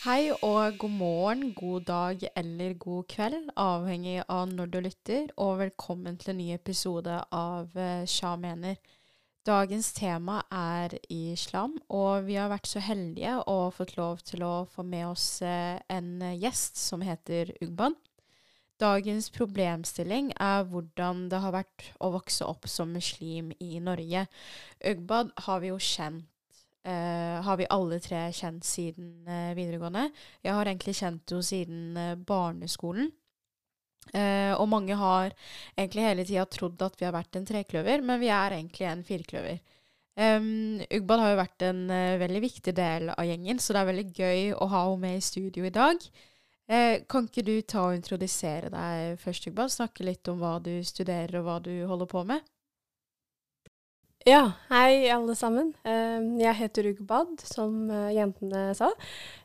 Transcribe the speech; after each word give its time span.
Hei 0.00 0.30
og 0.32 0.78
god 0.80 0.92
morgen, 0.96 1.50
god 1.52 1.80
dag 1.84 2.22
eller 2.36 2.72
god 2.80 3.02
kveld, 3.12 3.50
avhengig 3.60 4.22
av 4.32 4.48
når 4.48 4.70
du 4.72 4.78
lytter, 4.80 5.26
og 5.36 5.58
velkommen 5.60 6.16
til 6.16 6.30
en 6.32 6.38
ny 6.40 6.46
episode 6.54 7.18
av 7.36 7.76
eh, 7.76 8.06
Sja 8.08 8.30
mener. 8.40 8.78
Dagens 9.44 9.90
tema 9.92 10.38
er 10.48 10.96
islam, 11.12 11.76
og 11.92 12.24
vi 12.30 12.38
har 12.40 12.48
vært 12.48 12.72
så 12.72 12.80
heldige 12.80 13.36
og 13.44 13.74
fått 13.76 13.92
lov 14.00 14.24
til 14.24 14.46
å 14.48 14.64
få 14.72 14.86
med 14.88 15.10
oss 15.10 15.28
eh, 15.44 15.76
en 15.92 16.24
gjest 16.32 16.80
som 16.80 17.04
heter 17.04 17.52
Ugban. 17.60 17.98
Dagens 18.80 19.28
problemstilling 19.36 20.32
er 20.40 20.64
hvordan 20.72 21.26
det 21.28 21.44
har 21.44 21.58
vært 21.60 21.90
å 22.00 22.14
vokse 22.16 22.48
opp 22.48 22.64
som 22.72 22.96
muslim 22.96 23.52
i 23.60 23.74
Norge. 23.84 24.24
Ugbad 24.80 25.36
har 25.44 25.60
vi 25.60 25.74
jo 25.74 25.82
kjent 25.92 26.24
Uh, 26.80 27.42
har 27.44 27.58
vi 27.60 27.66
alle 27.68 27.98
tre 28.00 28.22
kjent 28.32 28.64
siden 28.64 29.26
uh, 29.28 29.52
videregående. 29.52 30.06
Jeg 30.40 30.54
har 30.56 30.68
egentlig 30.68 30.94
kjent 30.96 31.28
henne 31.28 31.44
siden 31.44 31.98
uh, 31.98 32.14
barneskolen. 32.16 33.10
og 34.10 34.66
mange 34.66 34.96
har 34.96 35.30
egentlig 35.76 36.02
hele 36.02 36.24
tida 36.24 36.46
trodd 36.48 36.80
at 36.82 36.96
vi 36.98 37.04
har 37.04 37.12
vært 37.14 37.36
en 37.36 37.44
trekløver, 37.46 38.00
men 38.02 38.18
vi 38.18 38.30
er 38.32 38.56
egentlig 38.56 38.86
en 38.88 39.04
firkløver. 39.04 39.60
Um, 40.16 40.80
Ugbad 40.90 41.20
har 41.20 41.30
jo 41.30 41.38
vært 41.38 41.64
en 41.68 41.82
veldig 42.18 42.40
viktig 42.42 42.74
del 42.74 43.12
av 43.12 43.28
gjengen, 43.28 43.60
så 43.60 43.76
det 43.76 43.82
er 43.82 43.90
veldig 43.90 44.06
gøy 44.16 44.42
å 44.56 44.66
ha 44.72 44.80
henne 44.88 45.04
med 45.04 45.20
i 45.20 45.22
studio 45.22 45.68
i 45.68 45.74
dag. 45.76 46.08
kan 47.12 47.28
ikke 47.28 47.44
du 47.46 47.60
ta 47.62 47.84
og 47.90 47.94
introdusere 48.00 48.72
deg 48.72 49.20
først, 49.20 49.46
Ugbad? 49.52 49.70
Snakke 49.70 50.08
litt 50.08 50.32
om 50.32 50.40
hva 50.42 50.56
du 50.64 50.72
studerer 50.82 51.38
og 51.38 51.46
hva 51.46 51.60
du 51.62 51.74
holder 51.86 52.10
på 52.10 52.24
med? 52.32 52.42
Ja, 54.28 54.52
hei 54.68 55.08
alle 55.08 55.32
sammen. 55.34 55.70
Ehm, 55.88 56.34
jeg 56.36 56.52
heter 56.58 56.90
Ugbad, 56.90 57.40
som 57.48 57.86
eh, 57.88 58.10
jentene 58.18 58.74
sa. 58.76 58.90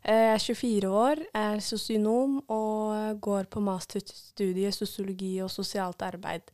Jeg 0.03 0.33
er 0.33 0.43
24 0.43 0.89
år, 0.91 1.21
er 1.31 1.61
sosionom 1.63 2.41
og 2.51 3.21
går 3.23 3.47
på 3.47 3.63
masterstudiet 3.63 4.75
sosiologi 4.75 5.37
og 5.45 5.53
sosialt 5.53 6.03
arbeid. 6.03 6.51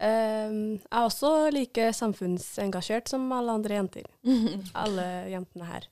Ehm, 0.00 0.78
jeg 0.78 0.88
er 0.88 1.04
også 1.04 1.34
like 1.52 1.90
samfunnsengasjert 2.00 3.12
som 3.12 3.28
alle 3.36 3.58
andre 3.60 3.76
jenter. 3.76 4.08
Alle 4.86 5.06
jentene 5.28 5.68
her. 5.68 5.90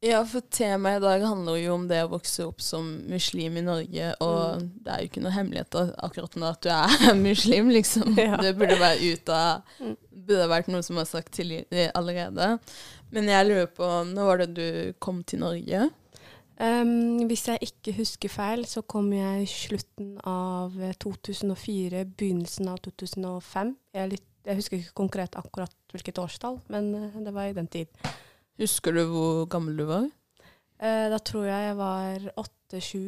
Ja, 0.00 0.22
for 0.24 0.40
temaet 0.48 1.02
i 1.02 1.04
dag 1.04 1.22
handler 1.28 1.58
jo 1.60 1.74
om 1.74 1.82
det 1.88 1.98
å 2.06 2.12
vokse 2.14 2.46
opp 2.48 2.62
som 2.64 2.86
muslim 3.10 3.58
i 3.60 3.64
Norge, 3.66 4.12
og 4.24 4.62
mm. 4.62 4.68
det 4.80 4.92
er 4.92 5.02
jo 5.02 5.08
ikke 5.10 5.22
noe 5.26 5.32
hemmelighet 5.34 5.76
akkurat 5.76 6.38
nå 6.40 6.46
at 6.48 6.62
du 6.64 6.70
er 6.72 7.18
muslim, 7.28 7.68
liksom. 7.74 8.14
Ja. 8.20 8.38
Det 8.40 8.54
burde 8.56 8.78
være 8.80 9.10
ut 9.12 9.32
av 9.34 9.74
mm. 9.76 9.98
Burde 10.30 10.46
vært 10.48 10.70
noe 10.72 10.84
som 10.86 11.00
er 11.00 11.08
sagt 11.08 11.34
til 11.36 11.52
allerede. 11.96 12.48
Men 13.12 13.28
jeg 13.28 13.48
lurer 13.48 13.68
på, 13.76 13.88
når 14.08 14.30
var 14.30 14.40
det 14.40 14.48
du 14.56 14.96
kom 15.04 15.20
til 15.26 15.42
Norge? 15.42 15.90
Um, 16.60 17.20
hvis 17.28 17.46
jeg 17.48 17.68
ikke 17.68 17.96
husker 17.96 18.32
feil, 18.32 18.64
så 18.68 18.80
kom 18.84 19.12
jeg 19.16 19.44
i 19.44 19.48
slutten 19.48 20.14
av 20.28 20.76
2004, 21.00 22.06
begynnelsen 22.20 22.72
av 22.72 22.80
2005. 22.84 23.76
Jeg, 23.96 24.12
litt, 24.12 24.26
jeg 24.48 24.60
husker 24.60 24.80
ikke 24.80 24.98
konkret 25.04 25.36
akkurat 25.40 25.72
hvilket 25.92 26.20
årstall, 26.24 26.60
men 26.72 26.92
uh, 26.96 27.22
det 27.24 27.36
var 27.36 27.48
i 27.48 27.56
den 27.56 27.68
tid. 27.72 27.88
Husker 28.60 28.92
du 28.92 29.04
hvor 29.08 29.44
gammel 29.48 29.78
du 29.78 29.86
var? 29.88 30.08
Eh, 30.80 31.06
da 31.12 31.18
tror 31.24 31.46
jeg 31.48 31.68
jeg 31.70 31.76
var 31.78 32.30
åtte-sju. 32.42 33.04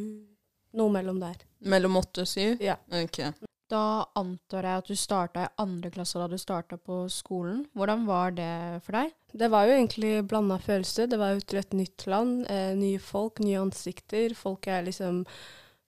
Noe 0.80 0.92
mellom 0.92 1.18
der. 1.20 1.40
Mellom 1.68 1.98
åtte 2.00 2.24
og 2.24 2.30
syv? 2.30 2.62
Ja. 2.64 2.78
Ok. 2.88 3.20
Da 3.72 4.04
antar 4.16 4.66
jeg 4.68 4.80
at 4.82 4.88
du 4.88 4.96
starta 4.96 5.44
i 5.46 5.50
andre 5.62 5.90
klasse 5.92 6.20
da 6.20 6.26
du 6.28 6.36
starta 6.40 6.76
på 6.76 7.02
skolen. 7.12 7.62
Hvordan 7.76 8.04
var 8.08 8.34
det 8.36 8.52
for 8.84 8.96
deg? 8.96 9.12
Det 9.32 9.48
var 9.52 9.68
jo 9.68 9.76
egentlig 9.78 10.12
blanda 10.28 10.58
følelser. 10.60 11.08
Det 11.08 11.20
var 11.20 11.32
jo 11.36 11.44
til 11.44 11.60
et 11.62 11.76
nytt 11.76 12.06
land, 12.08 12.46
eh, 12.52 12.72
nye 12.76 13.00
folk, 13.00 13.40
nye 13.44 13.60
ansikter. 13.60 14.34
Folk 14.36 14.68
jeg 14.68 14.88
liksom 14.90 15.22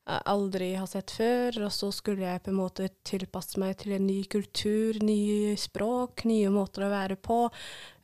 aldri 0.05 0.75
har 0.75 0.87
sett 0.91 1.11
før. 1.17 1.59
Og 1.67 1.73
så 1.73 1.91
skulle 1.95 2.27
jeg 2.27 2.43
på 2.45 2.53
en 2.53 2.61
måte 2.61 2.89
tilpasse 3.07 3.61
meg 3.61 3.79
til 3.81 3.97
en 3.97 4.07
ny 4.07 4.21
kultur, 4.31 4.99
nye 5.05 5.57
språk, 5.61 6.27
nye 6.29 6.53
måter 6.53 6.87
å 6.87 6.93
være 6.93 7.19
på. 7.21 7.41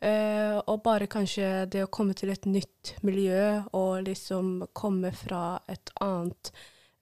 Uh, 0.00 0.56
og 0.64 0.82
bare 0.84 1.10
kanskje 1.12 1.66
det 1.70 1.84
å 1.84 1.92
komme 1.92 2.16
til 2.16 2.32
et 2.32 2.46
nytt 2.48 2.94
miljø 3.04 3.60
og 3.76 4.06
liksom 4.06 4.70
komme 4.72 5.12
fra 5.12 5.60
et 5.68 5.92
annet 6.00 6.52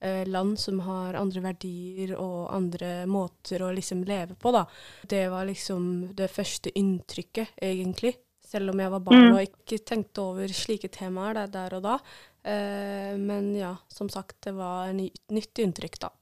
uh, 0.03 0.25
land 0.27 0.57
som 0.59 0.81
har 0.83 1.15
andre 1.19 1.45
verdier 1.47 2.17
og 2.19 2.49
andre 2.55 3.05
måter 3.07 3.63
å 3.63 3.71
liksom 3.75 4.03
leve 4.07 4.35
på, 4.35 4.51
da. 4.51 4.65
Det 5.07 5.29
var 5.31 5.47
liksom 5.47 6.09
det 6.17 6.27
første 6.33 6.75
inntrykket, 6.75 7.55
egentlig. 7.63 8.17
Selv 8.49 8.73
om 8.73 8.79
jeg 8.81 8.89
var 8.89 9.03
barn 9.05 9.27
mm. 9.27 9.35
og 9.35 9.43
ikke 9.45 9.77
tenkte 9.85 10.23
over 10.25 10.49
slike 10.49 10.89
temaer 10.89 11.45
der 11.53 11.75
og 11.77 11.83
da. 11.85 11.99
Eh, 12.43 13.17
men 13.19 13.51
ja, 13.57 13.75
som 13.91 14.09
sagt, 14.09 14.39
det 14.45 14.55
var 14.57 14.93
et 14.93 15.19
nytt 15.33 15.61
inntrykk, 15.61 15.99
da. 16.05 16.13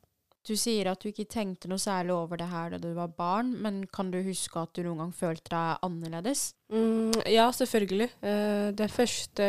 Du 0.47 0.53
sier 0.55 0.87
at 0.87 1.01
du 1.03 1.09
ikke 1.09 1.25
tenkte 1.27 1.67
noe 1.67 1.81
særlig 1.81 2.13
over 2.15 2.39
det 2.39 2.47
her 2.47 2.71
da 2.71 2.77
du 2.79 2.93
var 2.95 3.11
barn, 3.11 3.49
men 3.59 3.81
kan 3.91 4.13
du 4.13 4.21
huske 4.23 4.61
at 4.61 4.71
du 4.77 4.85
noen 4.85 5.01
gang 5.01 5.09
følte 5.11 5.51
deg 5.51 5.83
annerledes? 5.83 6.53
Mm, 6.71 7.11
ja, 7.27 7.49
selvfølgelig. 7.51 8.07
Eh, 8.23 8.69
det 8.79 8.87
første 8.93 9.47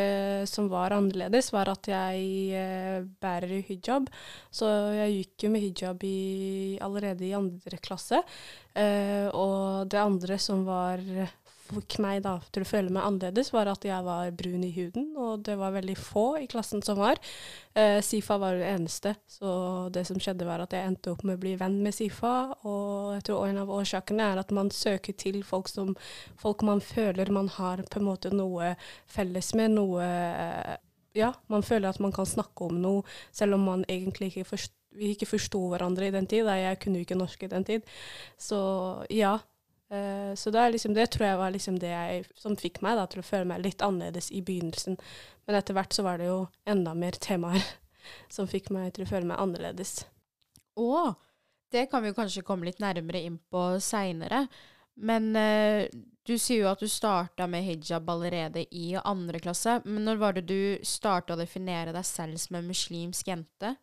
som 0.51 0.67
var 0.71 0.97
annerledes, 0.97 1.53
var 1.55 1.71
at 1.71 1.87
jeg 1.87 2.25
eh, 2.51 2.99
bærer 3.23 3.63
hijab. 3.69 4.11
Så 4.51 4.67
jeg 4.97 5.15
gikk 5.21 5.47
jo 5.47 5.53
med 5.55 5.63
hijab 5.69 6.03
i, 6.03 6.19
allerede 6.83 7.29
i 7.29 7.35
andre 7.37 7.79
klasse. 7.79 8.19
Og 8.79 9.89
det 9.91 9.99
andre 9.99 10.37
som 10.39 10.61
var 10.63 11.01
fikk 11.69 11.97
meg 12.03 12.23
da 12.25 12.35
til 12.53 12.63
å 12.65 12.67
føle 12.67 12.93
meg 12.93 13.05
annerledes, 13.07 13.51
var 13.53 13.69
at 13.71 13.85
jeg 13.87 14.05
var 14.05 14.31
brun 14.37 14.63
i 14.65 14.71
huden, 14.75 15.11
og 15.19 15.43
det 15.47 15.55
var 15.59 15.75
veldig 15.75 15.95
få 15.99 16.25
i 16.41 16.47
klassen 16.51 16.83
som 16.85 16.99
var. 17.01 17.21
Eh, 17.77 17.99
Sifa 18.05 18.39
var 18.41 18.57
det 18.59 18.69
eneste, 18.71 19.13
så 19.29 19.51
det 19.93 20.05
som 20.09 20.19
skjedde 20.21 20.47
var 20.47 20.63
at 20.63 20.73
jeg 20.75 20.87
endte 20.87 21.13
opp 21.13 21.23
med 21.27 21.39
å 21.39 21.43
bli 21.43 21.55
venn 21.59 21.79
med 21.85 21.95
Sifa, 21.95 22.33
og 22.63 23.15
jeg 23.17 23.27
tror 23.29 23.47
en 23.47 23.61
av 23.63 23.73
årsakene 23.79 24.31
er 24.33 24.41
at 24.41 24.53
man 24.55 24.73
søker 24.73 25.17
til 25.19 25.41
folk 25.47 25.71
som 25.71 25.95
folk 26.39 26.65
man 26.67 26.81
føler 26.83 27.31
man 27.33 27.49
har 27.59 27.83
på 27.85 28.01
en 28.01 28.09
måte 28.09 28.33
noe 28.33 28.73
felles 29.09 29.53
med, 29.57 29.77
noe 29.77 30.05
eh, 30.05 30.75
Ja, 31.17 31.31
man 31.49 31.63
føler 31.65 31.89
at 31.89 31.97
man 31.99 32.11
kan 32.13 32.27
snakke 32.29 32.67
om 32.67 32.75
noe, 32.83 33.01
selv 33.33 33.57
om 33.57 33.63
man 33.65 33.85
egentlig 33.89 34.29
ikke 34.29 34.51
forstår 34.51 34.75
vi 34.97 35.13
ikke 35.13 35.27
forsto 35.29 35.61
hverandre 35.69 36.07
i 36.07 36.13
den 36.13 36.27
tid. 36.29 36.47
Jeg 36.49 36.79
kunne 36.81 37.03
ikke 37.03 37.17
norsk 37.17 37.43
i 37.45 37.51
den 37.51 37.65
tid. 37.67 37.85
Så 38.41 38.59
ja, 39.13 39.37
Uh, 39.89 40.35
så 40.37 40.51
det, 40.53 40.67
liksom, 40.75 40.93
det, 40.93 41.07
tror 41.11 41.25
jeg 41.25 41.37
var 41.39 41.53
liksom 41.53 41.79
det 41.81 41.89
jeg, 41.89 42.25
som 42.37 42.57
fikk 42.59 42.81
meg 42.85 42.99
da, 42.99 43.07
til 43.09 43.23
å 43.23 43.25
føle 43.25 43.47
meg 43.49 43.63
litt 43.63 43.81
annerledes 43.85 44.29
i 44.31 44.43
begynnelsen. 44.45 44.99
Men 45.47 45.57
etter 45.57 45.77
hvert 45.77 45.95
så 45.95 46.05
var 46.05 46.21
det 46.21 46.29
jo 46.29 46.43
enda 46.69 46.93
mer 46.93 47.17
temaer 47.17 47.63
som 48.35 48.49
fikk 48.49 48.69
meg 48.75 48.93
til 48.93 49.07
å 49.07 49.09
føle 49.09 49.29
meg 49.31 49.41
annerledes. 49.41 50.03
Å, 50.79 51.13
det 51.73 51.87
kan 51.89 52.05
vi 52.05 52.13
kanskje 52.17 52.45
komme 52.45 52.69
litt 52.69 52.81
nærmere 52.83 53.23
inn 53.25 53.39
på 53.49 53.65
seinere. 53.83 54.45
Men 54.99 55.31
uh, 55.33 55.87
du 56.27 56.35
sier 56.37 56.65
jo 56.65 56.69
at 56.69 56.81
du 56.83 56.89
starta 56.91 57.47
med 57.49 57.65
hijab 57.65 58.09
allerede 58.13 58.65
i 58.75 58.91
andre 58.99 59.41
klasse. 59.41 59.79
Men 59.85 60.05
når 60.05 60.21
var 60.21 60.37
det 60.37 60.45
du 60.49 60.85
starta 60.85 61.33
å 61.33 61.39
definere 61.39 61.95
deg 61.95 62.05
selv 62.05 62.37
som 62.41 62.59
en 62.59 62.69
muslimsk 62.69 63.31
jente? 63.31 63.73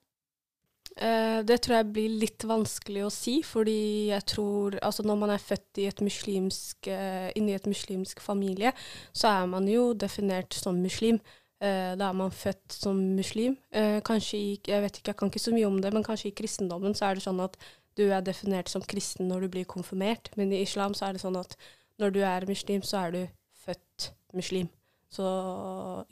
Uh, 0.96 1.42
det 1.44 1.58
tror 1.60 1.76
jeg 1.76 1.92
blir 1.92 2.12
litt 2.22 2.44
vanskelig 2.48 3.02
å 3.04 3.12
si, 3.12 3.42
fordi 3.44 4.08
jeg 4.08 4.24
tror 4.32 4.78
Altså 4.80 5.04
når 5.04 5.18
man 5.20 5.32
er 5.34 5.42
født 5.42 5.80
i 5.82 5.88
et 5.90 5.98
muslimsk, 6.00 6.88
uh, 6.88 7.28
inni 7.36 7.52
et 7.52 7.66
muslimsk 7.68 8.22
familie, 8.24 8.72
så 9.12 9.28
er 9.28 9.50
man 9.50 9.68
jo 9.68 9.90
definert 9.92 10.56
som 10.56 10.78
muslim. 10.80 11.20
Uh, 11.60 11.92
da 12.00 12.08
er 12.08 12.16
man 12.16 12.32
født 12.32 12.72
som 12.72 12.96
muslim. 13.16 13.58
kanskje 14.04 14.38
i 14.38 14.60
Jeg 14.66 14.82
vet 14.82 14.96
ikke, 14.96 15.10
jeg 15.12 15.16
kan 15.16 15.28
ikke 15.28 15.44
så 15.44 15.52
mye 15.52 15.66
om 15.66 15.80
det, 15.82 15.92
men 15.92 16.04
kanskje 16.04 16.30
i 16.30 16.36
kristendommen 16.36 16.94
så 16.94 17.10
er 17.10 17.14
det 17.14 17.26
sånn 17.26 17.44
at 17.44 17.56
du 17.96 18.08
er 18.12 18.24
definert 18.24 18.68
som 18.68 18.82
kristen 18.82 19.28
når 19.28 19.40
du 19.40 19.48
blir 19.48 19.64
konfirmert, 19.64 20.30
men 20.36 20.52
i 20.52 20.62
islam 20.62 20.94
så 20.94 21.06
er 21.06 21.16
det 21.16 21.24
sånn 21.24 21.36
at 21.36 21.56
når 22.00 22.10
du 22.12 22.20
er 22.24 22.48
muslim, 22.48 22.82
så 22.82 23.04
er 23.04 23.12
du 23.12 23.22
født 23.64 24.10
muslim. 24.32 24.68
Så 25.12 25.24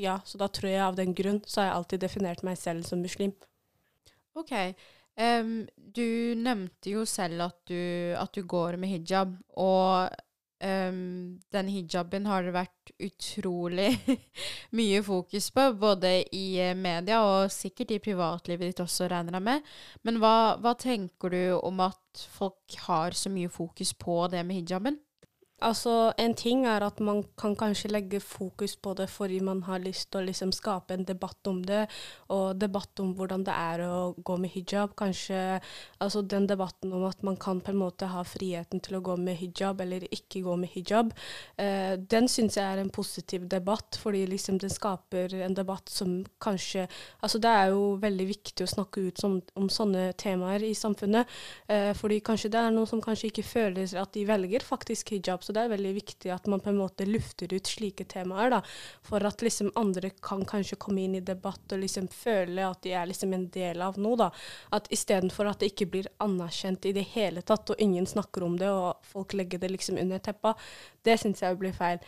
ja, 0.01 0.21
så 0.25 0.39
da 0.41 0.49
tror 0.49 0.71
jeg 0.71 0.81
av 0.81 0.97
den 0.97 1.13
grunn 1.17 1.43
så 1.47 1.61
har 1.61 1.69
jeg 1.69 1.77
alltid 1.77 2.01
definert 2.05 2.45
meg 2.45 2.57
selv 2.61 2.85
som 2.89 3.01
muslim. 3.05 3.33
OK. 4.35 4.53
Um, 5.15 5.63
du 5.77 6.35
nevnte 6.35 6.91
jo 6.91 7.05
selv 7.07 7.47
at 7.47 7.61
du, 7.71 7.79
at 8.19 8.35
du, 8.35 8.43
går 8.43 8.79
med 8.83 8.91
hijab, 8.91 9.37
og 9.63 10.11
um, 10.59 11.37
den 11.55 11.71
hijaben 11.71 12.27
har 12.27 12.43
det 12.43 12.55
vært 12.57 12.93
utrolig 12.99 13.93
mye 14.79 15.05
fokus 15.07 15.53
på, 15.55 15.69
både 15.79 16.17
i 16.35 16.59
eh, 16.63 16.75
media 16.75 17.23
og 17.23 17.53
sikkert 17.55 17.95
i 17.95 18.03
privatlivet 18.03 18.73
ditt 18.73 18.83
også, 18.83 19.07
regner 19.13 19.39
jeg 19.39 19.49
med. 19.53 19.73
Men 20.03 20.19
hva, 20.23 20.35
hva 20.59 20.75
tenker 20.75 21.31
du 21.31 21.43
om 21.61 21.85
at 21.87 22.27
folk 22.35 22.79
har 22.89 23.15
så 23.15 23.31
mye 23.31 23.53
fokus 23.53 23.95
på 23.95 24.25
det 24.35 24.43
med 24.47 24.65
hijaben? 24.65 24.99
Altså, 25.62 26.12
En 26.19 26.35
ting 26.35 26.67
er 26.67 26.83
at 26.83 26.99
man 27.01 27.23
kan 27.39 27.55
kanskje 27.56 27.89
legge 27.89 28.19
fokus 28.21 28.75
på 28.77 28.95
det 28.95 29.06
fordi 29.09 29.39
man 29.41 29.62
har 29.62 29.79
lyst 29.79 30.11
til 30.11 30.21
å 30.21 30.25
liksom 30.27 30.51
skape 30.53 30.95
en 30.95 31.05
debatt 31.06 31.47
om 31.47 31.61
det, 31.62 31.87
og 32.29 32.59
debatt 32.59 33.01
om 33.01 33.12
hvordan 33.15 33.45
det 33.47 33.55
er 33.55 33.85
å 33.87 34.15
gå 34.19 34.37
med 34.37 34.51
hijab. 34.51 34.97
Kanskje 34.99 35.61
altså 36.03 36.23
den 36.23 36.49
debatten 36.51 36.93
om 36.93 37.05
at 37.06 37.23
man 37.23 37.37
kan 37.37 37.61
på 37.61 37.71
en 37.71 37.79
måte 37.79 38.09
ha 38.11 38.25
friheten 38.27 38.83
til 38.83 38.99
å 38.99 39.03
gå 39.06 39.17
med 39.17 39.39
hijab 39.39 39.81
eller 39.81 40.09
ikke 40.11 40.43
gå 40.43 40.56
med 40.59 40.73
hijab, 40.75 41.15
eh, 41.56 41.95
den 41.97 42.29
syns 42.29 42.59
jeg 42.59 42.65
er 42.65 42.83
en 42.83 42.91
positiv 42.91 43.47
debatt, 43.49 43.97
fordi 44.03 44.27
liksom 44.27 44.59
den 44.59 44.71
skaper 44.75 45.35
en 45.39 45.55
debatt 45.55 45.89
som 45.89 46.25
kanskje 46.41 46.89
Altså 47.23 47.39
det 47.39 47.49
er 47.51 47.71
jo 47.73 47.97
veldig 48.01 48.25
viktig 48.27 48.65
å 48.65 48.69
snakke 48.69 49.01
ut 49.09 49.19
som, 49.21 49.39
om 49.56 49.69
sånne 49.69 50.12
temaer 50.19 50.62
i 50.67 50.75
samfunnet, 50.75 51.29
eh, 51.69 51.93
fordi 51.95 52.21
kanskje 52.21 52.51
det 52.51 52.61
er 52.61 52.75
noen 52.75 52.89
som 52.89 53.01
kanskje 53.01 53.31
ikke 53.31 53.47
føler 53.47 53.95
at 54.01 54.12
de 54.12 54.25
velger 54.29 54.65
faktisk 54.65 55.15
hijab. 55.15 55.44
Så 55.44 55.55
det 55.55 55.64
er 55.64 55.73
veldig 55.75 55.93
viktig 55.99 56.32
at 56.32 56.49
man 56.50 56.62
på 56.64 56.73
en 56.73 56.81
måte 56.81 57.06
lufter 57.08 57.52
ut 57.52 57.69
slike 57.69 58.06
temaer, 58.11 58.55
da, 58.56 58.61
for 59.05 59.25
at 59.29 59.44
liksom 59.44 59.73
andre 59.81 60.11
kan 60.25 60.44
kanskje 60.49 60.79
komme 60.81 61.05
inn 61.05 61.19
i 61.19 61.25
debatt 61.25 61.75
og 61.75 61.82
liksom 61.85 62.08
føle 62.12 62.64
at 62.67 62.82
de 62.87 62.94
er 62.96 63.11
liksom 63.11 63.35
en 63.37 63.49
del 63.55 63.82
av 63.85 63.99
noe. 64.00 64.17
da. 64.25 64.31
At 64.75 64.88
Istedenfor 64.94 65.50
at 65.50 65.61
det 65.61 65.73
ikke 65.75 65.91
blir 65.93 66.08
anerkjent 66.25 66.88
i 66.88 66.94
det 66.96 67.08
hele 67.14 67.44
tatt, 67.44 67.70
og 67.70 67.82
ingen 67.82 68.06
snakker 68.08 68.46
om 68.46 68.56
det, 68.61 68.70
og 68.70 69.05
folk 69.06 69.37
legger 69.37 69.61
det 69.62 69.75
liksom 69.75 70.00
under 70.00 70.23
teppa, 70.23 70.55
det 71.05 71.19
syns 71.20 71.44
jeg 71.44 71.61
blir 71.61 71.76
feil. 71.76 72.00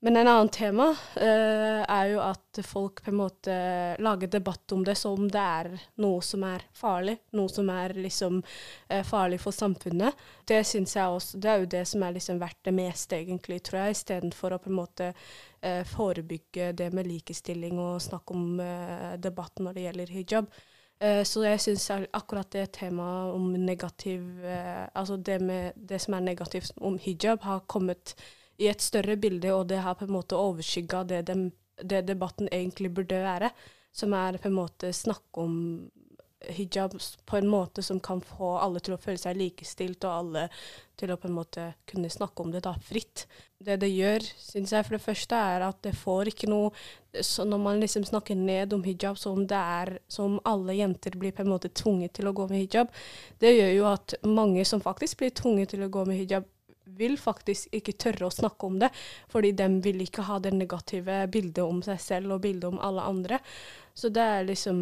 Men 0.00 0.16
en 0.16 0.28
annen 0.28 0.48
tema 0.48 0.92
uh, 0.92 1.82
er 1.90 2.04
jo 2.12 2.20
at 2.22 2.60
folk 2.62 3.00
på 3.02 3.10
en 3.10 3.16
måte 3.18 3.54
lager 3.98 4.30
debatt 4.30 4.72
om 4.76 4.84
det 4.86 4.94
som 4.94 5.24
det 5.26 5.42
er 5.42 5.72
noe 5.98 6.20
som 6.22 6.44
er 6.46 6.62
farlig, 6.78 7.16
noe 7.34 7.50
som 7.50 7.66
er 7.74 7.96
liksom 7.98 8.38
uh, 8.38 9.02
farlig 9.02 9.40
for 9.42 9.56
samfunnet. 9.56 10.14
Det 10.46 10.60
syns 10.70 10.94
jeg 10.94 11.16
også, 11.16 11.42
det 11.42 11.50
er 11.50 11.64
jo 11.64 11.70
det 11.74 11.82
som 11.90 12.06
er 12.06 12.14
liksom 12.14 12.38
verdt 12.38 12.62
det 12.70 12.76
meste, 12.78 13.18
egentlig, 13.18 13.58
tror 13.66 13.80
jeg, 13.82 13.98
istedenfor 13.98 14.54
å 14.54 14.62
på 14.62 14.70
en 14.70 14.78
måte 14.78 15.10
uh, 15.10 15.82
forebygge 15.90 16.70
det 16.78 16.92
med 16.94 17.10
likestilling 17.10 17.82
og 17.82 17.98
snakke 18.02 18.38
om 18.38 18.48
debatten 19.18 19.66
når 19.66 19.74
det 19.74 19.88
gjelder 19.88 20.14
hijab. 20.14 20.58
så 20.98 21.42
jeg 21.44 21.60
syns 21.62 21.84
akkurat 21.90 22.50
det 22.50 22.72
temaet 22.74 23.34
om 23.34 23.52
negativ 23.52 24.22
Altså 24.94 25.16
det, 25.16 25.36
med, 25.40 25.72
det 25.76 26.00
som 26.02 26.14
er 26.14 26.24
negativt 26.26 26.72
om 26.80 26.98
hijab, 26.98 27.42
har 27.42 27.60
kommet 27.66 28.14
i 28.58 28.68
et 28.70 28.82
større 28.82 29.16
bilde, 29.16 29.52
og 29.54 29.68
det 29.70 29.82
har 29.84 29.96
på 29.98 30.06
en 30.08 30.16
måte 30.16 30.38
overskygga 30.38 31.04
det, 31.08 31.22
de, 31.30 31.50
det, 31.82 32.04
debatten 32.08 32.50
egentlig 32.52 32.90
burde 32.94 33.22
være, 33.22 33.52
som 33.94 34.14
er 34.18 34.38
på 34.42 34.50
en 34.50 34.58
måte 34.58 34.92
snakke 34.94 35.46
om 35.46 35.56
hijab 36.40 36.94
på 37.26 37.36
en 37.36 37.48
måte 37.48 37.82
som 37.82 38.00
kan 38.00 38.20
få 38.22 38.52
alle 38.62 38.80
til 38.80 38.94
å 38.94 39.00
føle 39.00 39.18
seg 39.18 39.38
likestilt, 39.38 40.04
og 40.06 40.12
alle 40.12 40.44
til 40.98 41.10
å 41.10 41.16
på 41.18 41.28
en 41.28 41.34
måte 41.34 41.64
kunne 41.88 42.10
snakke 42.10 42.44
om 42.44 42.52
det 42.54 42.62
da 42.66 42.74
fritt. 42.78 43.26
Det 43.58 43.78
det 43.82 43.90
gjør, 43.90 44.22
syns 44.38 44.72
jeg 44.74 44.86
for 44.86 44.96
det 44.96 45.02
første, 45.02 45.34
er 45.34 45.66
at 45.66 45.80
det 45.82 45.96
får 45.98 46.32
ikke 46.32 46.50
noe 46.50 46.70
så 47.24 47.42
Når 47.48 47.58
man 47.58 47.80
liksom 47.80 48.04
snakker 48.04 48.36
ned 48.36 48.72
om 48.76 48.84
hijab 48.84 49.16
som 49.18 49.40
det 49.48 49.58
er 49.58 49.90
som 50.12 50.36
alle 50.46 50.76
jenter 50.76 51.16
blir 51.18 51.32
på 51.34 51.42
en 51.42 51.48
måte 51.50 51.70
tvunget 51.72 52.12
til 52.14 52.28
å 52.28 52.34
gå 52.36 52.46
med 52.50 52.60
hijab, 52.60 52.92
det 53.40 53.56
gjør 53.56 53.72
jo 53.74 53.86
at 53.90 54.14
mange 54.22 54.64
som 54.68 54.82
faktisk 54.84 55.18
blir 55.18 55.32
tvunget 55.34 55.72
til 55.72 55.82
å 55.82 55.88
gå 55.90 56.04
med 56.06 56.20
hijab, 56.20 56.46
vil 56.98 57.16
faktisk 57.20 57.72
ikke 57.74 57.96
tørre 58.00 58.28
å 58.28 58.34
snakke 58.34 58.68
om 58.68 58.78
det, 58.82 58.90
fordi 59.32 59.52
de 59.56 59.68
vil 59.84 60.02
ikke 60.04 60.26
ha 60.28 60.38
det 60.42 60.54
negative 60.56 61.24
bildet 61.32 61.64
om 61.64 61.82
seg 61.86 62.00
selv 62.02 62.36
og 62.36 62.42
bildet 62.44 62.68
om 62.70 62.80
alle 62.84 63.06
andre. 63.08 63.40
Så 63.98 64.12
det 64.14 64.22
er 64.22 64.46
liksom 64.46 64.78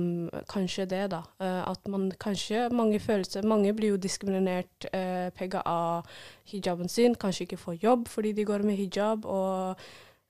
kanskje 0.50 0.84
det, 0.90 1.04
da. 1.14 1.22
Uh, 1.40 1.62
at 1.70 1.88
man 1.88 2.10
kanskje 2.20 2.66
Mange 2.68 2.98
følelser 3.00 3.46
Mange 3.48 3.72
blir 3.72 3.94
jo 3.94 4.00
diskriminert 4.00 4.88
eh, 4.92 5.30
pga. 5.32 6.02
hijaben 6.44 6.88
sin, 6.88 7.14
kanskje 7.14 7.46
ikke 7.46 7.56
får 7.56 7.78
jobb 7.82 8.08
fordi 8.12 8.32
de 8.36 8.44
går 8.44 8.62
med 8.66 8.76
hijab, 8.76 9.24
og, 9.24 9.80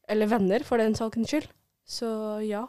eller 0.09 0.27
venner, 0.31 0.65
for 0.65 0.79
den 0.79 0.95
sakens 0.95 1.29
skyld. 1.31 1.49
Så 1.87 2.41
ja. 2.47 2.67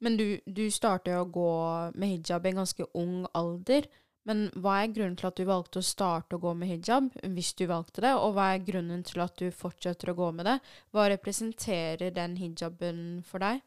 Men 0.00 0.16
du, 0.16 0.40
du 0.46 0.70
startet 0.70 1.14
å 1.18 1.28
gå 1.28 1.50
med 1.94 2.16
hijab 2.16 2.46
i 2.46 2.50
en 2.50 2.62
ganske 2.62 2.86
ung 2.94 3.26
alder. 3.34 3.86
Men 4.28 4.48
hva 4.60 4.82
er 4.82 4.92
grunnen 4.92 5.16
til 5.16 5.30
at 5.30 5.38
du 5.40 5.46
valgte 5.48 5.80
å 5.80 5.86
starte 5.86 6.36
å 6.36 6.42
gå 6.42 6.52
med 6.58 6.68
hijab, 6.68 7.08
hvis 7.36 7.54
du 7.56 7.64
valgte 7.70 8.04
det, 8.04 8.12
og 8.18 8.36
hva 8.36 8.50
er 8.54 8.66
grunnen 8.66 9.02
til 9.06 9.22
at 9.24 9.40
du 9.40 9.48
fortsetter 9.54 10.12
å 10.12 10.18
gå 10.18 10.28
med 10.36 10.48
det? 10.50 10.58
Hva 10.92 11.08
representerer 11.12 12.12
den 12.14 12.36
hijaben 12.40 13.00
for 13.26 13.42
deg? 13.42 13.64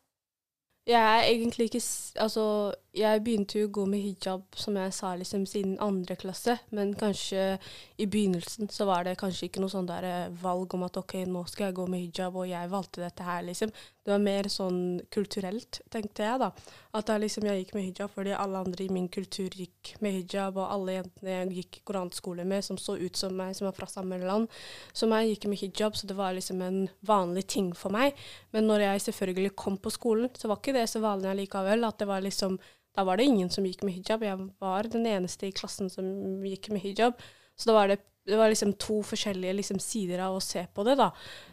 Jeg 0.84 1.00
er 1.00 1.30
egentlig 1.32 1.70
ikke 1.70 1.80
Altså, 2.20 2.74
jeg 2.94 3.22
begynte 3.24 3.60
jo 3.60 3.68
å 3.70 3.72
gå 3.72 3.86
med 3.88 4.02
hijab, 4.04 4.44
som 4.60 4.76
jeg 4.76 4.94
sa, 4.94 5.14
liksom 5.16 5.46
siden 5.48 5.78
andre 5.82 6.18
klasse. 6.20 6.58
Men 6.76 6.92
kanskje 7.00 7.58
i 7.98 8.06
begynnelsen 8.06 8.70
så 8.70 8.86
var 8.86 9.08
det 9.08 9.16
kanskje 9.18 9.48
ikke 9.48 9.64
noe 9.64 9.72
sånn 9.72 9.88
der 9.88 10.08
eh, 10.10 10.36
valg 10.44 10.76
om 10.76 10.84
at 10.84 11.00
OK, 11.00 11.16
nå 11.26 11.46
skal 11.48 11.70
jeg 11.70 11.78
gå 11.80 11.88
med 11.88 12.04
hijab, 12.04 12.36
og 12.36 12.50
jeg 12.52 12.72
valgte 12.72 13.02
dette 13.06 13.24
her, 13.24 13.42
liksom. 13.48 13.72
Det 14.04 14.12
var 14.12 14.20
mer 14.20 14.48
sånn 14.52 14.80
kulturelt, 15.16 15.78
tenkte 15.92 16.26
jeg, 16.26 16.40
da. 16.42 16.50
At 17.00 17.08
jeg, 17.08 17.22
liksom 17.24 17.46
jeg 17.48 17.62
gikk 17.62 17.72
med 17.78 17.86
hijab 17.86 18.12
fordi 18.12 18.34
alle 18.36 18.60
andre 18.66 18.84
i 18.84 18.92
min 18.92 19.08
kultur 19.08 19.56
gikk 19.56 19.94
med 20.04 20.18
hijab, 20.18 20.60
og 20.60 20.74
alle 20.76 20.98
jentene 20.98 21.38
jeg 21.38 21.54
gikk 21.62 21.80
koranskole 21.88 22.44
med 22.48 22.66
som 22.68 22.80
så 22.82 22.98
ut 23.00 23.16
som 23.16 23.36
meg, 23.40 23.56
som 23.56 23.70
var 23.70 23.78
fra 23.78 23.88
samme 23.88 24.20
land 24.20 24.52
som 24.92 25.14
meg, 25.14 25.32
gikk 25.32 25.48
med 25.48 25.62
hijab, 25.64 25.96
så 25.96 26.10
det 26.10 26.20
var 26.20 26.36
liksom 26.36 26.60
en 26.68 26.82
vanlig 27.08 27.46
ting 27.56 27.72
for 27.80 27.96
meg. 27.96 28.20
Men 28.52 28.68
når 28.68 28.90
jeg 28.90 29.06
selvfølgelig 29.08 29.56
kom 29.64 29.80
på 29.80 29.96
skolen, 29.96 30.28
så 30.36 30.52
var 30.52 30.60
ikke 30.60 30.76
det 30.76 30.90
så 30.92 31.00
vanlig 31.04 31.32
allikevel. 31.32 31.88
At 31.88 32.04
det 32.04 32.12
var 32.12 32.24
liksom 32.24 32.60
Da 32.94 33.02
var 33.04 33.18
det 33.18 33.26
ingen 33.26 33.50
som 33.50 33.66
gikk 33.66 33.82
med 33.82 33.96
hijab. 33.96 34.22
Jeg 34.22 34.38
var 34.62 34.86
den 34.86 35.08
eneste 35.10 35.48
i 35.48 35.56
klassen 35.56 35.88
som 35.90 36.06
gikk 36.46 36.70
med 36.70 36.84
hijab. 36.84 37.16
Så 37.58 37.72
da 37.72 37.74
var 37.74 37.88
det 37.90 38.04
det 38.26 38.38
var 38.40 38.52
liksom 38.52 38.74
to 38.80 39.02
forskjellige 39.04 39.58
liksom, 39.60 39.80
sider 39.84 40.22
av 40.24 40.38
å 40.38 40.44
se 40.44 40.64
på 40.74 40.86
det. 40.88 40.96
da. 41.00 41.10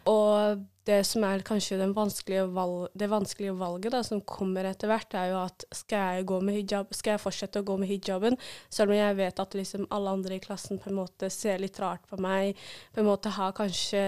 Og 0.07 0.61
det 0.87 1.01
som 1.05 1.23
er 1.27 1.43
kanskje 1.45 1.77
vanskelige 1.93 2.47
valg, 2.55 2.87
det 2.97 3.09
vanskelige 3.11 3.53
valget 3.59 3.93
da, 3.93 4.01
som 4.05 4.23
kommer 4.25 4.65
etter 4.69 4.89
hvert, 4.89 5.13
er 5.13 5.31
jo 5.33 5.41
at 5.43 5.65
skal 5.75 6.21
jeg, 6.21 6.29
hijab, 6.55 6.95
skal 6.95 7.15
jeg 7.15 7.23
fortsette 7.25 7.61
å 7.61 7.67
gå 7.67 7.77
med 7.81 7.91
hijaben, 7.91 8.37
selv 8.69 8.93
om 8.93 8.97
jeg 8.97 9.19
vet 9.19 9.43
at 9.43 9.57
liksom 9.57 9.85
alle 9.93 10.15
andre 10.17 10.39
i 10.39 10.43
klassen 10.43 10.81
på 10.81 10.89
en 10.89 10.99
måte 11.03 11.29
ser 11.33 11.61
litt 11.61 11.79
rart 11.83 12.07
på 12.09 12.17
meg, 12.23 12.57
på 12.95 13.03
en 13.03 13.09
måte 13.11 13.33
har 13.35 13.53
kanskje 13.57 14.07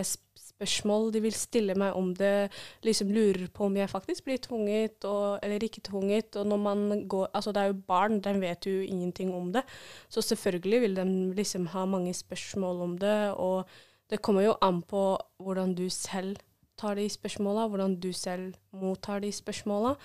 spørsmål 0.63 1.11
de 1.13 1.21
vil 1.23 1.35
stille 1.35 1.75
meg 1.79 1.95
om 1.97 2.13
det, 2.15 2.51
liksom 2.83 3.11
lurer 3.13 3.47
på 3.53 3.67
om 3.67 3.75
jeg 3.77 3.91
faktisk 3.91 4.25
blir 4.27 4.39
tvunget 4.43 5.03
og, 5.05 5.39
eller 5.43 5.63
ikke 5.63 5.83
tvunget. 5.83 6.35
Og 6.39 6.47
når 6.47 6.57
man 6.57 7.07
går 7.07 7.29
Altså, 7.33 7.51
det 7.51 7.61
er 7.61 7.71
jo 7.71 7.81
barn, 7.87 8.19
de 8.21 8.33
vet 8.41 8.65
jo 8.65 8.81
ingenting 8.81 9.33
om 9.33 9.51
det. 9.53 9.63
Så 10.09 10.21
selvfølgelig 10.21 10.81
vil 10.81 10.95
de 10.95 11.05
liksom 11.35 11.67
ha 11.67 11.85
mange 11.85 12.13
spørsmål 12.13 12.81
om 12.81 12.97
det, 12.97 13.33
og 13.33 13.65
det 14.09 14.21
kommer 14.21 14.43
jo 14.43 14.55
an 14.61 14.81
på 14.81 15.17
hvordan 15.39 15.75
du 15.75 15.89
selv 15.89 16.37
tar 16.77 16.95
de 16.95 17.09
spørsmåla, 17.09 17.67
hvordan 17.67 17.99
du 17.99 18.11
selv 18.13 18.53
mottar 18.71 19.19
de 19.19 19.31
spørsmåla. 19.31 19.95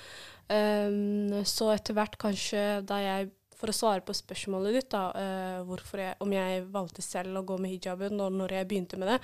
Um, 0.49 1.45
så 1.45 1.73
etter 1.75 1.95
hvert, 1.95 2.19
kanskje 2.19 2.81
da 2.89 3.01
jeg 3.03 3.31
for 3.59 3.73
å 3.73 3.75
svare 3.75 4.05
på 4.07 4.15
spørsmålet 4.17 4.79
ditt, 4.79 4.89
da, 4.95 5.09
uh, 5.15 5.91
jeg, 5.99 6.15
om 6.23 6.33
jeg 6.33 6.63
valgte 6.73 7.05
selv 7.05 7.41
å 7.41 7.45
gå 7.47 7.59
med 7.59 7.75
hijaben 7.75 8.21
og 8.23 8.39
når 8.39 8.59
jeg 8.61 8.71
begynte 8.71 9.01
med 9.01 9.13
det, 9.15 9.19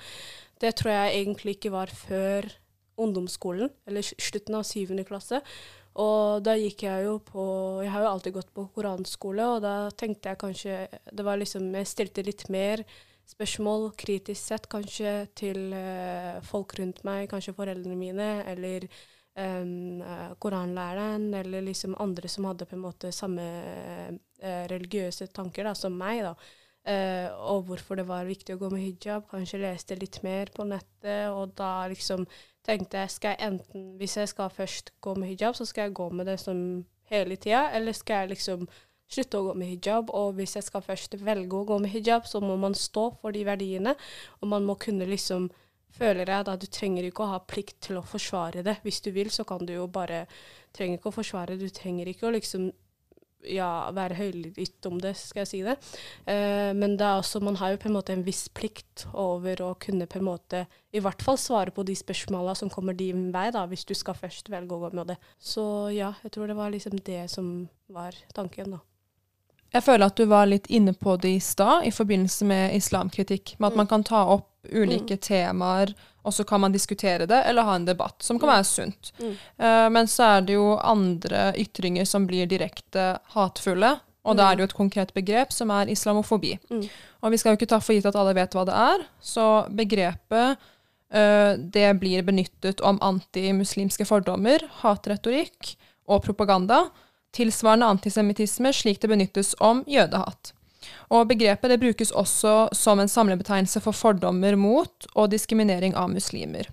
det 0.63 0.75
tror 0.79 0.91
jeg 0.91 1.21
egentlig 1.21 1.57
ikke 1.57 1.73
var 1.75 1.91
før 1.93 2.49
ungdomsskolen, 3.01 3.71
eller 3.87 4.05
slutten 4.05 4.55
av 4.59 4.67
syvende 4.67 5.07
klasse. 5.07 5.41
Og 5.99 6.43
da 6.43 6.57
gikk 6.59 6.83
jeg 6.83 7.05
jo 7.05 7.15
på 7.23 7.43
Jeg 7.85 7.91
har 7.93 8.03
jo 8.03 8.09
alltid 8.09 8.33
gått 8.35 8.49
på 8.55 8.65
koranskole, 8.75 9.45
og 9.47 9.61
da 9.63 9.75
tenkte 9.95 10.27
jeg 10.27 10.39
kanskje 10.41 10.79
Det 11.07 11.23
var 11.23 11.39
liksom 11.39 11.69
Jeg 11.71 11.87
stilte 11.87 12.25
litt 12.27 12.43
mer 12.51 12.83
spørsmål, 13.25 13.93
kritisk 13.97 14.37
sett, 14.51 14.67
kanskje, 14.69 15.13
til 15.39 15.71
uh, 15.73 16.43
folk 16.45 16.75
rundt 16.77 16.99
meg, 17.07 17.29
kanskje 17.31 17.55
foreldrene 17.57 17.95
mine, 17.97 18.27
eller 18.51 18.85
um, 19.35 20.03
koranlæreren, 20.39 21.33
eller 21.33 21.65
liksom 21.65 21.95
andre 21.99 22.29
som 22.31 22.47
hadde 22.49 22.67
på 22.69 22.77
en 22.77 22.85
måte 22.85 23.11
samme 23.15 23.45
uh, 24.11 24.63
religiøse 24.71 25.27
tanker 25.35 25.67
da, 25.67 25.75
som 25.77 25.95
meg. 25.97 26.23
da. 26.25 26.35
Uh, 26.85 27.29
og 27.49 27.63
hvorfor 27.65 27.97
det 27.97 28.05
var 28.05 28.27
viktig 28.27 28.55
å 28.55 28.61
gå 28.61 28.69
med 28.73 28.83
hijab. 28.85 29.25
Kanskje 29.31 29.63
leste 29.63 29.97
litt 29.97 30.21
mer 30.25 30.51
på 30.53 30.67
nettet, 30.69 31.31
og 31.33 31.55
da 31.57 31.87
liksom 31.91 32.27
tenkte 32.65 33.03
jeg 33.03 33.13
skal 33.13 33.35
jeg 33.35 33.51
enten, 33.51 33.87
hvis 33.99 34.17
jeg 34.17 34.29
skal 34.31 34.51
først 34.53 34.91
gå 35.01 35.15
med 35.17 35.33
hijab, 35.33 35.57
så 35.57 35.65
skal 35.65 35.87
jeg 35.87 35.97
gå 35.97 36.09
med 36.13 36.29
det 36.29 36.39
som 36.41 36.59
hele 37.09 37.37
tida, 37.37 37.69
eller 37.77 37.93
skal 37.93 38.23
jeg 38.23 38.35
liksom 38.35 38.67
slutte 39.11 39.37
å 39.37 39.47
gå 39.49 39.57
med 39.59 39.69
hijab. 39.69 40.09
Og 40.13 40.37
hvis 40.39 40.55
jeg 40.57 40.65
skal 40.65 40.85
først 40.85 41.17
velge 41.21 41.57
å 41.57 41.67
gå 41.67 41.77
med 41.81 41.93
hijab, 41.93 42.25
så 42.29 42.41
må 42.41 42.57
man 42.61 42.77
stå 42.77 43.11
for 43.21 43.35
de 43.35 43.45
verdiene, 43.45 43.95
og 44.41 44.49
man 44.53 44.65
må 44.65 44.77
kunne 44.81 45.09
liksom 45.09 45.49
føler 45.97 46.31
jeg 46.31 46.47
da 46.47 46.55
du 46.59 46.65
trenger 46.71 47.07
ikke 47.07 47.25
å 47.25 47.33
ha 47.33 47.41
plikt 47.43 47.79
til 47.87 47.99
å 47.99 48.05
forsvare 48.05 48.63
det. 48.65 48.79
Hvis 48.85 49.01
du 49.05 49.11
vil, 49.15 49.31
så 49.33 49.47
kan 49.47 49.65
du 49.65 49.75
jo 49.77 49.87
bare 49.91 50.25
Trenger 50.75 50.99
ikke 50.99 51.07
å 51.07 51.15
forsvare, 51.15 51.55
du 51.55 51.69
trenger 51.71 52.09
ikke 52.11 52.25
å 52.27 52.33
liksom 52.35 52.65
ja, 53.47 53.91
være 53.95 54.17
høylytt 54.17 54.87
om 54.89 54.97
det, 55.01 55.13
skal 55.19 55.43
jeg 55.43 55.49
si 55.49 55.59
det. 55.65 55.75
Eh, 56.27 56.71
men 56.75 56.95
det 56.99 57.05
er 57.05 57.19
også, 57.21 57.41
man 57.43 57.55
har 57.61 57.73
jo 57.73 57.81
på 57.81 57.89
en 57.89 57.95
måte 57.97 58.11
en 58.15 58.25
viss 58.25 58.47
plikt 58.51 59.05
over 59.13 59.61
å 59.63 59.69
kunne 59.81 60.07
på 60.09 60.19
en 60.19 60.27
måte 60.27 60.65
i 60.95 61.03
hvert 61.03 61.23
fall 61.23 61.39
svare 61.39 61.71
på 61.75 61.85
de 61.87 61.95
spørsmåla 61.97 62.55
som 62.59 62.71
kommer 62.73 62.97
din 62.97 63.29
vei, 63.35 63.47
da, 63.55 63.65
hvis 63.69 63.85
du 63.87 63.93
skal 63.97 64.17
først 64.17 64.51
velge 64.51 64.75
å 64.75 64.81
gå 64.85 64.91
med 64.95 65.13
det. 65.13 65.19
Så 65.39 65.63
ja, 65.95 66.13
jeg 66.25 66.35
tror 66.35 66.51
det 66.51 66.57
var 66.59 66.73
liksom 66.73 66.99
det 67.05 67.23
som 67.31 67.53
var 67.87 68.17
tanken, 68.35 68.77
da. 68.77 68.83
Jeg 69.75 69.83
føler 69.83 70.07
at 70.07 70.15
du 70.15 70.27
var 70.31 70.45
litt 70.47 70.69
inne 70.71 70.93
på 70.95 71.17
det 71.19 71.33
i 71.35 71.39
stad, 71.43 71.83
i 71.83 71.91
forbindelse 71.91 72.45
med 72.47 72.75
islamkritikk. 72.77 73.57
Med 73.59 73.73
at 73.73 73.75
mm. 73.75 73.81
man 73.81 73.89
kan 73.91 74.05
ta 74.07 74.21
opp 74.31 74.51
ulike 74.71 75.17
mm. 75.17 75.21
temaer, 75.23 75.93
og 76.25 76.33
så 76.33 76.43
kan 76.47 76.63
man 76.63 76.73
diskutere 76.73 77.27
det 77.29 77.43
eller 77.45 77.67
ha 77.67 77.75
en 77.77 77.85
debatt, 77.85 78.17
som 78.25 78.39
kan 78.41 78.49
være 78.49 78.67
sunt. 78.67 79.11
Mm. 79.19 79.33
Uh, 79.61 79.87
men 79.93 80.09
så 80.09 80.29
er 80.35 80.47
det 80.47 80.57
jo 80.57 80.73
andre 80.81 81.51
ytringer 81.61 82.07
som 82.09 82.25
blir 82.29 82.49
direkte 82.49 83.15
hatefulle, 83.35 83.95
og 84.25 84.33
mm. 84.33 84.39
da 84.39 84.47
er 84.47 84.57
det 84.57 84.65
jo 84.65 84.69
et 84.71 84.79
konkret 84.79 85.13
begrep 85.13 85.53
som 85.53 85.73
er 85.75 85.91
islamofobi. 85.93 86.55
Mm. 86.71 86.87
Og 87.21 87.33
vi 87.33 87.41
skal 87.41 87.53
jo 87.53 87.59
ikke 87.59 87.69
ta 87.75 87.81
for 87.81 87.97
gitt 87.97 88.09
at 88.09 88.17
alle 88.17 88.33
vet 88.37 88.57
hva 88.57 88.65
det 88.65 88.77
er, 88.87 89.05
så 89.21 89.47
begrepet 89.69 90.57
uh, 90.57 91.53
det 91.57 91.87
blir 92.01 92.25
benyttet 92.25 92.81
om 92.81 93.01
antimuslimske 93.05 94.07
fordommer, 94.09 94.65
hatretorikk 94.81 95.75
og 96.09 96.25
propaganda, 96.25 96.87
tilsvarende 97.35 97.87
antisemittisme 97.91 98.71
slik 98.73 99.01
det 99.03 99.11
benyttes 99.11 99.53
om 99.59 99.83
jødehat. 99.89 100.53
Og 101.13 101.27
begrepet 101.29 101.71
det 101.71 101.81
brukes 101.81 102.11
også 102.11 102.55
som 102.73 103.01
en 103.01 103.11
samlebetegnelse 103.11 103.81
for 103.83 103.95
fordommer 103.95 104.57
mot 104.57 105.09
og 105.13 105.29
diskriminering 105.33 105.95
av 105.97 106.09
muslimer. 106.13 106.71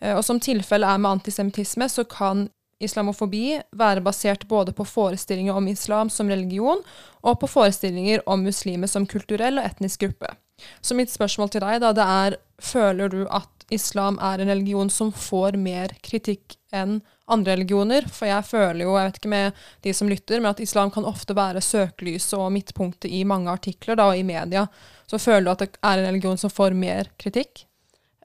Eh, 0.00 0.14
og 0.16 0.24
som 0.24 0.40
tilfellet 0.42 0.88
er 0.88 1.02
med 1.02 1.18
antisemittisme, 1.18 1.88
så 1.88 2.04
kan 2.04 2.46
islamofobi 2.82 3.56
være 3.72 4.04
basert 4.04 4.44
både 4.48 4.74
på 4.76 4.84
forestillinger 4.84 5.56
om 5.56 5.68
islam 5.68 6.10
som 6.12 6.28
religion, 6.28 6.82
og 7.24 7.40
på 7.40 7.48
forestillinger 7.48 8.22
om 8.28 8.44
muslimer 8.44 8.90
som 8.90 9.06
kulturell 9.08 9.58
og 9.58 9.68
etnisk 9.70 10.04
gruppe. 10.04 10.34
Så 10.80 10.96
mitt 10.96 11.12
spørsmål 11.12 11.52
til 11.52 11.64
deg 11.64 11.80
da, 11.82 11.92
det 11.96 12.04
er 12.04 12.38
føler 12.62 13.12
du 13.12 13.22
at 13.28 13.50
islam 13.72 14.20
er 14.22 14.40
en 14.40 14.52
religion 14.52 14.90
som 14.92 15.10
får 15.12 15.58
mer 15.60 15.92
kritikk 16.04 16.56
enn 16.74 17.00
andre 17.32 17.56
religioner? 17.56 18.06
For 18.12 18.28
jeg 18.30 18.46
føler 18.48 18.84
jo, 18.84 18.96
jeg 18.96 19.10
vet 19.10 19.20
ikke 19.20 19.32
med 19.32 19.62
de 19.86 19.94
som 19.96 20.10
lytter, 20.10 20.40
men 20.40 20.50
at 20.52 20.62
islam 20.64 20.92
kan 20.94 21.08
ofte 21.08 21.36
være 21.36 21.62
søkelyset 21.64 22.38
og 22.38 22.52
midtpunktet 22.54 23.10
i 23.10 23.24
mange 23.28 23.50
artikler 23.52 23.98
da, 23.98 24.10
og 24.12 24.18
i 24.18 24.26
media. 24.26 24.66
Så 25.10 25.20
føler 25.22 25.46
du 25.46 25.54
at 25.54 25.64
det 25.64 25.70
er 25.82 26.02
en 26.02 26.10
religion 26.10 26.38
som 26.40 26.52
får 26.52 26.76
mer 26.76 27.10
kritikk? 27.20 27.66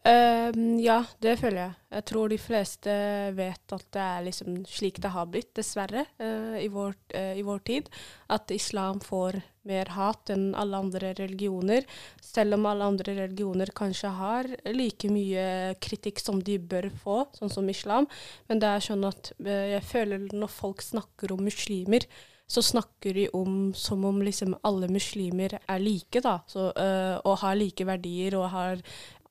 Uh, 0.01 0.49
ja, 0.81 1.03
det 1.21 1.35
føler 1.37 1.59
jeg. 1.59 1.73
Jeg 1.93 2.05
tror 2.09 2.31
de 2.31 2.37
fleste 2.41 2.93
vet 3.37 3.73
at 3.75 3.83
det 3.93 4.01
er 4.01 4.23
liksom 4.25 4.55
slik 4.65 4.97
det 5.03 5.11
har 5.13 5.27
blitt, 5.29 5.51
dessverre, 5.59 6.07
uh, 6.17 6.57
i, 6.57 6.65
vår, 6.73 6.95
uh, 7.13 7.35
i, 7.37 7.43
vår, 7.45 7.61
tid. 7.69 7.91
At 8.33 8.49
islam 8.55 9.01
får 9.05 9.37
mer 9.69 9.93
hat 9.93 10.31
enn 10.33 10.55
alle 10.57 10.79
andre 10.81 11.13
religioner. 11.19 11.85
Selv 12.17 12.57
om 12.57 12.65
alle 12.71 12.89
andre 12.89 13.13
religioner 13.19 13.69
kanskje 13.77 14.15
har 14.17 14.49
like 14.73 15.13
mye 15.13 15.77
kritikk 15.77 16.23
som 16.23 16.41
de 16.41 16.57
bør 16.57 16.89
få, 17.03 17.21
sånn 17.37 17.53
som 17.53 17.69
islam. 17.69 18.09
Men 18.49 18.63
det 18.63 18.73
er 18.73 18.89
sånn 18.89 19.05
at 19.05 19.35
uh, 19.37 19.53
jeg 19.75 19.85
føler 19.85 20.27
når 20.33 20.55
folk 20.57 20.81
snakker 20.81 21.37
om 21.37 21.45
muslimer, 21.45 22.09
så 22.51 22.59
snakker 22.65 23.15
de 23.15 23.29
om 23.37 23.69
som 23.77 24.01
om 24.03 24.17
liksom 24.25 24.57
alle 24.67 24.89
muslimer 24.91 25.53
er 25.61 25.79
like, 25.79 26.19
da. 26.19 26.41
Så, 26.51 26.65
og 26.75 27.37
har 27.45 27.55
like 27.55 27.85
verdier 27.87 28.35
og 28.35 28.49
har 28.51 28.81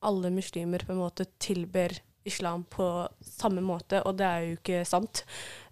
alle 0.07 0.31
muslimer 0.33 0.83
på 0.85 0.95
en 0.95 1.03
måte 1.03 1.27
tilber 1.41 1.93
islam 2.23 2.63
på 2.69 2.85
samme 3.25 3.63
måte, 3.65 4.01
og 4.05 4.17
det 4.19 4.27
er 4.27 4.43
jo 4.45 4.57
ikke 4.59 4.81
sant. 4.85 5.23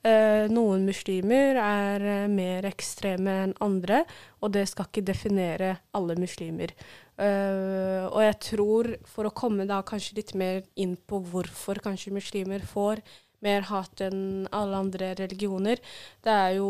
Eh, 0.02 0.48
noen 0.50 0.86
muslimer 0.88 1.60
er 1.62 2.06
eh, 2.06 2.32
mer 2.32 2.66
ekstreme 2.70 3.36
enn 3.44 3.54
andre, 3.62 4.02
og 4.42 4.54
det 4.56 4.66
skal 4.72 4.90
ikke 4.90 5.06
definere 5.12 5.76
alle 5.98 6.18
muslimer. 6.20 6.74
Eh, 7.20 8.06
og 8.08 8.22
jeg 8.24 8.38
tror, 8.48 8.92
for 9.10 9.30
å 9.30 9.36
komme 9.36 9.68
da 9.70 9.82
kanskje 9.86 10.22
litt 10.22 10.34
mer 10.40 10.64
inn 10.80 10.96
på 10.98 11.22
hvorfor 11.30 11.82
kanskje 11.86 12.16
muslimer 12.16 12.66
får 12.66 13.04
mer 13.46 13.66
hat 13.70 14.02
enn 14.04 14.48
alle 14.56 14.80
andre 14.84 15.14
religioner. 15.20 15.80
Det 16.26 16.34
er 16.34 16.58
jo 16.58 16.70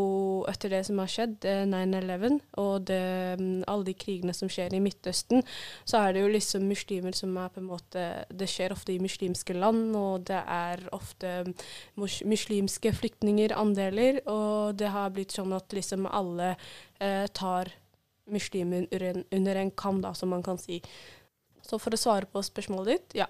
etter 0.50 0.72
det 0.74 0.82
som 0.86 1.00
har 1.02 1.10
skjedd, 1.10 1.46
9-11, 1.70 2.38
og 2.62 2.86
det, 2.90 3.00
mm, 3.40 3.64
alle 3.70 3.88
de 3.88 3.96
krigene 3.98 4.34
som 4.36 4.50
skjer 4.52 4.76
i 4.76 4.82
Midtøsten, 4.82 5.44
så 5.88 6.04
er 6.04 6.14
det 6.14 6.24
jo 6.24 6.32
liksom 6.32 6.68
muslimer 6.70 7.16
som 7.16 7.36
er 7.40 7.50
på 7.50 7.62
en 7.62 7.70
måte 7.70 8.06
Det 8.30 8.48
skjer 8.48 8.72
ofte 8.74 8.94
i 8.94 9.02
muslimske 9.02 9.54
land, 9.56 9.96
og 9.98 10.26
det 10.30 10.40
er 10.46 10.86
ofte 10.96 11.44
muslimske 11.98 12.94
flyktninger 12.96 13.54
andeler, 13.56 14.22
og 14.30 14.78
det 14.78 14.94
har 14.94 15.12
blitt 15.14 15.34
sånn 15.34 15.52
at 15.56 15.72
liksom 15.74 16.06
alle 16.06 16.54
eh, 17.00 17.26
tar 17.34 17.72
muslimer 18.30 18.86
under 18.86 19.06
en, 19.10 19.24
under 19.34 19.56
en 19.56 19.70
kam, 19.70 20.00
da, 20.04 20.14
som 20.14 20.30
man 20.30 20.42
kan 20.42 20.58
si. 20.58 20.80
Så 21.66 21.78
for 21.82 21.94
å 21.94 22.00
svare 22.00 22.30
på 22.30 22.42
spørsmålet 22.44 22.94
ditt, 22.94 23.20
ja. 23.22 23.28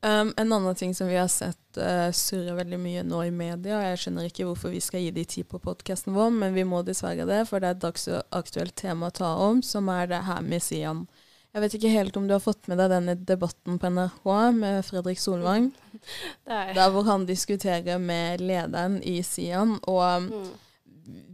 Um, 0.00 0.34
en 0.36 0.52
annen 0.52 0.74
ting 0.78 0.94
som 0.94 1.08
vi 1.10 1.16
har 1.18 1.28
sett 1.28 1.78
uh, 1.78 2.12
surre 2.14 2.54
veldig 2.54 2.78
mye 2.78 3.00
nå 3.02 3.22
i 3.26 3.32
media, 3.34 3.80
og 3.80 3.86
jeg 3.88 4.02
skjønner 4.02 4.28
ikke 4.28 4.44
hvorfor 4.46 4.70
vi 4.70 4.82
skal 4.84 5.02
gi 5.02 5.10
de 5.16 5.24
tid 5.26 5.48
på 5.50 5.58
podkasten 5.58 6.14
vår, 6.14 6.30
men 6.36 6.54
vi 6.54 6.62
må 6.68 6.84
dessverre 6.86 7.26
det, 7.26 7.40
for 7.48 7.58
det 7.58 7.72
er 7.72 7.74
et 7.74 7.82
dagsaktuelt 7.82 8.76
tema 8.78 9.10
å 9.10 9.16
ta 9.18 9.32
om, 9.48 9.58
som 9.66 9.90
er 9.90 10.06
det 10.12 10.22
her 10.28 10.46
med 10.46 10.62
Sian. 10.62 11.08
Jeg 11.50 11.64
vet 11.64 11.74
ikke 11.74 11.90
helt 11.90 12.16
om 12.20 12.28
du 12.28 12.36
har 12.36 12.44
fått 12.44 12.70
med 12.70 12.78
deg 12.78 12.92
denne 12.92 13.16
debatten 13.26 13.80
på 13.82 13.90
NRK 13.90 14.30
med 14.54 14.86
Fredrik 14.86 15.18
Solvang? 15.18 15.72
Der 16.46 16.94
hvor 16.94 17.08
han 17.08 17.26
diskuterer 17.26 17.98
med 17.98 18.44
lederen 18.44 19.00
i 19.02 19.18
Sian. 19.26 19.80
og 19.82 20.30
mm 20.30 20.48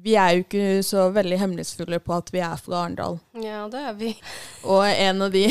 vi 0.04 0.14
er 0.21 0.35
jo 0.37 0.45
ikke 0.45 0.83
så 0.85 1.09
veldig 1.14 1.38
hemmelighetsfulle 1.40 1.99
på 2.04 2.14
at 2.16 2.33
vi 2.35 2.43
er 2.45 2.57
fra 2.61 2.83
Arendal. 2.85 3.19
Ja, 3.43 3.64
det 3.73 3.83
er 3.88 3.95
vi. 3.99 4.11
Og 4.69 4.85
en 4.87 5.25
av, 5.26 5.35
de, 5.35 5.47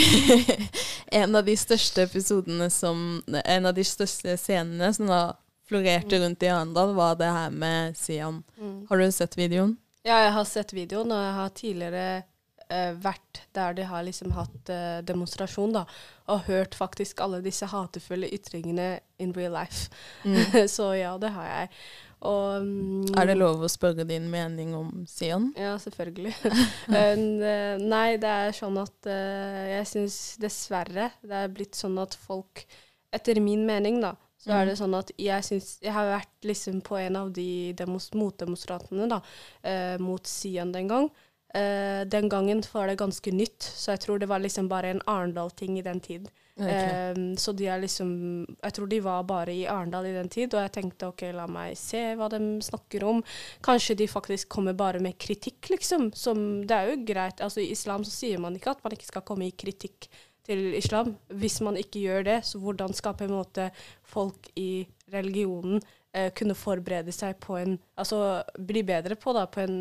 en 1.22 1.40
av 1.40 1.48
de 1.48 1.56
største 1.58 2.06
episodene 2.06 2.70
som 2.74 3.24
En 3.26 3.66
av 3.66 3.74
de 3.74 3.86
største 3.88 4.38
scenene 4.38 4.92
som 4.94 5.10
da 5.10 5.24
florerte 5.68 6.20
mm. 6.20 6.24
rundt 6.24 6.44
i 6.44 6.52
Arendal, 6.52 6.94
var 6.94 7.16
det 7.20 7.32
her 7.32 7.50
med 7.50 7.98
Sian. 7.98 8.44
Mm. 8.60 8.86
Har 8.90 9.00
du 9.00 9.12
sett 9.12 9.38
videoen? 9.40 9.78
Ja, 10.04 10.20
jeg 10.26 10.34
har 10.36 10.46
sett 10.46 10.74
videoen, 10.76 11.12
og 11.16 11.24
jeg 11.24 11.34
har 11.38 11.54
tidligere 11.56 12.08
uh, 12.68 12.92
vært 13.00 13.44
der 13.56 13.78
de 13.78 13.88
har 13.88 14.04
liksom 14.04 14.34
hatt 14.36 14.72
uh, 14.72 15.00
demonstrasjon, 15.08 15.78
da, 15.80 15.86
og 16.28 16.46
hørt 16.50 16.76
faktisk 16.76 17.24
alle 17.24 17.40
disse 17.46 17.70
hatefulle 17.72 18.30
ytringene 18.36 18.98
in 19.24 19.32
real 19.36 19.56
life. 19.56 19.88
Mm. 20.28 20.68
så 20.76 20.92
ja, 21.00 21.16
det 21.18 21.32
har 21.38 21.48
jeg. 21.48 21.72
Og, 22.24 22.64
um, 22.64 23.04
er 23.20 23.28
det 23.28 23.36
lov 23.36 23.64
å 23.66 23.70
spørre 23.72 24.06
din 24.08 24.30
mening 24.32 24.72
om 24.78 25.04
Sion? 25.10 25.52
Ja, 25.60 25.76
selvfølgelig. 25.82 26.36
Uh, 26.94 27.80
nei, 27.82 28.16
det 28.22 28.30
er 28.30 28.56
sånn 28.56 28.78
at 28.80 29.08
uh, 29.10 29.64
jeg 29.68 29.88
syns 29.90 30.18
dessverre 30.42 31.10
det 31.24 31.40
er 31.44 31.52
blitt 31.52 31.78
sånn 31.78 31.98
at 32.02 32.16
folk 32.18 32.64
Etter 33.14 33.38
min 33.44 33.62
mening, 33.68 34.00
da, 34.02 34.16
så 34.42 34.50
mm. 34.50 34.56
er 34.58 34.70
det 34.70 34.78
sånn 34.80 34.96
at 34.98 35.12
jeg 35.22 35.46
syns 35.46 35.68
Jeg 35.84 35.94
har 35.94 36.10
vært 36.10 36.48
liksom 36.50 36.80
på 36.86 36.98
en 36.98 37.20
av 37.20 37.30
de 37.36 37.76
motdemonstrantene 38.18 39.10
da, 39.12 39.20
uh, 39.68 39.96
mot 40.02 40.28
Sion 40.30 40.74
den 40.74 40.90
gang. 40.92 41.12
Uh, 41.54 42.02
den 42.10 42.30
gangen 42.34 42.64
var 42.74 42.90
det 42.90 42.98
ganske 43.02 43.36
nytt, 43.36 43.62
så 43.62 43.94
jeg 43.94 44.06
tror 44.06 44.22
det 44.22 44.32
var 44.32 44.42
liksom 44.42 44.72
bare 44.72 44.96
en 44.96 45.04
Arendal-ting 45.06 45.78
i 45.78 45.86
den 45.86 46.02
tid. 46.04 46.32
Um, 46.54 47.34
så 47.34 47.50
de 47.58 47.66
er 47.66 47.80
liksom 47.82 48.10
Jeg 48.46 48.74
tror 48.76 48.86
de 48.86 49.00
var 49.02 49.24
bare 49.26 49.56
i 49.58 49.64
Arendal 49.66 50.06
i 50.06 50.14
den 50.14 50.30
tid, 50.30 50.54
og 50.54 50.62
jeg 50.62 50.74
tenkte 50.76 51.10
OK, 51.10 51.24
la 51.34 51.48
meg 51.50 51.74
se 51.80 52.02
hva 52.20 52.28
de 52.30 52.40
snakker 52.62 53.06
om. 53.10 53.24
Kanskje 53.66 53.98
de 53.98 54.08
faktisk 54.10 54.52
kommer 54.54 54.78
bare 54.78 55.02
med 55.02 55.18
kritikk, 55.18 55.72
liksom. 55.74 56.12
Som 56.14 56.62
Det 56.70 56.78
er 56.78 56.92
jo 56.92 57.00
greit. 57.08 57.42
Altså 57.42 57.64
I 57.64 57.72
islam 57.74 58.06
så 58.06 58.14
sier 58.14 58.44
man 58.44 58.56
ikke 58.60 58.76
at 58.76 58.86
man 58.86 58.94
ikke 58.94 59.10
skal 59.10 59.26
komme 59.26 59.50
i 59.50 59.58
kritikk 59.58 60.10
til 60.46 60.76
islam. 60.78 61.16
Hvis 61.34 61.60
man 61.66 61.80
ikke 61.80 62.06
gjør 62.06 62.30
det, 62.30 62.40
så 62.46 62.62
hvordan 62.62 62.94
skal 62.94 63.18
på 63.18 63.26
en 63.26 63.38
måte 63.40 63.70
folk 64.04 64.52
i 64.60 64.86
religionen 65.14 65.82
uh, 65.82 66.30
kunne 66.38 66.58
forberede 66.58 67.16
seg 67.16 67.40
på 67.42 67.58
en 67.58 67.80
Altså 67.98 68.44
bli 68.60 68.86
bedre 68.86 69.18
på, 69.18 69.34
da, 69.34 69.48
på 69.50 69.66
en 69.66 69.80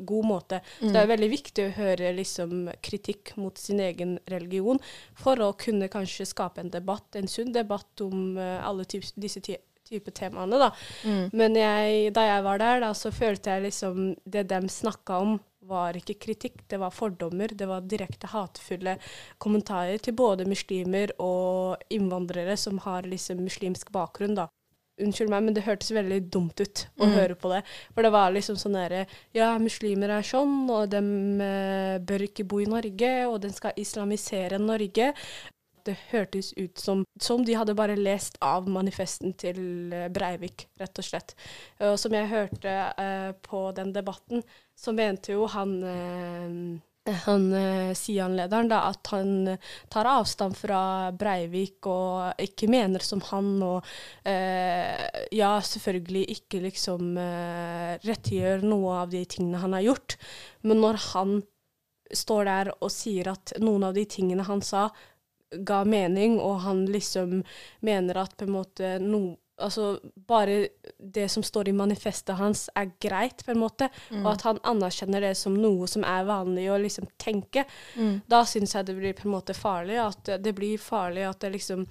god 0.00 0.26
måte. 0.26 0.60
Så 0.78 0.90
det 0.90 1.00
er 1.00 1.08
mm. 1.08 1.12
veldig 1.14 1.30
viktig 1.32 1.64
å 1.64 1.74
høre 1.78 2.12
liksom, 2.16 2.68
kritikk 2.84 3.34
mot 3.40 3.58
sin 3.58 3.80
egen 3.80 4.18
religion 4.30 4.80
for 5.18 5.40
å 5.44 5.54
kunne 5.58 5.90
kanskje 5.92 6.28
skape 6.28 6.62
en 6.62 6.72
debatt, 6.72 7.08
en 7.16 7.30
sunn 7.30 7.52
debatt 7.54 8.04
om 8.04 8.36
uh, 8.38 8.58
alle 8.66 8.86
typ, 8.88 9.06
disse 9.16 9.42
type 9.42 10.12
temaene. 10.14 10.60
Da. 10.60 10.70
Mm. 11.04 11.28
Men 11.32 11.58
jeg, 11.58 12.08
da 12.16 12.26
jeg 12.28 12.46
var 12.46 12.62
der, 12.62 12.82
da, 12.84 12.94
så 12.96 13.12
følte 13.14 13.56
jeg 13.56 13.68
liksom 13.68 14.10
det 14.24 14.48
de 14.52 14.62
snakka 14.72 15.22
om, 15.24 15.38
var 15.68 15.96
ikke 15.98 16.16
kritikk, 16.22 16.62
det 16.70 16.78
var 16.80 16.94
fordommer. 16.94 17.52
Det 17.52 17.66
var 17.68 17.84
direkte 17.84 18.30
hatefulle 18.32 18.96
kommentarer 19.42 20.00
til 20.00 20.16
både 20.16 20.46
muslimer 20.48 21.12
og 21.20 21.82
innvandrere 21.92 22.56
som 22.56 22.80
har 22.86 23.08
liksom 23.08 23.42
muslimsk 23.44 23.92
bakgrunn. 23.92 24.38
da. 24.38 24.48
Unnskyld 25.02 25.30
meg, 25.32 25.44
men 25.46 25.56
det 25.56 25.66
hørtes 25.66 25.92
veldig 25.94 26.22
dumt 26.32 26.58
ut 26.60 26.84
å 26.98 27.06
mm. 27.06 27.12
høre 27.14 27.36
på 27.38 27.52
det. 27.52 27.60
For 27.94 28.06
det 28.06 28.14
var 28.14 28.32
liksom 28.34 28.58
sånn 28.60 28.78
derre 28.78 29.04
Ja, 29.36 29.52
muslimer 29.62 30.12
er 30.16 30.26
sånn, 30.26 30.64
og 30.74 30.90
de 30.92 31.02
eh, 31.44 32.00
bør 32.02 32.26
ikke 32.28 32.46
bo 32.48 32.62
i 32.62 32.68
Norge, 32.70 33.12
og 33.28 33.38
den 33.44 33.54
skal 33.54 33.78
islamisere 33.78 34.60
Norge. 34.62 35.12
Det 35.86 35.94
hørtes 36.10 36.50
ut 36.58 36.80
som, 36.82 37.04
som 37.22 37.44
de 37.46 37.54
hadde 37.56 37.76
bare 37.78 37.96
lest 37.96 38.36
av 38.44 38.66
manifesten 38.68 39.32
til 39.40 39.60
uh, 39.94 40.08
Breivik, 40.12 40.66
rett 40.76 41.00
og 41.00 41.06
slett. 41.06 41.32
Og 41.86 41.94
som 42.02 42.12
jeg 42.12 42.28
hørte 42.28 42.74
eh, 42.92 43.30
på 43.46 43.62
den 43.76 43.94
debatten, 43.94 44.44
så 44.76 44.92
mente 44.92 45.32
jo 45.32 45.46
han 45.48 45.78
han 47.24 47.46
eh, 47.56 47.92
Sian-lederen 47.96 48.72
at 48.76 49.10
han 49.12 49.56
tar 49.92 50.08
avstand 50.10 50.56
fra 50.58 50.80
Breivik 51.16 51.86
og 51.90 52.40
ikke 52.42 52.68
mener 52.70 53.04
som 53.04 53.22
han, 53.30 53.50
og 53.64 53.86
eh, 54.28 54.94
ja, 55.34 55.52
selvfølgelig 55.64 56.24
ikke 56.36 56.62
liksom 56.64 57.18
eh, 57.22 57.94
rettiggjør 58.04 58.66
noe 58.66 59.02
av 59.04 59.12
de 59.14 59.24
tingene 59.28 59.62
han 59.62 59.76
har 59.76 59.86
gjort. 59.90 60.18
Men 60.66 60.82
når 60.84 61.00
han 61.10 61.38
står 62.14 62.48
der 62.48 62.72
og 62.78 62.90
sier 62.92 63.32
at 63.34 63.56
noen 63.60 63.88
av 63.88 63.96
de 63.96 64.06
tingene 64.08 64.46
han 64.48 64.64
sa, 64.64 64.88
ga 65.50 65.82
mening, 65.88 66.36
og 66.40 66.60
han 66.66 66.84
liksom 66.92 67.42
mener 67.84 68.20
at 68.20 68.36
på 68.36 68.48
en 68.48 68.56
måte 68.58 68.96
no, 69.00 69.38
Altså 69.58 69.98
bare 70.28 70.68
det 70.98 71.28
som 71.32 71.42
står 71.42 71.68
i 71.68 71.76
manifestet 71.76 72.38
hans, 72.38 72.68
er 72.78 72.92
greit, 73.02 73.44
på 73.44 73.54
en 73.54 73.62
måte, 73.62 73.88
mm. 74.10 74.20
og 74.22 74.30
at 74.32 74.46
han 74.46 74.60
anerkjenner 74.74 75.24
det 75.26 75.34
som 75.38 75.56
noe 75.58 75.88
som 75.90 76.06
er 76.06 76.28
vanlig 76.28 76.68
å 76.70 76.78
liksom 76.78 77.08
tenke, 77.18 77.64
mm. 77.96 78.20
da 78.30 78.44
syns 78.46 78.76
jeg 78.76 78.86
det 78.86 78.98
blir 79.00 79.18
på 79.18 79.28
en 79.28 79.34
måte 79.34 79.56
farlig. 79.56 79.98
At 80.02 80.32
det 80.44 80.54
blir 80.54 80.78
farlig 80.78 81.26
at 81.28 81.42
det 81.42 81.56
liksom 81.56 81.86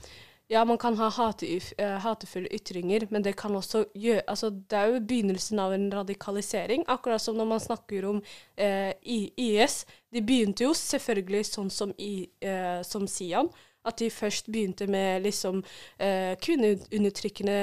ja, 0.48 0.66
man 0.66 0.78
kan 0.78 0.96
ha 0.98 1.10
hate, 1.12 1.48
uh, 1.82 1.98
hatefulle 2.00 2.48
ytringer, 2.56 3.08
men 3.12 3.24
det 3.24 3.34
kan 3.36 3.56
også 3.56 3.84
gjøre 3.96 4.24
altså, 4.32 4.50
Det 4.50 4.78
er 4.80 4.94
jo 4.94 5.02
begynnelsen 5.04 5.60
av 5.60 5.74
en 5.76 5.90
radikalisering. 5.92 6.86
Akkurat 6.88 7.22
som 7.22 7.36
når 7.38 7.50
man 7.50 7.60
snakker 7.60 8.06
om 8.08 8.22
uh, 8.24 8.92
IS. 9.04 9.86
De 10.14 10.24
begynte 10.24 10.64
jo 10.64 10.74
selvfølgelig 10.74 11.44
sånn 11.50 11.70
som, 11.70 11.92
i, 12.00 12.30
uh, 12.46 12.80
som 12.88 13.08
Sian. 13.12 13.52
At 13.88 14.00
de 14.02 14.10
først 14.12 14.52
begynte 14.52 14.88
med 14.92 15.24
liksom 15.26 15.62
kvinneundertrykkende 15.98 17.58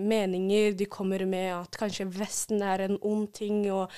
meninger. 0.00 0.72
De 0.78 0.86
kommer 0.90 1.24
med 1.28 1.50
at 1.58 1.76
kanskje 1.78 2.08
Vesten 2.16 2.62
er 2.64 2.86
en 2.86 2.98
ond 3.04 3.28
ting, 3.36 3.66
og 3.72 3.92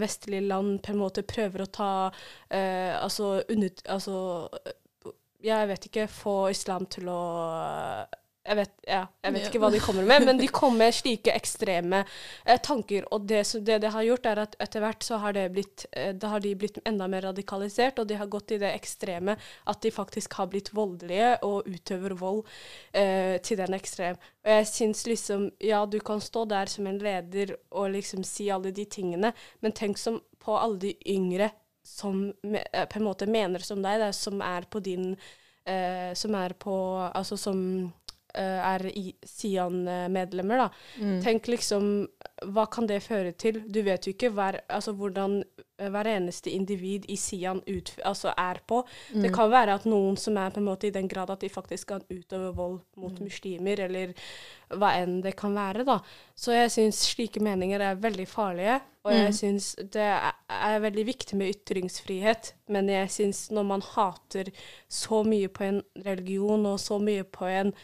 vestlige 0.00 0.46
land 0.46 0.78
på 0.84 0.94
en 0.94 1.00
måte 1.02 1.26
prøver 1.26 1.64
å 1.64 1.70
ta 1.74 1.92
altså, 2.50 3.42
under, 3.50 3.74
altså 3.90 4.16
jeg 5.44 5.68
vet 5.68 5.88
ikke, 5.88 6.06
få 6.08 6.36
islam 6.54 6.86
til 6.90 7.10
å 7.12 7.20
jeg 8.44 8.56
vet, 8.58 8.72
ja, 8.84 9.00
jeg 9.24 9.32
vet, 9.32 9.46
ikke 9.48 9.60
hva 9.62 9.70
de 9.72 9.78
kommer 9.80 10.04
med, 10.04 10.24
men 10.28 10.36
de 10.36 10.46
kommer 10.52 10.82
med 10.84 10.92
slike 10.92 11.32
ekstreme 11.32 12.02
eh, 12.44 12.58
tanker. 12.60 13.06
Og 13.16 13.24
det, 13.24 13.40
det, 13.64 13.78
det 13.80 13.92
har 13.94 14.04
gjort, 14.04 14.28
er 14.28 14.40
at 14.42 14.56
etter 14.60 14.84
hvert 14.84 15.06
så 15.06 15.20
har, 15.22 15.32
det 15.32 15.46
blitt, 15.54 15.86
eh, 15.96 16.12
har 16.12 16.44
de 16.44 16.52
blitt 16.60 16.76
enda 16.84 17.08
mer 17.08 17.24
radikalisert, 17.30 18.02
og 18.02 18.10
de 18.10 18.18
har 18.20 18.28
gått 18.28 18.52
i 18.52 18.60
det 18.60 18.74
ekstreme 18.76 19.38
at 19.40 19.80
de 19.80 19.94
faktisk 19.94 20.36
har 20.36 20.50
blitt 20.52 20.74
voldelige 20.76 21.32
og 21.46 21.70
utøver 21.72 22.16
vold 22.20 22.44
eh, 22.92 23.40
til 23.40 23.62
den 23.62 23.78
ekstrem. 23.78 24.20
Og 24.44 24.52
jeg 24.58 24.68
syns 24.74 25.06
liksom 25.08 25.48
Ja, 25.64 25.86
du 25.88 25.96
kan 26.04 26.20
stå 26.20 26.44
der 26.50 26.68
som 26.68 26.86
en 26.86 27.00
leder 27.00 27.56
og 27.72 27.94
liksom 27.96 28.28
si 28.28 28.50
alle 28.52 28.74
de 28.76 28.84
tingene, 28.84 29.32
men 29.64 29.72
tenk 29.72 29.96
som 30.00 30.20
på 30.44 30.56
alle 30.60 30.82
de 30.84 30.94
yngre 31.08 31.48
som 31.84 32.28
eh, 32.44 32.84
på 32.84 33.00
en 33.00 33.08
måte 33.08 33.26
mener 33.26 33.64
som 33.64 33.80
deg, 33.84 34.04
der, 34.04 34.12
som 34.12 34.44
er 34.44 34.68
på 34.68 34.84
din 34.84 35.14
eh, 35.64 36.12
Som 36.16 36.36
er 36.36 36.56
på 36.56 36.74
Altså 37.12 37.36
som 37.40 37.92
er 38.40 38.86
Sian-medlemmer, 39.28 40.64
da. 40.64 40.68
Mm. 41.00 41.18
Tenk 41.24 41.48
liksom 41.52 41.90
Hva 42.54 42.66
kan 42.72 42.88
det 42.90 43.02
føre 43.04 43.32
til? 43.38 43.62
Du 43.70 43.80
vet 43.86 44.06
jo 44.06 44.14
ikke 44.14 44.32
hver, 44.34 44.58
altså, 44.68 44.92
hvordan 44.98 45.42
Eh, 45.78 45.90
hver 45.90 46.06
eneste 46.06 46.52
individ 46.54 47.04
i 47.10 47.16
Sian 47.18 47.58
ut, 47.66 47.90
altså 48.06 48.30
er 48.38 48.60
på. 48.66 48.84
Mm. 49.14 49.22
Det 49.22 49.30
kan 49.34 49.50
være 49.50 49.74
at 49.74 49.86
noen 49.90 50.16
som 50.16 50.36
er 50.38 50.52
på 50.54 50.60
en 50.62 50.68
måte 50.68 50.86
i 50.86 50.92
den 50.94 51.08
grad 51.10 51.32
at 51.34 51.42
de 51.42 51.50
faktisk 51.50 51.88
kan 51.90 52.04
utøve 52.10 52.52
vold 52.54 52.78
mot 52.96 53.16
mm. 53.18 53.24
muslimer, 53.26 53.82
eller 53.88 54.12
hva 54.70 54.92
enn 55.00 55.18
det 55.24 55.34
kan 55.38 55.54
være. 55.56 55.82
da. 55.88 55.98
Så 56.38 56.54
jeg 56.54 56.70
syns 56.70 57.02
slike 57.10 57.42
meninger 57.42 57.82
er 57.82 57.98
veldig 57.98 58.26
farlige. 58.30 58.78
Og 59.04 59.10
mm. 59.10 59.18
jeg 59.18 59.34
syns 59.40 59.72
det 59.82 60.06
er, 60.06 60.30
er, 60.48 60.78
veldig 60.86 61.06
viktig 61.10 61.36
med 61.36 61.50
ytringsfrihet, 61.56 62.54
men 62.72 62.88
jeg 62.88 63.10
syns 63.12 63.48
når 63.50 63.66
man 63.74 63.82
hater 63.84 64.52
så 64.88 65.24
mye 65.26 65.50
på 65.52 65.66
en 65.66 65.82
religion 66.06 66.70
og 66.70 66.78
så 66.80 67.00
mye 67.02 67.26
på 67.26 67.50
en, 67.50 67.74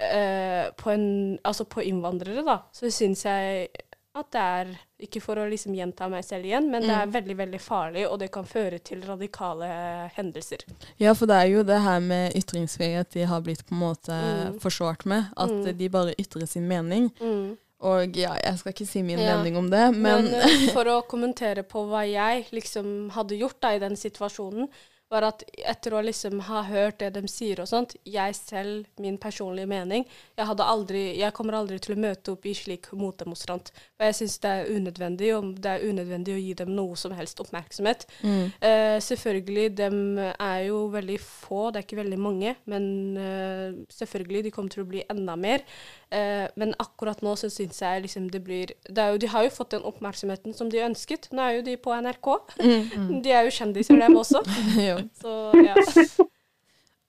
uh, 0.00 0.72
på 0.76 0.92
en 0.92 1.06
Altså 1.44 1.66
på 1.68 1.84
innvandrere, 1.84 2.44
da, 2.46 2.60
så 2.74 2.90
syns 2.92 3.24
jeg 3.26 3.68
at 4.16 4.32
det 4.32 4.42
er 4.42 4.70
Ikke 5.06 5.20
for 5.20 5.38
å 5.40 5.44
liksom 5.48 5.74
gjenta 5.76 6.08
meg 6.08 6.24
selv 6.24 6.48
igjen, 6.48 6.70
men 6.70 6.80
mm. 6.82 6.86
det 6.88 6.94
er 6.94 7.08
mm. 7.08 7.12
veldig 7.18 7.36
veldig 7.42 7.60
farlig, 7.60 8.06
og 8.08 8.16
det 8.22 8.30
kan 8.32 8.48
føre 8.48 8.78
til 8.80 9.02
radikale 9.04 9.68
hendelser. 10.16 10.64
Ja, 11.02 11.12
for 11.12 11.28
det 11.28 11.36
er 11.36 11.50
jo 11.52 11.66
det 11.68 11.82
her 11.84 12.00
med 12.00 12.32
ytringsfrihet 12.38 13.12
de 13.12 13.26
har 13.28 13.44
blitt 13.44 13.66
på 13.68 13.76
en 13.76 13.82
måte 13.82 14.16
mm. 14.16 14.56
forsvart 14.62 15.04
med. 15.04 15.28
At 15.36 15.52
mm. 15.52 15.68
de 15.76 15.90
bare 15.92 16.16
ytrer 16.16 16.48
sin 16.48 16.64
mening. 16.70 17.10
Mm. 17.20 17.58
Og 17.84 18.16
ja, 18.16 18.32
jeg 18.40 18.56
skal 18.62 18.72
ikke 18.72 18.88
si 18.88 19.02
min 19.04 19.20
ja. 19.20 19.36
mening 19.36 19.58
om 19.60 19.68
det, 19.68 19.84
men, 19.92 20.30
men 20.30 20.34
eh, 20.40 20.68
For 20.72 20.88
å 20.88 21.02
kommentere 21.12 21.66
på 21.68 21.84
hva 21.90 22.06
jeg 22.08 22.46
liksom 22.56 23.10
hadde 23.12 23.36
gjort 23.36 23.60
da 23.60 23.74
i 23.76 23.82
den 23.82 24.00
situasjonen, 24.00 24.70
var 25.12 25.28
at 25.28 25.44
etter 25.70 25.94
å 25.94 26.02
liksom 26.02 26.40
ha 26.48 26.64
hørt 26.66 26.98
det 26.98 27.12
de 27.14 27.22
sier 27.30 27.60
og 27.62 27.68
sånt, 27.70 27.94
jeg 28.06 28.34
selv, 28.34 28.88
min 29.02 29.18
personlige 29.22 29.68
mening, 29.70 30.06
jeg, 30.34 30.46
aldri, 30.46 31.04
jeg 31.20 31.34
kommer 31.36 31.58
aldri 31.60 31.78
til 31.82 31.94
å 31.94 32.00
møte 32.02 32.34
opp 32.34 32.46
i 32.46 32.54
slik 32.58 32.90
motdemonstrant. 32.98 33.70
Og 33.96 34.06
jeg 34.08 34.16
syns 34.18 34.38
det 34.42 34.50
er 34.52 34.72
unødvendig, 34.74 35.30
og 35.36 35.52
det 35.62 35.72
er 35.76 35.86
unødvendig 35.86 36.34
å 36.34 36.40
gi 36.42 36.56
dem 36.58 36.72
noe 36.74 36.98
som 36.98 37.14
helst 37.14 37.40
oppmerksomhet. 37.42 38.06
Mm. 38.26 38.50
Uh, 38.58 38.96
selvfølgelig, 39.06 39.68
de 39.78 39.90
er 40.34 40.60
jo 40.66 40.82
veldig 40.94 41.20
få, 41.22 41.68
det 41.70 41.80
er 41.80 41.86
ikke 41.86 42.00
veldig 42.02 42.20
mange, 42.20 42.56
men 42.66 42.90
uh, 43.20 43.78
selvfølgelig, 43.94 44.46
de 44.48 44.54
kommer 44.54 44.74
til 44.74 44.82
å 44.82 44.90
bli 44.90 45.04
enda 45.12 45.38
mer. 45.38 45.62
Uh, 46.10 46.50
men 46.58 46.74
akkurat 46.82 47.22
nå 47.22 47.32
så 47.38 47.50
syns 47.50 47.80
jeg 47.82 48.04
liksom 48.04 48.28
det 48.30 48.38
blir 48.46 48.70
det 48.86 49.06
jo, 49.10 49.16
De 49.18 49.26
har 49.30 49.42
jo 49.42 49.50
fått 49.50 49.72
den 49.74 49.86
oppmerksomheten 49.86 50.54
som 50.54 50.70
de 50.70 50.82
ønsket. 50.82 51.30
Nå 51.34 51.42
er 51.42 51.56
jo 51.58 51.64
de 51.66 51.78
på 51.78 51.94
NRK. 51.94 52.28
Mm, 52.58 52.90
mm. 52.90 53.08
De 53.26 53.32
er 53.34 53.46
jo 53.46 53.54
kjendiser, 53.54 53.98
dem 54.02 54.18
også. 54.18 54.42
så 55.22 55.36
ja. 55.60 55.76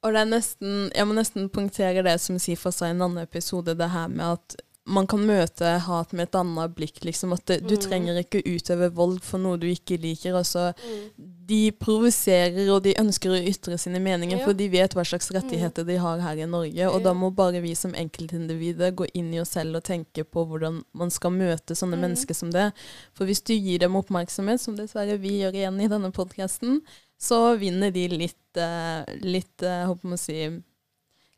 Og 0.06 0.14
det 0.14 0.22
er 0.22 0.30
nesten 0.30 0.76
Jeg 0.94 1.08
må 1.10 1.16
nesten 1.18 1.50
punktere 1.52 2.04
det 2.06 2.20
som 2.22 2.38
sier 2.40 2.60
seg 2.60 2.92
i 2.92 2.94
en 2.94 3.02
annen 3.02 3.24
episode, 3.26 3.74
det 3.76 3.90
her 3.92 4.12
med 4.14 4.38
at 4.38 4.60
man 4.88 5.08
kan 5.08 5.24
møte 5.28 5.72
hat 5.84 6.14
med 6.16 6.30
et 6.30 6.36
annet 6.40 6.76
blikk. 6.76 7.04
liksom, 7.04 7.34
at 7.34 7.46
det, 7.46 7.60
Du 7.68 7.76
mm. 7.76 7.82
trenger 7.82 8.20
ikke 8.22 8.44
utøve 8.46 8.90
vold 8.96 9.20
for 9.24 9.42
noe 9.42 9.58
du 9.60 9.68
ikke 9.68 9.98
liker. 9.98 10.36
altså, 10.36 10.72
mm. 10.78 11.34
De 11.48 11.72
provoserer, 11.72 12.70
og 12.72 12.84
de 12.84 12.94
ønsker 13.00 13.32
å 13.32 13.42
ytre 13.52 13.78
sine 13.78 14.00
meninger, 14.00 14.38
ja. 14.38 14.46
for 14.46 14.54
de 14.54 14.68
vet 14.72 14.96
hva 14.96 15.04
slags 15.04 15.32
rettigheter 15.32 15.84
mm. 15.84 15.88
de 15.88 15.98
har 16.04 16.24
her 16.24 16.44
i 16.44 16.48
Norge. 16.48 16.88
Og 16.88 17.00
ja. 17.00 17.04
da 17.04 17.14
må 17.14 17.32
bare 17.36 17.62
vi 17.64 17.74
som 17.76 17.96
enkeltindivider 17.96 18.96
gå 18.96 19.10
inn 19.14 19.34
i 19.34 19.42
oss 19.44 19.56
selv 19.58 19.82
og 19.82 19.84
tenke 19.88 20.24
på 20.24 20.46
hvordan 20.48 20.82
man 20.94 21.12
skal 21.12 21.36
møte 21.36 21.76
sånne 21.76 22.00
mm. 22.00 22.06
mennesker 22.08 22.38
som 22.38 22.54
det. 22.56 22.70
For 23.18 23.28
hvis 23.28 23.44
du 23.44 23.56
gir 23.56 23.84
dem 23.84 24.00
oppmerksomhet, 24.00 24.64
som 24.64 24.80
dessverre 24.80 25.20
vi 25.20 25.42
gjør 25.42 25.60
igjen 25.60 25.84
i 25.84 25.92
denne 25.92 26.14
podkasten, 26.16 26.82
så 27.18 27.56
vinner 27.60 27.92
de 27.94 28.08
litt, 28.14 28.60
uh, 28.60 29.04
litt 29.24 29.64
å 29.66 30.18
si, 30.20 30.48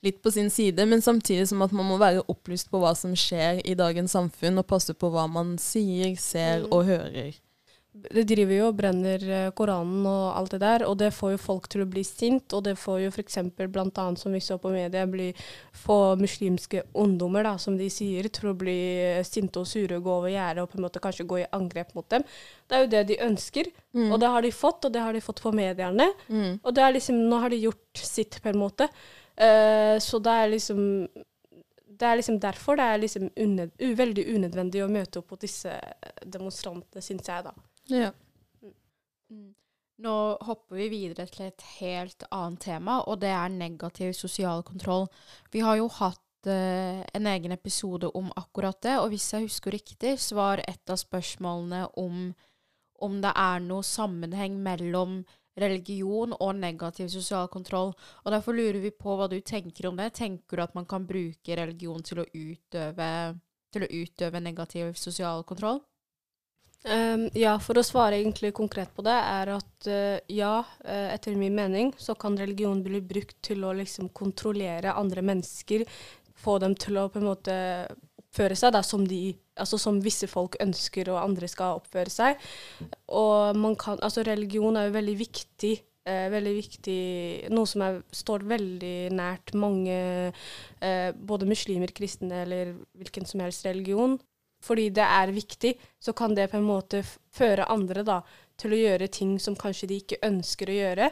litt 0.06 0.22
på 0.24 0.32
sin 0.32 0.50
side, 0.52 0.86
men 0.88 1.04
samtidig 1.04 1.48
som 1.50 1.64
at 1.66 1.76
man 1.76 1.88
må 1.88 2.00
være 2.00 2.26
opplyst 2.32 2.70
på 2.72 2.82
hva 2.84 2.94
som 2.96 3.16
skjer 3.18 3.62
i 3.68 3.76
dagens 3.80 4.16
samfunn, 4.16 4.60
og 4.60 4.68
passe 4.68 4.96
på 4.96 5.12
hva 5.14 5.28
man 5.32 5.58
sier, 5.62 6.16
ser 6.20 6.66
mm. 6.66 6.72
og 6.76 6.86
hører. 6.90 7.40
Det 7.90 8.22
driver 8.30 8.54
jo 8.54 8.66
og 8.70 8.76
brenner 8.78 9.24
eh, 9.26 9.48
Koranen 9.58 10.04
og 10.06 10.36
alt 10.38 10.52
det 10.54 10.60
der, 10.62 10.84
og 10.86 11.00
det 11.02 11.10
får 11.16 11.32
jo 11.34 11.40
folk 11.42 11.66
til 11.74 11.82
å 11.82 11.88
bli 11.90 12.04
sint. 12.06 12.54
Og 12.54 12.62
det 12.68 12.76
får 12.78 13.00
jo 13.02 13.10
f.eks. 13.10 13.40
bl.a. 13.58 14.04
som 14.20 14.36
vi 14.36 14.42
så 14.46 14.60
på 14.62 14.70
media, 14.74 15.08
bli, 15.10 15.32
få 15.74 15.98
muslimske 16.20 16.84
ungdommer, 16.94 17.48
da, 17.48 17.56
som 17.58 17.80
de 17.80 17.88
sier, 17.92 18.30
til 18.30 18.52
å 18.52 18.58
bli 18.58 18.78
sinte 19.26 19.64
og 19.64 19.70
sure 19.70 19.98
og 19.98 20.06
gå 20.06 20.18
over 20.20 20.34
gjerdet 20.34 20.64
og 20.64 20.70
på 20.70 20.78
en 20.78 20.86
måte 20.86 21.02
kanskje 21.02 21.26
gå 21.30 21.40
i 21.42 21.48
angrep 21.58 21.96
mot 21.98 22.06
dem. 22.14 22.28
Det 22.70 22.78
er 22.78 22.86
jo 22.86 22.92
det 22.94 23.02
de 23.10 23.18
ønsker, 23.26 23.72
mm. 23.98 24.12
og 24.12 24.20
det 24.22 24.30
har 24.36 24.46
de 24.46 24.54
fått, 24.54 24.86
og 24.86 24.94
det 24.94 25.06
har 25.08 25.18
de 25.18 25.24
fått 25.26 25.42
på 25.42 25.54
mediene. 25.58 26.12
Mm. 26.30 26.60
Og 26.62 26.70
det 26.78 26.86
er 26.86 26.94
liksom, 26.94 27.24
nå 27.32 27.42
har 27.42 27.50
de 27.50 27.64
gjort 27.64 28.04
sitt, 28.06 28.38
på 28.44 28.54
en 28.54 28.62
måte. 28.62 28.86
Uh, 29.40 29.98
så 30.04 30.20
det 30.22 30.36
er 30.36 30.50
liksom 30.52 30.86
det 32.00 32.08
er 32.08 32.16
liksom 32.20 32.38
derfor 32.40 32.78
det 32.80 32.86
er 32.88 33.02
liksom 33.02 33.26
unød, 33.36 33.74
veldig 34.00 34.24
unødvendig 34.36 34.84
å 34.86 34.92
møte 34.92 35.20
opp 35.20 35.34
på 35.34 35.40
disse 35.42 35.74
demonstrantene, 36.24 37.04
syns 37.04 37.28
jeg, 37.28 37.44
da. 37.44 37.52
Ja. 37.90 38.12
Mm. 38.62 38.74
mm. 39.30 39.54
Nå 40.00 40.16
hopper 40.48 40.80
vi 40.80 40.88
videre 40.94 41.26
til 41.28 41.50
et 41.50 41.64
helt 41.82 42.24
annet 42.32 42.62
tema, 42.64 43.02
og 43.04 43.20
det 43.20 43.34
er 43.36 43.52
negativ 43.52 44.14
sosial 44.16 44.64
kontroll. 44.64 45.10
Vi 45.52 45.60
har 45.60 45.76
jo 45.76 45.90
hatt 45.92 46.48
uh, 46.48 47.02
en 47.04 47.28
egen 47.28 47.52
episode 47.52 48.08
om 48.16 48.30
akkurat 48.40 48.80
det, 48.86 48.96
og 49.02 49.10
hvis 49.12 49.28
jeg 49.34 49.50
husker 49.50 49.76
riktig, 49.76 50.14
så 50.24 50.38
var 50.40 50.64
et 50.64 50.94
av 50.94 51.02
spørsmålene 51.02 51.82
om, 52.00 52.30
om 53.04 53.20
det 53.20 53.34
er 53.36 53.60
noe 53.66 53.84
sammenheng 53.84 54.56
mellom 54.64 55.20
religion 55.60 56.32
og 56.40 56.56
negativ 56.56 57.10
sosial 57.12 57.52
kontroll. 57.52 57.92
Og 58.24 58.32
Derfor 58.32 58.56
lurer 58.56 58.80
vi 58.80 58.96
på 58.96 59.18
hva 59.20 59.28
du 59.28 59.40
tenker 59.44 59.90
om 59.90 60.00
det. 60.00 60.14
Tenker 60.16 60.58
du 60.58 60.64
at 60.64 60.76
man 60.80 60.88
kan 60.88 61.08
bruke 61.10 61.60
religion 61.60 62.04
til 62.08 62.24
å 62.24 62.30
utøve, 62.32 63.12
til 63.74 63.84
å 63.84 63.92
utøve 64.00 64.44
negativ 64.48 64.94
sosial 64.96 65.44
kontroll? 65.44 65.84
Um, 66.88 67.26
ja, 67.36 67.58
for 67.60 67.76
å 67.76 67.84
svare 67.84 68.22
egentlig 68.22 68.54
konkret 68.56 68.94
på 68.96 69.04
det, 69.04 69.16
er 69.16 69.50
at 69.52 69.88
uh, 69.92 70.16
ja, 70.32 70.54
uh, 70.64 71.08
etter 71.12 71.36
min 71.36 71.58
mening 71.58 71.92
så 72.00 72.16
kan 72.16 72.38
religion 72.40 72.80
bli 72.86 73.02
brukt 73.04 73.36
til 73.44 73.66
å 73.68 73.74
liksom 73.76 74.14
kontrollere 74.16 74.96
andre 74.96 75.26
mennesker. 75.28 75.84
Få 76.40 76.56
dem 76.64 76.78
til 76.80 77.02
å 77.02 77.10
på 77.12 77.20
en 77.20 77.28
måte 77.28 77.58
oppføre 78.30 78.56
seg 78.56 78.74
da, 78.76 78.84
som, 78.86 79.04
de, 79.10 79.34
altså, 79.60 79.80
som 79.82 80.00
visse 80.04 80.30
folk 80.30 80.56
ønsker 80.64 81.10
og 81.12 81.20
andre 81.24 81.50
skal 81.52 81.82
oppføre 81.82 82.14
seg. 82.14 82.40
Og 83.12 83.58
man 83.60 83.76
kan, 83.80 84.00
altså 84.06 84.24
religion 84.24 84.78
er 84.78 84.88
jo 84.88 84.96
veldig 84.96 85.16
viktig. 85.20 85.76
Eh, 86.10 86.30
veldig 86.32 86.54
viktig, 86.56 87.02
Noe 87.52 87.68
som 87.70 87.84
er, 87.86 88.00
står 88.16 88.46
veldig 88.48 89.12
nært 89.14 89.52
mange, 89.60 89.98
eh, 90.82 91.10
både 91.12 91.50
muslimer, 91.50 91.92
kristne 91.94 92.46
eller 92.46 92.72
hvilken 92.98 93.28
som 93.30 93.44
helst 93.44 93.68
religion. 93.68 94.16
Fordi 94.64 94.90
det 94.96 95.06
er 95.06 95.34
viktig, 95.36 95.74
så 96.00 96.14
kan 96.14 96.36
det 96.36 96.50
på 96.52 96.60
en 96.60 96.68
måte 96.68 97.04
føre 97.06 97.68
andre 97.72 98.04
da, 98.08 98.22
til 98.60 98.76
å 98.76 98.82
gjøre 98.82 99.08
ting 99.08 99.38
som 99.40 99.56
kanskje 99.56 99.88
de 99.92 100.00
ikke 100.04 100.24
ønsker 100.28 100.70
å 100.70 100.80
gjøre. 100.80 101.12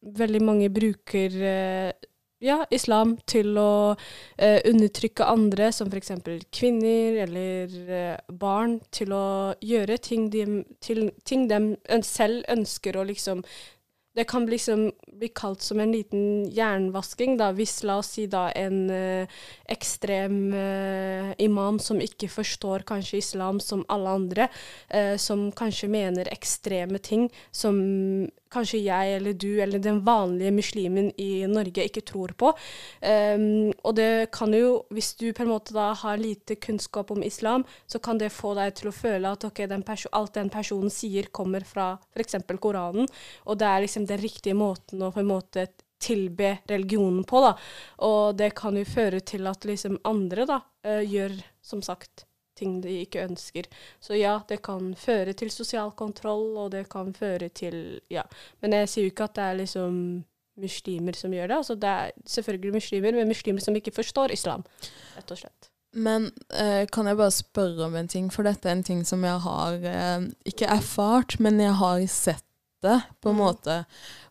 veldig 0.00 0.40
mange 0.42 0.68
bruker 0.72 1.34
eh, 1.44 1.92
ja, 2.40 2.62
islam 2.72 3.18
til 3.28 3.58
å 3.60 3.94
eh, 4.38 4.60
undertrykke 4.68 5.26
andre, 5.28 5.70
som 5.76 5.90
f.eks. 5.92 6.12
kvinner 6.52 7.20
eller 7.26 7.74
eh, 7.98 8.16
barn, 8.32 8.78
til 8.90 9.12
å 9.12 9.26
gjøre 9.60 9.98
ting 9.98 10.30
de, 10.32 10.64
ting 10.80 11.48
de 11.50 11.60
selv 12.06 12.48
ønsker 12.48 12.96
å 12.96 13.04
liksom 13.10 13.44
det 14.16 14.24
kan 14.24 14.46
liksom 14.46 14.90
bli 15.06 15.28
kalt 15.28 15.62
som 15.62 15.80
en 15.80 15.92
liten 15.92 16.48
jernvasking, 16.50 17.36
da, 17.38 17.52
hvis 17.54 17.82
la 17.86 18.00
oss 18.02 18.14
si 18.16 18.26
da 18.30 18.48
en 18.58 18.90
eh, 18.90 19.38
ekstrem 19.70 20.38
eh, 20.56 21.30
imam 21.46 21.78
som 21.78 22.00
ikke 22.02 22.30
forstår 22.32 22.86
kanskje 22.88 23.20
islam 23.20 23.60
som 23.62 23.84
alle 23.88 24.16
andre, 24.18 24.48
eh, 24.88 25.14
som 25.16 25.50
kanskje 25.52 25.92
mener 25.92 26.32
ekstreme 26.34 26.98
ting 26.98 27.28
som 27.54 27.78
kanskje 28.50 28.80
jeg 28.82 29.14
eller 29.16 29.36
du 29.38 29.60
eller 29.62 29.82
den 29.82 30.00
vanlige 30.06 30.52
muslimen 30.54 31.10
i 31.20 31.46
Norge 31.50 31.84
ikke 31.86 32.02
tror 32.06 32.34
på. 32.38 32.50
Um, 33.00 33.70
og 33.86 33.94
det 33.98 34.30
kan 34.34 34.54
jo, 34.54 34.82
hvis 34.90 35.12
du 35.20 35.30
på 35.32 35.44
en 35.44 35.52
måte 35.52 35.74
da 35.76 35.90
har 35.96 36.20
lite 36.20 36.56
kunnskap 36.58 37.12
om 37.14 37.22
islam, 37.26 37.64
så 37.86 38.00
kan 38.02 38.18
det 38.18 38.32
få 38.34 38.54
deg 38.58 38.74
til 38.78 38.90
å 38.90 38.94
føle 38.94 39.30
at 39.30 39.46
okay, 39.46 39.70
den 39.70 39.84
alt 39.86 40.34
den 40.34 40.50
personen 40.50 40.90
sier, 40.90 41.30
kommer 41.30 41.64
fra 41.66 41.92
f.eks. 42.14 42.36
Koranen, 42.60 43.06
og 43.46 43.58
det 43.60 43.68
er 43.68 43.84
liksom 43.84 43.99
den 44.08 44.20
riktige 44.22 44.56
måten 44.58 45.02
å 45.02 45.12
på 45.14 45.22
en 45.22 45.30
måte 45.30 45.66
tilbe 46.00 46.54
religionen 46.70 47.24
på, 47.28 47.42
da. 47.44 47.52
Og 48.08 48.36
det 48.38 48.54
kan 48.56 48.76
jo 48.78 48.86
føre 48.88 49.20
til 49.20 49.46
at 49.50 49.66
liksom 49.68 49.98
andre 50.08 50.46
da 50.48 50.60
uh, 50.86 51.02
gjør, 51.04 51.36
som 51.60 51.82
sagt, 51.84 52.24
ting 52.60 52.80
de 52.84 53.02
ikke 53.04 53.24
ønsker. 53.24 53.68
Så 54.00 54.16
ja, 54.18 54.38
det 54.48 54.60
kan 54.64 54.94
føre 54.98 55.34
til 55.36 55.52
sosial 55.52 55.92
kontroll, 55.96 56.56
og 56.60 56.72
det 56.74 56.86
kan 56.92 57.12
føre 57.16 57.50
til 57.52 58.00
Ja. 58.12 58.24
Men 58.60 58.76
jeg 58.76 58.88
sier 58.88 59.08
jo 59.08 59.14
ikke 59.14 59.28
at 59.28 59.36
det 59.38 59.46
er 59.46 59.60
liksom 59.62 59.94
muslimer 60.60 61.16
som 61.16 61.32
gjør 61.32 61.48
det. 61.48 61.58
Altså 61.62 61.76
det 61.80 61.90
er 61.90 62.14
selvfølgelig 62.28 62.76
muslimer, 62.76 63.16
men 63.16 63.30
muslimer 63.30 63.64
som 63.64 63.76
ikke 63.76 63.94
forstår 63.96 64.34
islam, 64.36 64.64
rett 65.16 65.32
og 65.32 65.40
slett. 65.40 65.70
Men 65.90 66.28
eh, 66.54 66.84
kan 66.92 67.08
jeg 67.08 67.18
bare 67.18 67.34
spørre 67.34 67.88
om 67.88 67.96
en 67.98 68.10
ting, 68.10 68.28
for 68.30 68.46
dette 68.46 68.68
er 68.68 68.76
en 68.76 68.86
ting 68.86 69.00
som 69.06 69.24
jeg 69.26 69.40
har 69.42 69.88
eh, 69.90 70.28
ikke 70.46 70.68
erfart, 70.70 71.40
men 71.42 71.58
jeg 71.62 71.74
har 71.80 72.04
sett 72.06 72.46
det, 72.84 72.98
på 73.20 73.30
en 73.32 73.38
mm. 73.38 73.42
måte. 73.44 73.76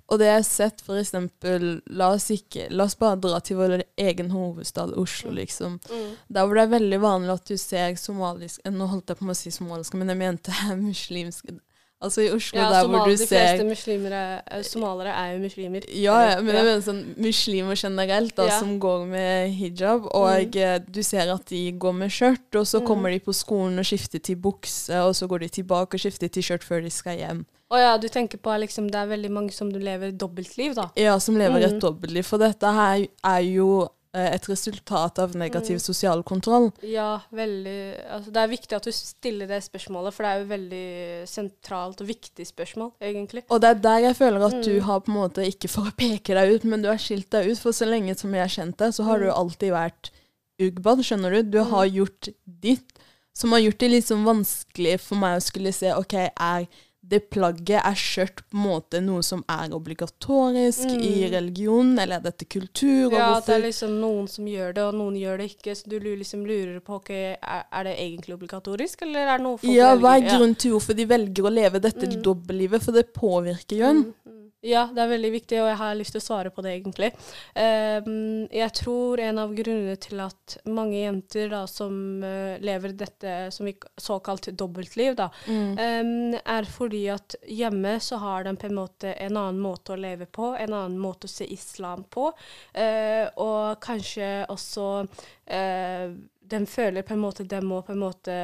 Og 0.09 0.17
det 0.17 0.25
jeg 0.25 0.39
har 0.39 0.45
sett, 0.47 0.81
for 0.81 0.97
eksempel 0.97 1.67
La 1.93 2.07
oss 2.15 2.31
ikke 2.33 2.65
La 2.73 2.87
oss 2.89 2.97
bare 2.97 3.19
dra 3.21 3.37
til 3.45 3.59
vår 3.59 3.75
egen 4.01 4.31
hovedstad, 4.33 4.95
Oslo, 4.97 5.29
mm. 5.29 5.37
liksom. 5.37 5.79
Mm. 5.89 6.11
Der 6.27 6.47
hvor 6.47 6.57
det 6.57 6.65
er 6.65 6.75
veldig 6.75 7.01
vanlig 7.03 7.35
at 7.35 7.51
du 7.51 7.57
ser 7.61 7.95
somalisk 8.01 8.65
Nå 8.73 8.89
holdt 8.89 9.13
jeg 9.13 9.19
på 9.19 9.29
med 9.29 9.37
å 9.37 9.41
si 9.41 9.53
somalisk, 9.53 9.97
men 9.99 10.13
jeg 10.13 10.21
mente 10.23 10.55
muslimsk 10.81 11.53
Altså 11.99 12.23
i 12.23 12.29
Oslo, 12.31 12.61
ja, 12.61 12.69
der 12.71 12.87
hvor 12.87 13.09
du 13.09 13.17
ser 13.17 13.25
De 13.25 13.27
fleste 13.27 13.63
muslimer 13.67 14.13
er, 14.15 14.61
somalere 14.63 15.11
er 15.11 15.33
jo 15.33 15.41
muslimer. 15.43 15.83
Ja, 15.91 16.15
ja 16.29 16.37
men 16.39 16.55
jeg 16.55 16.67
mener 16.69 16.83
sånn 16.85 17.01
muslimer 17.19 17.75
generelt, 17.75 18.31
da, 18.37 18.45
ja. 18.47 18.59
som 18.61 18.77
går 18.79 19.03
med 19.09 19.51
hijab. 19.57 20.07
Og 20.15 20.29
mm. 20.31 20.55
Eh, 20.63 20.77
du 20.87 21.01
ser 21.03 21.27
at 21.33 21.43
de 21.51 21.59
går 21.75 21.97
med 21.99 22.13
skjørt, 22.15 22.47
og 22.55 22.63
så 22.71 22.79
mm. 22.79 22.87
kommer 22.87 23.11
de 23.11 23.19
på 23.25 23.35
skolen 23.35 23.83
og 23.83 23.87
skifter 23.89 24.23
til 24.23 24.39
bukse, 24.39 24.95
og 24.95 25.11
så 25.19 25.27
går 25.27 25.43
de 25.43 25.51
tilbake 25.59 25.99
og 25.99 26.05
skifter 26.05 26.31
til 26.31 26.45
skjørt 26.47 26.63
før 26.63 26.87
de 26.87 26.93
skal 26.93 27.19
hjem. 27.19 27.43
Å 27.69 27.77
ja, 27.83 27.91
du 28.01 28.07
tenker 28.09 28.39
på 28.41 28.55
liksom, 28.63 28.87
det 28.89 28.97
er 28.97 29.11
veldig 29.11 29.29
mange 29.35 29.53
som 29.53 29.67
lever 29.69 30.15
dobbeltliv, 30.15 30.79
da? 30.79 30.87
Ja, 30.97 31.19
som 31.21 31.35
lever 31.37 31.59
mm. 31.59 31.67
et 31.67 31.83
dobbeltliv. 31.83 32.25
For 32.25 32.41
dette 32.41 32.71
her 32.79 33.03
er 33.03 33.43
jo 33.43 33.69
eh, 33.83 33.91
et 34.17 34.47
resultat 34.49 35.19
av 35.21 35.35
negativ 35.37 35.77
mm. 35.77 35.81
sosial 35.83 36.23
kontroll. 36.25 36.71
Ja, 36.81 37.19
veldig 37.29 37.75
altså, 38.09 38.31
Det 38.33 38.41
er 38.41 38.49
viktig 38.49 38.77
at 38.77 38.87
du 38.87 38.93
stiller 38.95 39.49
det 39.51 39.59
spørsmålet, 39.61 40.15
for 40.15 40.25
det 40.25 40.31
er 40.31 40.39
jo 40.39 40.47
veldig 40.49 40.87
sentralt 41.29 42.01
og 42.01 42.09
viktig 42.09 42.47
spørsmål, 42.49 42.89
egentlig. 43.01 43.43
Og 43.53 43.61
det 43.61 43.69
er 43.69 43.83
der 43.83 43.99
jeg 44.07 44.17
føler 44.17 44.47
at 44.47 44.57
mm. 44.57 44.63
du 44.65 44.79
har 44.87 45.03
på 45.05 45.13
en 45.13 45.19
måte, 45.19 45.45
ikke 45.45 45.69
for 45.69 45.91
å 45.91 45.93
peke 45.97 46.33
deg 46.37 46.55
ut, 46.55 46.65
men 46.65 46.81
du 46.81 46.89
har 46.89 47.01
skilt 47.01 47.29
deg 47.35 47.51
ut. 47.51 47.61
For 47.61 47.75
så 47.75 47.85
lenge 47.89 48.17
som 48.17 48.33
jeg 48.33 48.45
har 48.47 48.55
kjent 48.55 48.79
deg, 48.81 48.95
så 48.97 49.05
har 49.05 49.21
mm. 49.21 49.27
du 49.27 49.35
alltid 49.35 49.75
vært 49.77 50.11
ugbad, 50.59 51.05
skjønner 51.05 51.37
du. 51.37 51.53
Du 51.53 51.61
har 51.61 51.85
mm. 51.85 51.95
gjort 52.01 52.33
ditt, 52.65 53.05
som 53.37 53.53
har 53.53 53.61
gjort 53.61 53.81
det 53.83 53.93
litt 53.93 54.09
sånn 54.09 54.25
vanskelig 54.25 54.97
for 55.05 55.21
meg 55.21 55.37
å 55.37 55.45
skulle 55.45 55.75
se 55.75 55.93
OK, 55.93 56.17
er 56.33 56.65
det 57.09 57.19
plagget 57.33 57.81
er 57.81 57.97
skjørt 57.97 58.43
på 58.45 58.57
en 58.57 58.63
måte 58.63 59.01
noe 59.01 59.23
som 59.25 59.41
er 59.49 59.73
obligatorisk 59.75 60.85
mm. 60.85 61.03
i 61.05 61.13
religion, 61.31 61.91
eller 61.97 62.19
er 62.19 62.25
dette 62.27 62.45
kultur? 62.45 63.09
ja, 63.09 63.31
hvorfor? 63.31 63.45
det 63.47 63.55
er 63.55 63.63
liksom 63.65 63.95
noen 64.01 64.27
som 64.29 64.49
gjør 64.49 64.75
det, 64.77 64.85
og 64.85 64.97
noen 64.99 65.17
gjør 65.19 65.41
det 65.41 65.49
ikke. 65.53 65.75
Så 65.77 65.89
du 65.89 65.97
liksom 65.99 66.45
lurer 66.47 66.79
på 66.85 66.99
okay, 66.99 67.35
er, 67.39 67.87
det 67.87 67.95
egentlig 67.97 68.37
obligatorisk, 68.37 69.05
eller 69.07 69.25
er 69.25 69.39
det 69.39 69.47
noe 69.47 69.61
folk 69.61 69.73
ja, 69.73 69.93
velger? 69.93 70.03
Hva 70.05 70.15
er 70.17 70.27
grunnen 70.27 70.57
til 70.61 70.75
hvorfor 70.75 70.99
de 70.99 71.07
velger 71.09 71.49
å 71.49 71.53
leve 71.53 71.81
dette 71.83 72.11
mm. 72.11 72.19
dobbeltlivet? 72.25 72.85
For 72.85 72.99
det 72.99 73.07
påvirker 73.15 73.81
jo 73.81 73.89
en. 73.89 74.03
Mm. 74.09 74.38
Ja, 74.65 74.89
det 74.91 74.99
er 74.99 75.11
veldig 75.13 75.29
viktig, 75.31 75.59
og 75.61 75.69
jeg 75.69 75.79
har 75.79 75.95
lyst 75.95 76.11
til 76.11 76.19
å 76.19 76.25
svare 76.25 76.49
på 76.51 76.63
det, 76.65 76.73
egentlig. 76.75 77.13
Um, 77.55 78.43
jeg 78.51 78.73
tror 78.75 79.21
en 79.23 79.37
av 79.39 79.53
grunnene 79.55 79.95
til 80.03 80.19
at 80.19 80.57
mange 80.67 80.97
jenter 80.99 81.47
da, 81.53 81.61
som 81.71 81.93
uh, 82.25 82.57
lever 82.59 82.91
dette 82.99 83.35
som 83.55 83.69
vi 83.69 83.77
såkalt 83.95 84.49
dobbeltliv, 84.59 85.15
da, 85.15 85.29
mm. 85.47 85.69
um, 85.79 86.35
er 86.43 86.67
fordi 86.67 87.05
at 87.13 87.37
hjemme 87.47 87.95
så 88.03 88.19
har 88.19 88.49
de 88.49 88.53
på 88.59 88.67
en 88.67 88.75
måte 88.81 89.13
en 89.15 89.39
annen 89.39 89.61
måte 89.63 89.95
å 89.95 89.99
leve 89.99 90.27
på, 90.27 90.51
en 90.59 90.75
annen 90.75 90.99
måte 90.99 91.29
å 91.29 91.31
se 91.31 91.47
islam 91.47 92.03
på, 92.11 92.27
uh, 92.27 93.25
og 93.39 93.79
kanskje 93.85 94.43
også 94.51 94.89
uh, 95.05 96.19
de 96.49 96.61
føler 96.67 97.07
på 97.07 97.15
en 97.15 97.23
måte 97.23 97.47
de 97.47 97.61
må 97.63 97.79
på 97.85 97.95
en 97.95 98.03
måte 98.03 98.35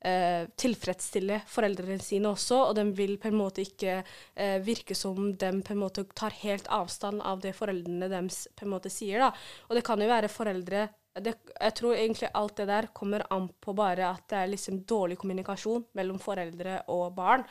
eh, 0.00 0.46
tilfredsstille 0.60 1.40
foreldrene 1.50 2.00
sine 2.02 2.30
også, 2.32 2.60
og 2.70 2.76
de 2.78 2.86
vil 2.96 3.16
på 3.20 3.30
en 3.30 3.38
måte 3.40 3.64
ikke 3.64 4.00
eh, 4.00 4.58
virke 4.64 4.96
som 4.98 5.32
de 5.38 5.52
på 5.64 5.74
en 5.74 5.82
måte 5.82 6.06
tar 6.16 6.36
helt 6.42 6.70
avstand 6.72 7.22
av 7.26 7.42
det 7.44 7.54
foreldrene 7.58 8.10
deres 8.10 8.46
på 8.56 8.66
en 8.66 8.74
måte 8.74 8.92
sier. 8.92 9.20
da. 9.22 9.32
Og 9.68 9.78
det 9.78 9.84
kan 9.86 10.00
jo 10.00 10.10
være 10.10 10.32
foreldre 10.32 10.88
det, 11.18 11.32
jeg 11.58 11.74
tror 11.74 11.96
egentlig 11.98 12.28
alt 12.38 12.54
det 12.60 12.66
der 12.68 12.86
kommer 12.94 13.24
an 13.34 13.48
på 13.60 13.72
bare 13.74 14.12
at 14.12 14.22
det 14.30 14.36
er 14.38 14.50
liksom 14.52 14.76
dårlig 14.86 15.16
kommunikasjon 15.18 15.82
mellom 15.98 16.20
foreldre 16.22 16.76
og 16.94 17.16
barn. 17.16 17.42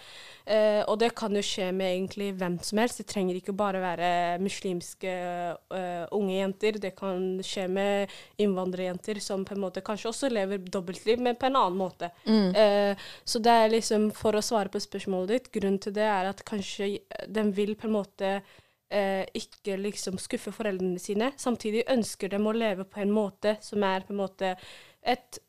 Eh, 0.46 0.80
og 0.86 0.96
det 1.02 1.12
kan 1.18 1.36
jo 1.36 1.44
skje 1.44 1.68
med 1.76 1.92
egentlig 1.92 2.30
hvem 2.40 2.56
som 2.64 2.80
helst. 2.80 3.02
Det 3.02 3.10
trenger 3.12 3.36
ikke 3.36 3.56
bare 3.60 3.82
være 3.84 4.12
muslimske 4.40 5.12
uh, 5.76 6.06
unge 6.16 6.38
jenter. 6.38 6.80
Det 6.80 6.94
kan 6.98 7.26
skje 7.44 7.68
med 7.68 8.16
innvandrerjenter 8.40 9.20
som 9.24 9.44
på 9.46 9.58
en 9.58 9.64
måte 9.66 9.84
kanskje 9.86 10.14
også 10.14 10.32
lever 10.32 10.64
dobbeltliv, 10.64 11.20
men 11.20 11.36
på 11.36 11.50
en 11.50 11.60
annen 11.60 11.80
måte. 11.80 12.14
Mm. 12.30 12.56
Eh, 12.56 13.10
så 13.28 13.44
det 13.44 13.58
er 13.60 13.76
liksom, 13.76 14.10
for 14.16 14.40
å 14.40 14.46
svare 14.46 14.72
på 14.72 14.80
spørsmålet 14.84 15.36
ditt, 15.36 15.52
grunnen 15.60 15.84
til 15.84 15.96
det 16.00 16.08
er 16.08 16.32
at 16.32 16.48
kanskje 16.48 16.96
den 17.28 17.52
vil 17.56 17.76
på 17.76 17.90
en 17.90 17.98
måte 18.00 18.34
eh, 18.90 19.26
ikke 19.38 19.78
liksom 19.80 20.20
skuffe 20.22 20.54
foreldrene 20.56 21.00
sine. 21.02 21.32
Samtidig 21.38 21.86
ønsker 21.92 22.32
de 22.32 22.40
å 22.42 22.56
leve 22.56 22.88
på 22.90 23.04
en 23.04 23.14
måte 23.14 23.58
som 23.66 23.84
er 23.88 24.06
på 24.06 24.16
en 24.16 24.22
måte 24.24 24.56
et 25.02 25.40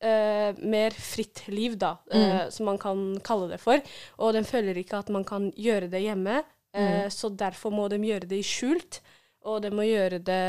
eh, 0.00 0.56
mer 0.58 0.96
fritt 0.96 1.44
liv, 1.52 1.76
da, 1.78 1.96
mm. 2.12 2.22
eh, 2.22 2.44
som 2.54 2.70
man 2.70 2.80
kan 2.80 3.04
kalle 3.24 3.50
det 3.52 3.60
for. 3.62 3.82
Og 4.22 4.34
de 4.36 4.44
føler 4.46 4.80
ikke 4.80 5.02
at 5.02 5.12
man 5.14 5.26
kan 5.28 5.50
gjøre 5.56 5.90
det 5.92 6.02
hjemme, 6.04 6.42
eh, 6.74 7.04
mm. 7.04 7.14
så 7.14 7.30
derfor 7.30 7.74
må 7.74 7.88
de 7.92 8.00
gjøre 8.02 8.30
det 8.30 8.42
i 8.42 8.46
skjult. 8.46 9.02
Og 9.48 9.62
de 9.62 9.70
må 9.72 9.84
gjøre 9.86 10.18
det 10.26 10.44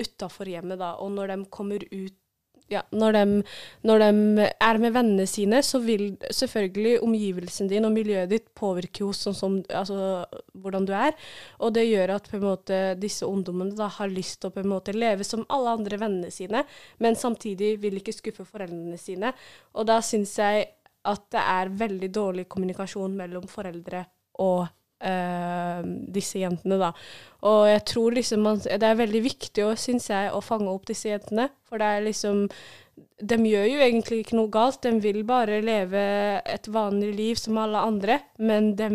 utafor 0.00 0.48
hjemmet, 0.48 0.80
da. 0.80 0.94
Og 1.04 1.12
når 1.12 1.34
de 1.34 1.36
kommer 1.52 1.84
ut 1.92 2.16
ja, 2.72 2.80
når 2.96 3.12
de, 3.12 3.22
når 3.84 4.00
de, 4.00 4.46
er 4.48 4.78
med 4.80 4.94
vennene 4.94 5.26
sine, 5.28 5.60
så 5.62 5.80
vil 5.84 6.14
selvfølgelig 6.32 6.94
omgivelsen 7.04 7.68
din 7.68 7.84
og 7.84 7.92
miljøet 7.92 8.30
ditt 8.32 8.46
påvirke 8.56 9.04
hos 9.04 9.20
sånn 9.26 9.36
som, 9.36 9.58
altså, 9.68 10.24
hvordan 10.62 10.88
du 10.88 10.94
er. 10.96 11.12
Og 11.60 11.74
det 11.76 11.84
gjør 11.86 12.14
at 12.16 12.30
måte, 12.40 12.78
disse 13.00 13.28
ungdommene 13.28 13.76
da, 13.76 13.90
har 13.98 14.12
lyst 14.12 14.40
til 14.42 14.52
å 14.52 14.64
måte 14.68 14.96
leve 14.96 15.26
som 15.28 15.44
alle 15.52 15.76
andre 15.78 16.00
vennene 16.00 16.32
sine, 16.34 16.64
men 17.04 17.20
samtidig 17.20 17.76
vil 17.82 18.00
ikke 18.00 18.16
skuffe 18.16 18.48
foreldrene 18.48 18.98
sine. 19.00 19.34
Og 19.76 19.88
da 19.90 20.00
syns 20.04 20.38
jeg 20.40 20.70
at 21.04 21.26
det 21.34 21.42
er 21.44 21.76
veldig 21.84 22.08
dårlig 22.16 22.46
kommunikasjon 22.48 23.12
mellom 23.18 23.44
foreldre 23.50 24.06
og 24.40 24.64
disse 26.14 26.38
jentene, 26.40 26.78
da. 26.80 26.92
Og 27.44 27.66
jeg 27.68 27.82
tror 27.90 28.14
liksom 28.16 28.44
man, 28.46 28.60
Det 28.62 28.88
er 28.88 28.96
veldig 28.96 29.20
viktig, 29.24 29.66
syns 29.76 30.08
jeg, 30.10 30.30
å 30.32 30.40
fange 30.40 30.70
opp 30.70 30.86
disse 30.88 31.10
jentene. 31.10 31.50
For 31.68 31.82
det 31.82 31.90
er 31.90 32.06
liksom 32.06 32.46
De 33.18 33.36
gjør 33.36 33.66
jo 33.68 33.82
egentlig 33.82 34.22
ikke 34.22 34.38
noe 34.38 34.52
galt. 34.54 34.82
De 34.86 34.94
vil 35.02 35.24
bare 35.28 35.60
leve 35.64 36.04
et 36.40 36.70
vanlig 36.72 37.12
liv 37.18 37.36
som 37.40 37.58
alle 37.58 37.82
andre. 37.90 38.20
Men 38.38 38.72
de 38.78 38.88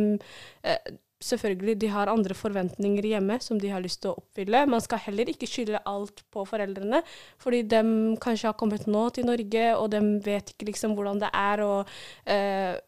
uh, 0.66 0.98
Selvfølgelig, 1.20 1.74
de 1.82 1.88
har 1.92 2.08
andre 2.08 2.32
forventninger 2.32 3.04
hjemme 3.04 3.36
som 3.44 3.58
de 3.60 3.68
har 3.68 3.82
lyst 3.84 4.00
til 4.06 4.14
å 4.14 4.22
oppfylle. 4.22 4.62
Man 4.72 4.80
skal 4.80 5.02
heller 5.04 5.28
ikke 5.28 5.50
skylde 5.52 5.82
alt 5.84 6.22
på 6.32 6.46
foreldrene, 6.48 7.02
fordi 7.44 7.66
de 7.68 7.82
kanskje 8.24 8.48
har 8.48 8.56
kommet 8.56 8.88
nå 8.88 9.02
til 9.12 9.28
Norge, 9.28 9.66
og 9.76 9.90
de 9.92 10.00
vet 10.24 10.54
ikke 10.54 10.70
liksom 10.70 10.96
hvordan 10.96 11.20
det 11.20 11.34
er 11.36 11.66
å 11.66 11.74
uh, 11.84 12.80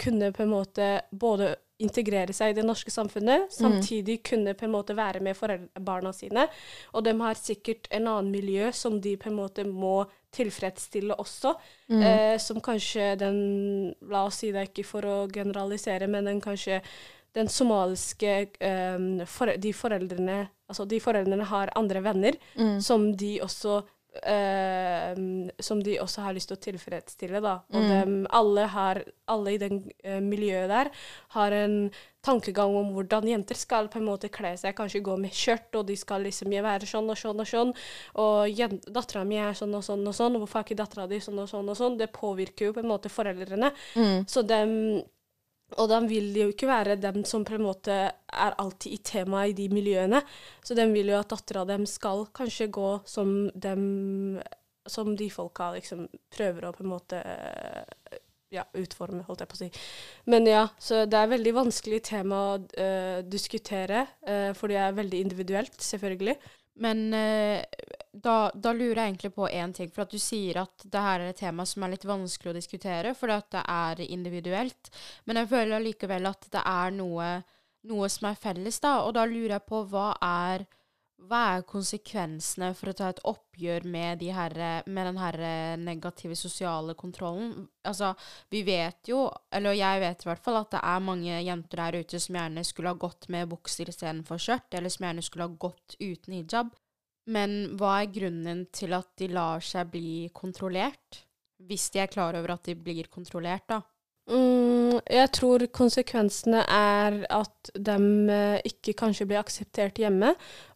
kunne 0.00 0.32
på 0.32 0.46
en 0.46 0.54
måte 0.54 0.88
både 1.12 1.50
integrere 1.78 2.34
seg 2.34 2.52
i 2.52 2.56
det 2.58 2.64
norske 2.66 2.90
samfunnet, 2.90 3.46
mm. 3.46 3.54
samtidig 3.54 4.18
kunne 4.26 4.54
på 4.58 4.66
en 4.66 4.74
måte 4.74 4.96
være 4.98 5.22
med 5.22 5.38
barna 5.86 6.12
sine. 6.12 6.48
Og 6.92 7.04
de 7.06 7.14
har 7.20 7.38
sikkert 7.38 7.86
en 7.94 8.08
annen 8.10 8.32
miljø 8.34 8.72
som 8.74 8.98
de 9.00 9.14
på 9.16 9.30
en 9.30 9.38
måte 9.38 9.66
må 9.66 10.02
tilfredsstille 10.34 11.16
også. 11.18 11.54
Mm. 11.88 12.02
Eh, 12.02 12.34
som 12.42 12.60
kanskje 12.60 13.14
den 13.20 13.38
La 14.10 14.26
oss 14.26 14.42
si 14.42 14.50
det 14.52 14.68
ikke 14.68 14.86
for 14.86 15.06
å 15.06 15.16
generalisere, 15.32 16.10
men 16.10 16.28
den 16.28 16.42
kanskje 16.44 16.82
den 17.36 17.48
somaliske 17.52 18.34
eh, 18.60 19.26
for, 19.26 19.54
De 19.56 19.72
foreldrene 19.72 20.46
Altså, 20.68 20.84
de 20.84 20.98
foreldrene 21.00 21.46
har 21.48 21.70
andre 21.80 22.02
venner 22.04 22.36
Mm. 22.58 22.80
som 22.80 23.16
de 23.16 23.38
også 23.40 23.82
eh, 24.22 25.14
som 25.60 25.82
de 25.82 25.98
også 26.02 26.22
har 26.24 26.36
lyst 26.36 26.48
til 26.50 26.56
å 26.58 26.62
tilfredsstille, 26.66 27.40
da. 27.44 27.58
Og 27.72 27.82
Mm. 27.82 27.88
dem, 27.88 28.26
alle, 28.30 28.66
har, 28.66 29.02
alle 29.28 29.54
i 29.54 29.58
den 29.58 29.90
eh, 30.04 30.20
miljøet 30.20 30.68
der 30.68 30.90
har 31.36 31.52
en 31.52 31.90
tankegang 32.24 32.74
om 32.76 32.92
hvordan 32.94 33.28
jenter 33.28 33.54
skal 33.56 33.88
på 33.88 33.98
en 34.00 34.08
måte 34.08 34.28
kle 34.28 34.56
seg, 34.58 34.74
kanskje 34.76 35.02
gå 35.02 35.16
med 35.18 35.30
skjørt, 35.32 35.70
og 35.78 35.86
de 35.86 35.96
skal 35.96 36.22
liksom 36.26 36.50
være 36.50 36.84
sånn 36.86 37.08
og 37.08 37.16
sånn 37.16 37.40
og 37.40 37.46
sånn. 37.46 37.74
Og 38.16 38.92
dattera 38.92 39.24
mi 39.24 39.36
er 39.38 39.54
sånn 39.54 39.74
og 39.74 39.84
sånn 39.84 40.06
og 40.06 40.14
sånn, 40.14 40.36
hvorfor 40.36 40.60
er 40.60 40.64
ikke 40.64 40.82
dattera 40.82 41.06
di 41.08 41.20
sånn 41.20 41.38
og 41.38 41.48
sånn 41.48 41.68
og 41.68 41.76
sånn? 41.78 41.96
Det 41.98 42.10
påvirker 42.12 42.66
jo 42.66 42.72
på 42.72 42.80
en 42.82 42.90
måte 42.90 43.08
foreldrene. 43.08 43.72
Mm. 43.94 44.26
Så 44.28 44.42
dem 44.46 45.02
og 45.76 45.90
de 45.90 45.98
vil 46.08 46.30
jo 46.36 46.46
ikke 46.52 46.68
være 46.70 46.96
dem 47.00 47.24
som 47.28 47.44
på 47.44 47.58
en 47.58 47.66
måte 47.66 47.92
er 47.92 48.56
alltid 48.62 48.94
i 48.94 49.00
temaet 49.04 49.52
i 49.52 49.56
de 49.58 49.66
miljøene. 49.74 50.22
Så 50.64 50.76
de 50.78 50.86
vil 50.92 51.12
jo 51.12 51.18
at 51.18 51.28
dattera 51.28 51.66
dem 51.68 51.84
skal 51.88 52.24
kanskje 52.34 52.70
gå 52.72 52.94
som 53.08 53.50
dem 53.54 54.40
Som 54.88 55.16
de 55.20 55.26
folka 55.28 55.74
liksom 55.74 56.06
prøver 56.32 56.64
å 56.64 56.72
på 56.72 56.80
en 56.80 56.88
måte 56.88 57.18
eh, 57.20 58.14
ja, 58.56 58.62
utforme, 58.72 59.20
holdt 59.26 59.42
jeg 59.42 59.50
på 59.50 59.56
å 59.56 59.60
si. 59.60 59.68
Men 60.32 60.46
ja, 60.48 60.62
så 60.80 61.02
det 61.04 61.18
er 61.18 61.28
veldig 61.34 61.52
vanskelig 61.52 61.98
tema 62.08 62.38
å 62.46 62.54
uh, 62.56 63.18
diskutere, 63.20 64.06
uh, 64.24 64.54
for 64.56 64.72
det 64.72 64.78
er 64.80 64.96
veldig 64.96 65.20
individuelt, 65.26 65.76
selvfølgelig. 65.84 66.38
Men 66.80 67.14
eh, 67.14 67.64
da, 68.24 68.36
da 68.54 68.72
lurer 68.74 69.02
jeg 69.02 69.12
egentlig 69.12 69.32
på 69.36 69.48
én 69.48 69.74
ting. 69.76 69.90
For 69.94 70.04
at 70.04 70.14
du 70.14 70.18
sier 70.22 70.62
at 70.62 70.84
det 70.84 71.04
her 71.04 71.22
er 71.22 71.32
et 71.32 71.40
tema 71.42 71.66
som 71.68 71.84
er 71.84 71.94
litt 71.94 72.06
vanskelig 72.08 72.52
å 72.52 72.56
diskutere, 72.58 73.14
fordi 73.18 73.36
at 73.36 73.52
det 73.54 73.66
er 73.74 74.02
individuelt. 74.08 74.90
Men 75.26 75.42
jeg 75.42 75.52
føler 75.52 75.78
allikevel 75.78 76.30
at 76.30 76.50
det 76.54 76.64
er 76.64 76.96
noe, 76.98 77.28
noe 77.90 78.10
som 78.12 78.30
er 78.30 78.40
felles, 78.40 78.80
da. 78.84 78.98
Og 79.06 79.14
da 79.18 79.26
lurer 79.28 79.58
jeg 79.58 79.68
på 79.68 79.84
hva 79.92 80.10
er 80.24 80.66
hva 81.28 81.38
er 81.56 81.64
konsekvensene 81.66 82.70
for 82.78 82.92
å 82.92 82.96
ta 82.96 83.08
et 83.10 83.20
oppgjør 83.26 83.86
med, 83.90 84.20
de 84.20 84.28
her, 84.34 84.54
med 84.86 85.08
den 85.08 85.18
her 85.18 85.38
negative 85.80 86.36
sosiale 86.38 86.94
kontrollen? 86.98 87.66
Altså, 87.82 88.12
vi 88.54 88.62
vet 88.66 89.10
jo, 89.10 89.24
eller 89.50 89.74
jeg 89.76 90.02
vet 90.04 90.22
i 90.22 90.30
hvert 90.30 90.44
fall, 90.44 90.60
at 90.62 90.76
det 90.76 90.82
er 90.86 91.02
mange 91.04 91.40
jenter 91.42 91.82
der 91.82 92.04
ute 92.04 92.20
som 92.22 92.38
gjerne 92.38 92.64
skulle 92.66 92.94
ha 92.94 93.02
gått 93.06 93.28
med 93.34 93.50
bukser 93.50 93.90
istedenfor 93.90 94.38
skjørt, 94.42 94.70
eller 94.78 94.94
som 94.94 95.08
gjerne 95.08 95.26
skulle 95.26 95.48
ha 95.48 95.58
gått 95.66 95.98
uten 95.98 96.38
hijab. 96.38 96.70
Men 97.28 97.76
hva 97.76 98.00
er 98.02 98.12
grunnen 98.12 98.64
til 98.72 98.94
at 98.96 99.10
de 99.20 99.28
lar 99.32 99.64
seg 99.64 99.90
bli 99.92 100.28
kontrollert? 100.34 101.24
Hvis 101.68 101.90
de 101.92 102.00
er 102.00 102.10
klar 102.10 102.36
over 102.38 102.54
at 102.54 102.68
de 102.70 102.76
blir 102.78 103.10
kontrollert, 103.12 103.66
da. 103.68 103.82
Mm, 104.28 104.98
jeg 105.08 105.28
tror 105.32 105.62
konsekvensene 105.72 106.60
er 106.68 107.22
at 107.32 107.70
de 107.72 107.96
eh, 108.32 108.66
ikke 108.68 108.92
kanskje 109.00 109.24
blir 109.28 109.40
akseptert 109.40 110.00
hjemme, 110.00 110.34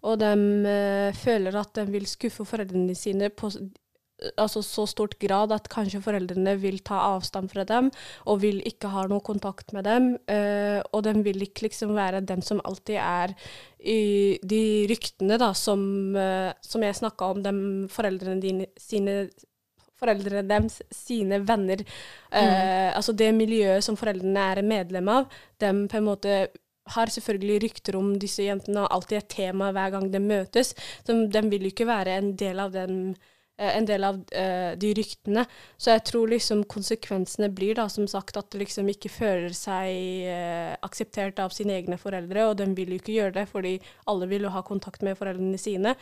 og 0.09 0.23
de 0.23 0.33
eh, 0.69 1.17
føler 1.17 1.59
at 1.61 1.75
de 1.77 1.85
vil 1.93 2.09
skuffe 2.09 2.47
foreldrene 2.49 2.97
sine 2.97 3.29
på 3.29 3.53
altså 4.37 4.63
så 4.65 4.87
stort 4.91 5.19
grad 5.23 5.53
at 5.55 5.69
kanskje 5.73 6.03
foreldrene 6.05 6.55
vil 6.63 6.79
ta 6.85 7.01
avstand 7.13 7.51
fra 7.53 7.65
dem 7.69 7.91
og 8.27 8.43
vil 8.45 8.61
ikke 8.69 8.91
ha 8.93 9.05
noe 9.11 9.25
kontakt 9.25 9.73
med 9.77 9.87
dem. 9.89 10.17
eh, 10.29 10.81
og 10.93 11.05
de 11.05 11.15
vil 11.23 11.43
ikke 11.47 11.69
liksom 11.69 11.95
være 11.97 12.25
dem 12.27 12.43
som 12.43 12.61
alltid 12.65 12.99
er 13.03 13.35
i 13.79 14.39
de 14.43 14.87
ryktene 14.91 15.39
da, 15.39 15.53
som, 15.55 16.17
eh, 16.17 16.53
som 16.63 16.83
jeg 16.83 17.01
snakka 17.01 17.33
om, 17.33 17.43
dem 17.43 17.89
foreldrene 17.91 18.41
dine 18.41 18.67
sine 18.79 19.31
foreldrene 20.03 20.43
deres 20.49 20.81
sine 20.91 21.39
venner. 21.47 21.85
Eh, 22.33 22.91
altså 22.91 23.15
det 23.15 23.31
miljøet 23.37 23.85
som 23.87 23.99
foreldrene 23.99 24.49
er 24.51 24.63
medlem 24.67 25.09
av, 25.13 25.31
dem 25.63 25.87
på 25.91 26.01
en 26.01 26.09
måte 26.11 26.43
har 26.97 27.13
selvfølgelig 27.15 27.61
rykter 27.63 27.97
om 27.99 28.17
disse 28.19 28.43
jentene, 28.43 28.83
og 28.83 28.91
alltid 28.97 29.21
et 29.21 29.29
tema 29.37 29.71
hver 29.75 29.93
gang 29.95 30.09
de 30.11 30.19
møtes. 30.23 30.75
Så 31.07 31.15
de 31.31 31.43
vil 31.53 31.69
jo 31.69 31.71
ikke 31.71 31.87
være 31.87 32.19
en 32.19 32.33
del 32.39 32.63
av 32.63 32.73
den 32.75 33.15
en 33.71 33.87
del 33.89 34.05
av 34.07 34.21
eh, 34.35 34.73
de 34.81 34.93
ryktene. 34.99 35.45
Så 35.77 35.93
jeg 35.95 36.05
tror 36.11 36.33
liksom 36.33 36.65
konsekvensene 36.71 37.51
blir 37.55 37.77
da, 37.79 37.89
som 37.93 38.09
sagt, 38.11 38.37
at 38.41 38.51
de 38.53 38.63
liksom 38.63 38.91
ikke 38.93 39.13
føler 39.13 39.55
seg 39.57 40.29
eh, 40.29 40.75
akseptert 40.83 41.41
av 41.43 41.55
sine 41.55 41.77
egne 41.79 41.99
foreldre, 42.01 42.49
og 42.49 42.59
de 42.61 42.69
vil 42.77 42.95
jo 42.95 43.01
ikke 43.03 43.17
gjøre 43.17 43.37
det, 43.41 43.49
fordi 43.53 43.77
alle 44.11 44.29
vil 44.31 44.49
jo 44.49 44.55
ha 44.55 44.65
kontakt 44.67 45.05
med 45.07 45.19
foreldrene 45.19 45.61
sine. 45.61 45.97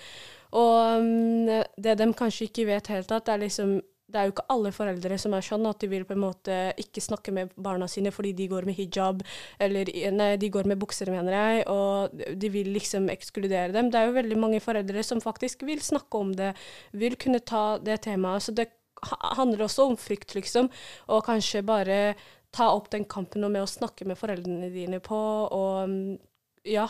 Og 0.56 1.04
mm, 1.04 1.64
det 1.78 1.98
de 2.00 2.10
kanskje 2.16 2.48
ikke 2.48 2.68
vet 2.72 2.90
helt 2.90 3.12
at, 3.12 3.26
det 3.26 3.36
er 3.36 3.44
liksom 3.44 3.80
det 4.10 4.18
er 4.20 4.28
jo 4.28 4.34
ikke 4.34 4.46
alle 4.52 4.72
foreldre 4.74 5.18
som 5.20 5.34
er 5.36 5.46
sånn 5.46 5.68
at 5.70 5.80
de 5.82 5.90
vil 5.90 6.06
på 6.08 6.16
en 6.16 6.24
måte 6.24 6.56
ikke 6.80 7.02
snakke 7.04 7.34
med 7.34 7.52
barna 7.60 7.88
sine 7.90 8.12
fordi 8.14 8.32
de 8.38 8.48
går 8.50 8.66
med 8.68 8.78
hijab, 8.78 9.22
eller 9.62 9.90
nei, 10.16 10.32
de 10.40 10.50
går 10.52 10.68
med 10.70 10.80
bukser, 10.82 11.12
mener 11.14 11.36
jeg, 11.36 11.64
og 11.70 12.20
de 12.42 12.50
vil 12.52 12.72
liksom 12.74 13.08
ekskludere 13.12 13.74
dem. 13.76 13.90
Det 13.90 14.00
er 14.00 14.10
jo 14.10 14.18
veldig 14.18 14.40
mange 14.40 14.60
foreldre 14.64 15.04
som 15.06 15.22
faktisk 15.22 15.64
vil 15.68 15.82
snakke 15.84 16.20
om 16.20 16.34
det, 16.36 16.52
vil 16.92 17.16
kunne 17.20 17.42
ta 17.42 17.78
det 17.82 18.00
temaet. 18.06 18.46
Så 18.46 18.56
det 18.56 18.70
handler 19.36 19.64
også 19.64 19.88
om 19.88 19.96
frykt, 20.00 20.34
liksom, 20.36 20.68
og 21.08 21.24
kanskje 21.28 21.64
bare 21.66 22.00
ta 22.54 22.72
opp 22.74 22.90
den 22.92 23.06
kampen 23.08 23.46
med 23.46 23.62
å 23.62 23.70
snakke 23.70 24.04
med 24.08 24.18
foreldrene 24.18 24.72
dine 24.74 24.98
på, 25.04 25.16
og 25.54 25.86
mm, 25.88 26.18
ja, 26.68 26.88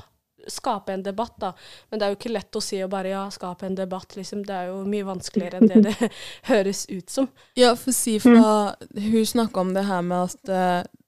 skape 0.48 0.94
en 0.94 1.03
debatt, 1.03 1.35
da. 1.42 1.53
Men 1.90 2.00
det 2.00 2.07
er 2.07 2.14
jo 2.14 2.18
ikke 2.18 2.33
lett 2.33 2.57
å 2.57 2.62
si 2.64 2.81
å 2.85 2.88
bare 2.90 3.12
ja, 3.12 3.24
skape 3.33 3.68
en 3.68 3.76
debatt, 3.79 4.16
liksom. 4.16 4.44
Det 4.46 4.57
er 4.57 4.70
jo 4.70 4.81
mye 4.88 5.09
vanskeligere 5.09 5.61
enn 5.61 5.70
det 5.70 5.83
det 5.90 6.11
høres 6.53 6.87
ut 6.90 7.11
som. 7.11 7.29
Ja, 7.59 7.74
for 7.79 7.96
si 7.96 8.18
fra 8.22 8.74
Hun 8.94 9.26
snakka 9.26 9.61
om 9.61 9.74
det 9.76 9.87
her 9.88 10.03
med 10.07 10.31
at 10.31 10.53
uh, 10.53 11.00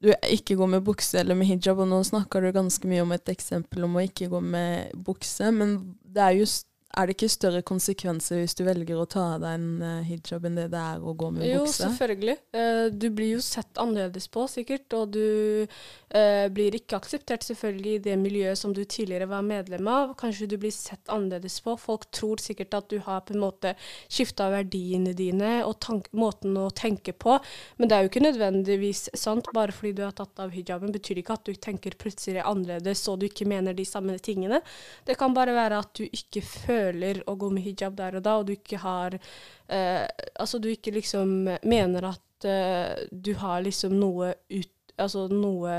du 0.00 0.12
ikke 0.30 0.56
går 0.58 0.70
med 0.76 0.84
bukse 0.86 1.20
eller 1.20 1.38
med 1.38 1.48
hijab, 1.48 1.80
og 1.82 1.90
nå 1.90 2.02
snakker 2.06 2.44
du 2.44 2.52
ganske 2.54 2.88
mye 2.88 3.04
om 3.04 3.14
et 3.16 3.32
eksempel 3.32 3.86
om 3.86 3.96
å 3.96 4.04
ikke 4.04 4.30
gå 4.32 4.40
med 4.44 4.96
bukse, 5.06 5.50
men 5.54 5.78
det 6.16 6.24
er 6.24 6.40
jo 6.40 6.48
er 6.96 7.08
det 7.08 7.16
ikke 7.16 7.28
større 7.28 7.60
konsekvenser 7.66 8.40
hvis 8.40 8.56
du 8.56 8.62
velger 8.64 8.96
å 8.96 9.06
ta 9.10 9.22
av 9.34 9.42
deg 9.42 9.56
en 9.58 9.82
eh, 9.84 10.06
hijab 10.08 10.46
enn 10.48 10.56
det 10.56 10.66
det 10.72 10.80
er 10.80 11.02
å 11.04 11.12
gå 11.18 11.28
med 11.34 11.44
Jo, 11.44 11.64
bukse? 11.66 11.82
selvfølgelig. 11.84 12.36
Eh, 12.56 12.84
du 12.96 13.08
blir 13.12 13.34
jo 13.34 13.42
sett 13.44 13.80
annerledes 13.82 14.28
på, 14.32 14.46
sikkert, 14.48 14.96
og 14.96 15.12
du 15.12 15.26
eh, 15.66 16.46
blir 16.56 16.78
ikke 16.78 16.96
akseptert 16.96 17.44
selvfølgelig 17.44 17.98
i 17.98 18.02
det 18.06 18.16
miljøet 18.20 18.60
som 18.60 18.72
du 18.76 18.80
tidligere 18.84 19.28
var 19.28 19.44
medlem 19.44 19.90
av. 19.92 20.14
Kanskje 20.16 20.48
du 20.48 20.56
blir 20.62 20.72
sett 20.74 21.12
annerledes 21.12 21.58
på. 21.64 21.76
Folk 21.80 22.08
tror 22.16 22.40
sikkert 22.42 22.78
at 22.78 22.88
du 22.92 22.96
har 23.04 23.26
på 23.28 23.36
en 23.36 23.44
måte 23.44 23.74
skifta 24.08 24.48
verdiene 24.54 25.12
dine 25.16 25.58
og 25.68 25.84
måten 26.16 26.56
å 26.56 26.70
tenke 26.72 27.12
på, 27.12 27.36
men 27.76 27.90
det 27.90 27.98
er 27.98 28.06
jo 28.06 28.12
ikke 28.12 28.24
nødvendigvis 28.24 29.06
sant. 29.12 29.52
Bare 29.56 29.74
fordi 29.74 29.98
du 30.00 30.02
har 30.06 30.16
tatt 30.16 30.40
av 30.42 30.54
hijaben, 30.56 30.94
betyr 30.96 31.20
det 31.20 31.26
ikke 31.26 31.36
at 31.36 31.46
du 31.46 31.54
tenker 31.60 32.00
plutselig 32.00 32.40
annerledes 32.40 33.04
og 33.12 33.20
du 33.20 33.28
ikke 33.28 33.46
mener 33.48 33.76
de 33.76 33.84
samme 33.86 34.16
tingene. 34.18 34.62
Det 35.06 35.18
kan 35.20 35.36
bare 35.36 35.54
være 35.56 35.84
at 35.84 35.92
du 36.00 36.06
ikke 36.08 36.40
føler 36.40 36.85
å 37.26 37.34
gå 37.38 37.50
med 37.50 37.64
hijab 37.66 37.96
der 37.98 38.18
og 38.18 38.24
da, 38.26 38.36
og 38.38 38.46
du 38.48 38.54
ikke 38.56 38.80
har 38.82 39.16
eh, 39.16 40.06
Altså 40.38 40.58
du 40.58 40.68
ikke 40.70 40.94
liksom 40.94 41.48
mener 41.62 42.08
at 42.12 42.46
eh, 42.48 43.06
du 43.10 43.34
har 43.40 43.64
liksom 43.66 43.98
noe 44.00 44.34
ut 44.50 44.72
Altså 44.96 45.26
noe 45.28 45.72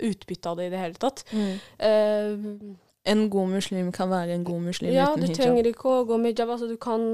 utbytte 0.00 0.48
av 0.48 0.56
det 0.56 0.70
i 0.70 0.70
det 0.72 0.78
hele 0.80 0.96
tatt. 0.96 1.20
Mm. 1.36 1.58
Eh, 1.84 2.46
En 3.08 3.24
god 3.32 3.48
muslim 3.52 3.90
kan 3.94 4.10
være 4.10 4.34
en 4.36 4.44
god 4.44 4.64
muslim 4.66 4.92
ja, 4.92 5.06
uten 5.14 5.24
du 5.24 5.36
trenger 5.36 5.68
ikke 5.70 5.88
å 5.90 6.06
gå 6.08 6.18
med 6.20 6.34
hijab. 6.34 6.52
Altså, 6.54 6.68
du 6.68 6.76
kan 6.80 7.04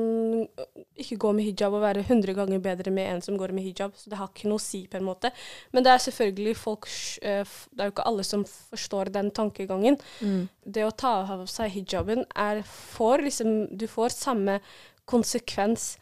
ikke 1.00 1.18
gå 1.22 1.33
med 1.37 1.46
hijab 1.48 1.76
og 1.76 1.85
være 1.85 2.04
100 2.04 2.35
ganger 2.38 2.62
bedre 2.64 2.94
med 2.94 3.11
en 3.12 3.22
som 3.24 3.38
går 3.38 3.54
med 3.54 3.66
hijab. 3.66 3.94
Så 3.98 4.11
det 4.11 4.18
har 4.18 4.33
ikke 4.33 4.50
noe 4.50 4.62
å 4.62 4.64
si, 4.64 4.85
på 4.90 4.98
en 4.98 5.07
måte. 5.07 5.30
Men 5.72 5.87
det 5.87 5.92
er 5.92 6.02
selvfølgelig 6.07 6.57
folk 6.59 6.88
eh, 7.22 7.44
Det 7.70 7.85
er 7.85 7.90
jo 7.90 7.94
ikke 7.94 8.09
alle 8.11 8.26
som 8.26 8.46
forstår 8.48 9.12
den 9.14 9.30
tankegangen. 9.35 10.00
Mm. 10.20 10.48
Det 10.64 10.87
å 10.87 10.94
ta 11.04 11.14
av 11.37 11.46
seg 11.50 11.76
hijaben 11.76 12.24
er 12.35 12.64
for 12.66 13.22
liksom 13.22 13.54
Du 13.78 13.87
får 13.90 14.16
samme 14.16 14.59
konsekvens 15.09 15.94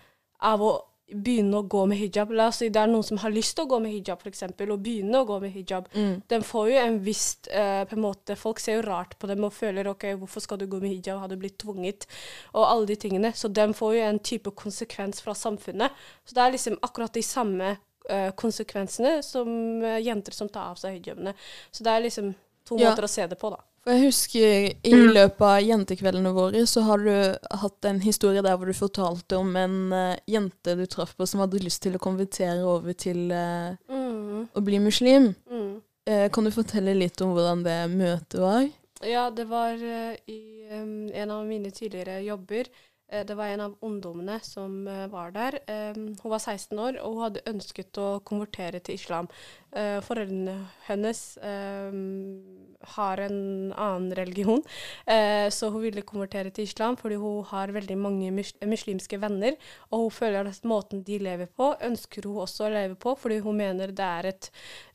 av 0.43 0.63
å 0.63 0.73
begynne 1.15 1.61
å 1.61 1.67
gå 1.71 1.85
med 1.91 1.99
hijab. 2.01 2.33
La 2.37 2.49
oss 2.51 2.61
si 2.63 2.69
det 2.73 2.81
er 2.81 2.91
noen 2.91 3.07
som 3.07 3.21
har 3.23 3.33
lyst 3.35 3.57
til 3.57 3.67
å 3.67 3.71
gå 3.71 3.79
med 3.85 3.95
hijab, 3.95 4.23
f.eks., 4.23 4.45
og 4.49 4.83
begynne 4.83 5.21
å 5.23 5.29
gå 5.29 5.39
med 5.43 5.55
hijab. 5.55 5.89
Mm. 5.95 6.15
Den 6.33 6.47
får 6.47 6.71
jo 6.73 6.81
en 6.83 6.99
viss 7.05 7.27
uh, 7.53 7.83
på 7.89 7.99
en 7.99 8.05
måte, 8.05 8.37
Folk 8.43 8.63
ser 8.63 8.81
jo 8.81 8.87
rart 8.87 9.17
på 9.21 9.31
dem 9.31 9.45
og 9.47 9.55
føler 9.55 9.91
OK, 9.91 10.09
hvorfor 10.21 10.45
skal 10.45 10.61
du 10.61 10.67
gå 10.71 10.81
med 10.83 10.95
hijab, 10.97 11.21
har 11.23 11.33
du 11.33 11.37
blitt 11.41 11.59
tvunget? 11.63 12.09
Og 12.53 12.67
alle 12.67 12.89
de 12.91 12.99
tingene. 13.07 13.33
Så 13.37 13.53
den 13.53 13.75
får 13.77 13.97
jo 13.97 14.05
en 14.09 14.23
type 14.33 14.55
konsekvens 14.59 15.23
fra 15.25 15.35
samfunnet. 15.39 16.05
Så 16.25 16.37
det 16.37 16.45
er 16.45 16.55
liksom 16.57 16.79
akkurat 16.83 17.15
de 17.15 17.25
samme 17.27 17.75
uh, 17.77 18.31
konsekvensene 18.39 19.19
som 19.27 19.53
uh, 19.85 19.99
jenter 20.03 20.37
som 20.37 20.51
tar 20.53 20.73
av 20.73 20.81
seg 20.81 20.99
hijabene. 20.99 21.37
Så 21.71 21.85
det 21.87 21.93
er 21.93 22.07
liksom 22.09 22.33
to 22.65 22.79
Ja. 22.79 22.91
måter 22.91 23.05
å 23.05 23.09
se 23.09 23.27
det 23.27 23.39
på, 23.41 23.51
da. 23.51 23.61
For 23.83 23.91
jeg 23.97 24.05
husker 24.07 24.75
i 24.87 24.93
løpet 24.95 25.41
av 25.43 25.61
jentekveldene 25.67 26.31
våre, 26.37 26.61
så 26.71 26.85
har 26.87 26.99
du 27.03 27.39
hatt 27.63 27.85
en 27.91 27.99
historie 28.01 28.43
der 28.43 28.55
hvor 28.57 28.67
du 28.71 28.73
fortalte 28.79 29.37
om 29.41 29.57
en 29.59 29.93
uh, 29.93 30.17
jente 30.31 30.77
du 30.79 30.85
traff 30.87 31.17
på 31.19 31.27
som 31.27 31.41
hadde 31.43 31.59
lyst 31.65 31.83
til 31.83 31.97
å 31.99 32.03
konvertere 32.03 32.63
over 32.63 32.93
til 32.95 33.33
uh, 33.35 33.75
Mm, 33.91 34.47
å 34.55 34.61
bli 34.63 34.79
muslim. 34.79 35.35
mm. 35.51 35.83
Uh, 36.09 36.29
kan 36.35 36.45
du 36.45 36.51
fortelle 36.51 36.95
litt 36.99 37.21
om 37.23 37.31
hvordan 37.35 37.63
det 37.67 37.81
møtet 37.91 38.39
var? 38.43 38.69
Ja, 39.03 39.31
det 39.31 39.45
var 39.51 39.75
i 39.75 40.39
um, 40.71 41.11
en 41.11 41.31
av 41.31 41.45
mine 41.47 41.71
tidligere 41.75 42.21
jobber. 42.23 42.67
Eh, 43.13 43.27
det 43.27 43.35
var 43.35 43.47
en 43.47 43.61
av 43.61 43.75
ungdommene 43.81 44.39
som 44.43 44.89
eh, 44.89 45.07
var 45.13 45.31
der. 45.31 45.59
Hun 45.97 46.31
var 46.31 46.39
16 46.39 46.79
år, 46.79 46.99
og 47.03 47.15
hun 47.15 47.25
hadde 47.27 47.45
ønsket 47.51 47.99
å 48.01 48.09
konvertere 48.25 48.81
til 48.81 48.97
islam. 48.97 49.29
Foreldrene 49.73 50.67
hennes 50.85 51.21
har 52.93 53.23
en 53.25 53.39
annen 53.73 54.11
religion, 54.19 54.61
så 55.49 55.71
hun 55.73 55.81
ville 55.87 56.05
konvertere 56.05 56.53
til 56.53 56.67
islam 56.69 56.99
fordi 57.01 57.17
hun 57.23 57.39
har 57.49 57.73
veldig 57.73 57.97
mange 57.97 58.29
muslimske 58.69 59.17
venner. 59.23 59.57
Og 59.89 60.05
hun 60.05 60.15
føler 60.19 60.51
at 60.51 60.69
måten 60.69 61.01
de 61.07 61.17
lever 61.25 61.49
på, 61.49 61.71
ønsker 61.89 62.29
hun 62.29 62.43
også 62.45 62.67
å 62.67 62.73
leve 62.75 62.99
på, 63.01 63.17
fordi 63.17 63.41
hun 63.47 63.63
mener 63.63 63.97
det 63.97 64.11
er 64.21 64.29
et, 64.35 64.51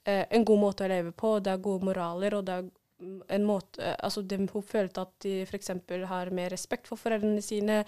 en 0.05 0.45
god 0.45 0.61
måte 0.61 0.85
å 0.85 0.93
leve 0.93 1.15
på, 1.17 1.39
det 1.41 1.55
er 1.55 1.65
gode 1.71 1.89
moraler, 1.89 2.37
og 2.37 2.45
det 2.45 2.59
er 2.59 2.69
en 2.99 3.43
måte 3.45 3.95
Altså, 4.03 4.21
de, 4.21 4.39
hun 4.51 4.63
følte 4.65 5.03
at 5.03 5.11
de 5.23 5.41
f.eks. 5.45 5.71
har 6.09 6.31
mer 6.33 6.49
respekt 6.53 6.87
for 6.89 6.99
foreldrene 6.99 7.41
sine, 7.45 7.83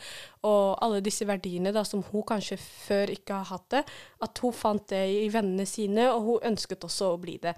og 0.45 0.77
alle 0.83 1.01
disse 1.05 1.27
verdiene 1.27 1.73
da, 1.75 1.83
som 1.87 2.03
hun 2.11 2.25
kanskje 2.27 2.59
før 2.59 3.13
ikke 3.13 3.39
har 3.41 3.49
hatt 3.53 3.69
det. 3.77 3.83
At 4.25 4.43
hun 4.43 4.53
fant 4.53 4.89
det 4.91 5.05
i 5.23 5.29
vennene 5.33 5.65
sine, 5.69 6.11
og 6.13 6.27
hun 6.27 6.51
ønsket 6.51 6.85
også 6.85 7.13
å 7.13 7.21
bli 7.21 7.39
det. 7.41 7.55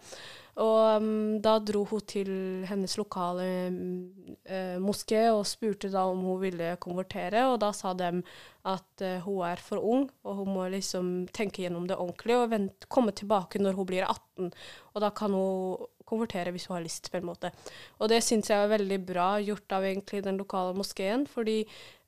Og 0.60 1.02
um, 1.02 1.38
da 1.44 1.56
dro 1.64 1.86
hun 1.88 2.02
til 2.12 2.32
hennes 2.68 2.98
lokale 3.00 3.46
uh, 3.72 4.78
moské 4.84 5.30
og 5.32 5.46
spurte 5.48 5.90
da 5.94 6.04
om 6.12 6.26
hun 6.28 6.42
ville 6.42 6.74
konvertere, 6.84 7.46
og 7.48 7.62
da 7.64 7.72
sa 7.76 7.94
de 7.96 8.10
at 8.68 9.06
uh, 9.06 9.24
hun 9.24 9.46
er 9.48 9.64
for 9.64 9.80
ung, 9.80 10.10
og 10.28 10.42
hun 10.42 10.52
må 10.58 10.68
liksom 10.74 11.14
tenke 11.32 11.64
gjennom 11.64 11.88
det 11.88 11.98
ordentlig 11.98 12.36
og 12.38 12.52
vent, 12.52 12.90
komme 12.92 13.16
tilbake 13.16 13.64
når 13.64 13.80
hun 13.80 13.90
blir 13.90 14.06
18. 14.06 14.52
Og 14.92 15.02
da 15.06 15.14
kan 15.16 15.40
hun 15.40 15.88
konvertere 16.12 16.54
hvis 16.54 16.68
hun 16.70 16.78
har 16.78 16.86
lyst, 16.86 17.12
på 17.12 17.20
en 17.20 17.28
måte. 17.32 17.52
Og 18.00 18.12
det 18.12 18.22
syns 18.26 18.52
jeg 18.52 18.60
er 18.60 18.74
veldig 18.76 19.02
bra 19.08 19.34
gjort 19.42 19.78
av 19.78 19.88
egentlig 19.88 20.24
den 20.28 20.40
lokale 20.42 20.76
moskeen, 20.78 21.28
fordi 21.30 21.62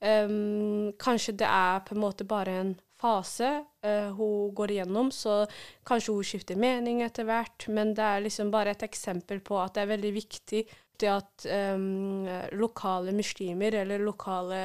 um, 0.03 0.91
kanskje 1.01 1.37
det 1.41 1.49
er 1.49 1.83
på 1.87 1.95
en 1.95 2.03
måte 2.03 2.27
bare 2.27 2.57
en 2.61 2.73
fase 3.03 3.49
uh, 3.83 4.09
hun 4.15 4.53
går 4.55 4.77
igjennom, 4.77 5.11
så 5.11 5.43
kanskje 5.87 6.15
hun 6.15 6.27
skifter 6.27 6.59
mening 6.59 7.01
etter 7.03 7.27
hvert, 7.27 7.67
men 7.67 7.95
det 7.97 8.05
er 8.05 8.23
liksom 8.27 8.51
bare 8.53 8.75
et 8.75 8.85
eksempel 8.87 9.43
på 9.43 9.59
at 9.59 9.75
det 9.75 9.83
er 9.83 9.93
veldig 9.95 10.13
viktig 10.21 10.63
det 11.01 11.09
at 11.09 11.45
um, 11.75 12.25
lokale 12.59 13.13
muslimer 13.15 13.75
eller 13.81 14.01
lokale 14.03 14.59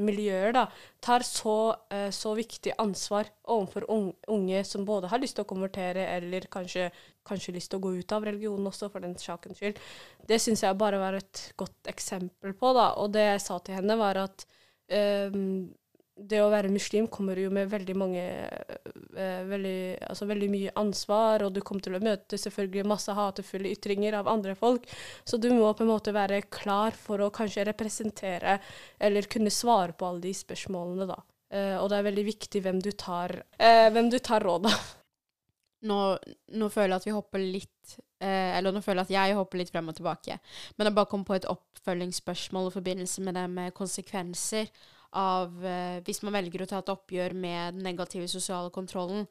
miljøer 0.00 0.54
da, 0.56 0.64
tar 1.04 1.24
så, 1.26 1.58
uh, 1.92 2.08
så 2.14 2.34
viktig 2.38 2.74
ansvar 2.80 3.30
overfor 3.44 3.88
unge 3.90 4.62
som 4.66 4.86
både 4.88 5.10
har 5.12 5.22
lyst 5.22 5.38
til 5.38 5.46
å 5.46 5.50
konvertere 5.50 6.06
eller 6.16 6.48
kanskje, 6.52 6.88
kanskje 7.28 7.56
lyst 7.56 7.72
til 7.72 7.80
å 7.80 7.86
gå 7.86 7.94
ut 8.00 8.16
av 8.16 8.28
religionen 8.30 8.70
også, 8.70 8.90
for 8.92 9.04
den 9.04 9.18
sakens 9.20 9.60
skyld. 9.60 9.80
Det 10.28 10.40
syns 10.42 10.64
jeg 10.64 10.80
bare 10.80 11.00
var 11.02 11.18
et 11.18 11.44
godt 11.60 11.92
eksempel 11.92 12.56
på. 12.56 12.72
da, 12.76 12.92
Og 13.02 13.12
det 13.14 13.26
jeg 13.26 13.44
sa 13.44 13.60
til 13.60 13.78
henne, 13.80 13.98
var 14.00 14.24
at 14.24 14.48
um, 15.34 15.68
det 16.18 16.40
å 16.42 16.50
være 16.50 16.70
muslim 16.72 17.06
kommer 17.12 17.38
jo 17.38 17.50
med 17.54 17.70
veldig 17.70 17.94
mange 17.98 18.22
eh, 18.24 19.42
veldig, 19.46 19.78
altså 20.10 20.26
veldig 20.28 20.48
mye 20.50 20.74
ansvar, 20.80 21.44
og 21.46 21.54
du 21.54 21.60
kommer 21.62 21.84
til 21.84 21.98
å 21.98 22.02
møte 22.02 22.40
selvfølgelig 22.40 22.86
masse 22.90 23.14
hatefulle 23.14 23.70
ytringer 23.76 24.18
av 24.18 24.30
andre 24.30 24.56
folk. 24.58 24.88
Så 25.24 25.38
du 25.38 25.50
må 25.54 25.70
på 25.72 25.86
en 25.86 25.92
måte 25.92 26.14
være 26.16 26.42
klar 26.50 26.96
for 26.98 27.22
å 27.22 27.32
kanskje 27.34 27.68
representere 27.70 28.58
eller 28.98 29.30
kunne 29.30 29.54
svare 29.54 29.94
på 29.94 30.08
alle 30.08 30.26
de 30.26 30.34
spørsmålene, 30.36 31.08
da. 31.08 31.20
Eh, 31.54 31.76
og 31.78 31.88
det 31.90 32.00
er 32.00 32.08
veldig 32.10 32.26
viktig 32.28 32.64
hvem 32.64 32.82
du 32.84 32.90
tar, 32.92 33.38
eh, 33.56 33.86
hvem 33.94 34.10
du 34.12 34.18
tar 34.18 34.44
råd 34.44 34.68
av. 34.72 34.94
Nå, 35.88 35.96
nå, 36.58 36.68
føler 36.74 36.96
jeg 36.96 36.98
at 36.98 37.06
vi 37.06 37.14
hopper 37.14 37.38
litt 37.38 37.92
eh, 38.18 38.56
Eller 38.58 38.74
nå 38.74 38.80
føler 38.82 39.04
jeg 39.04 39.12
at 39.12 39.12
jeg 39.14 39.36
hopper 39.38 39.60
litt 39.60 39.70
frem 39.70 39.92
og 39.92 39.94
tilbake. 39.94 40.40
Men 40.74 40.88
jeg 40.88 40.96
bare 40.96 41.10
kom 41.12 41.22
på 41.22 41.36
et 41.36 41.46
oppfølgingsspørsmål 41.46 42.66
i 42.66 42.74
forbindelse 42.74 43.22
med 43.22 43.38
det 43.38 43.44
med 43.52 43.76
konsekvenser 43.78 44.72
av 45.16 45.64
eh, 45.64 46.00
Hvis 46.04 46.22
man 46.22 46.36
velger 46.36 46.64
å 46.64 46.68
ta 46.68 46.82
et 46.82 46.92
oppgjør 46.92 47.36
med 47.36 47.78
den 47.78 47.86
negative 47.86 48.28
sosiale 48.28 48.72
kontrollen. 48.74 49.26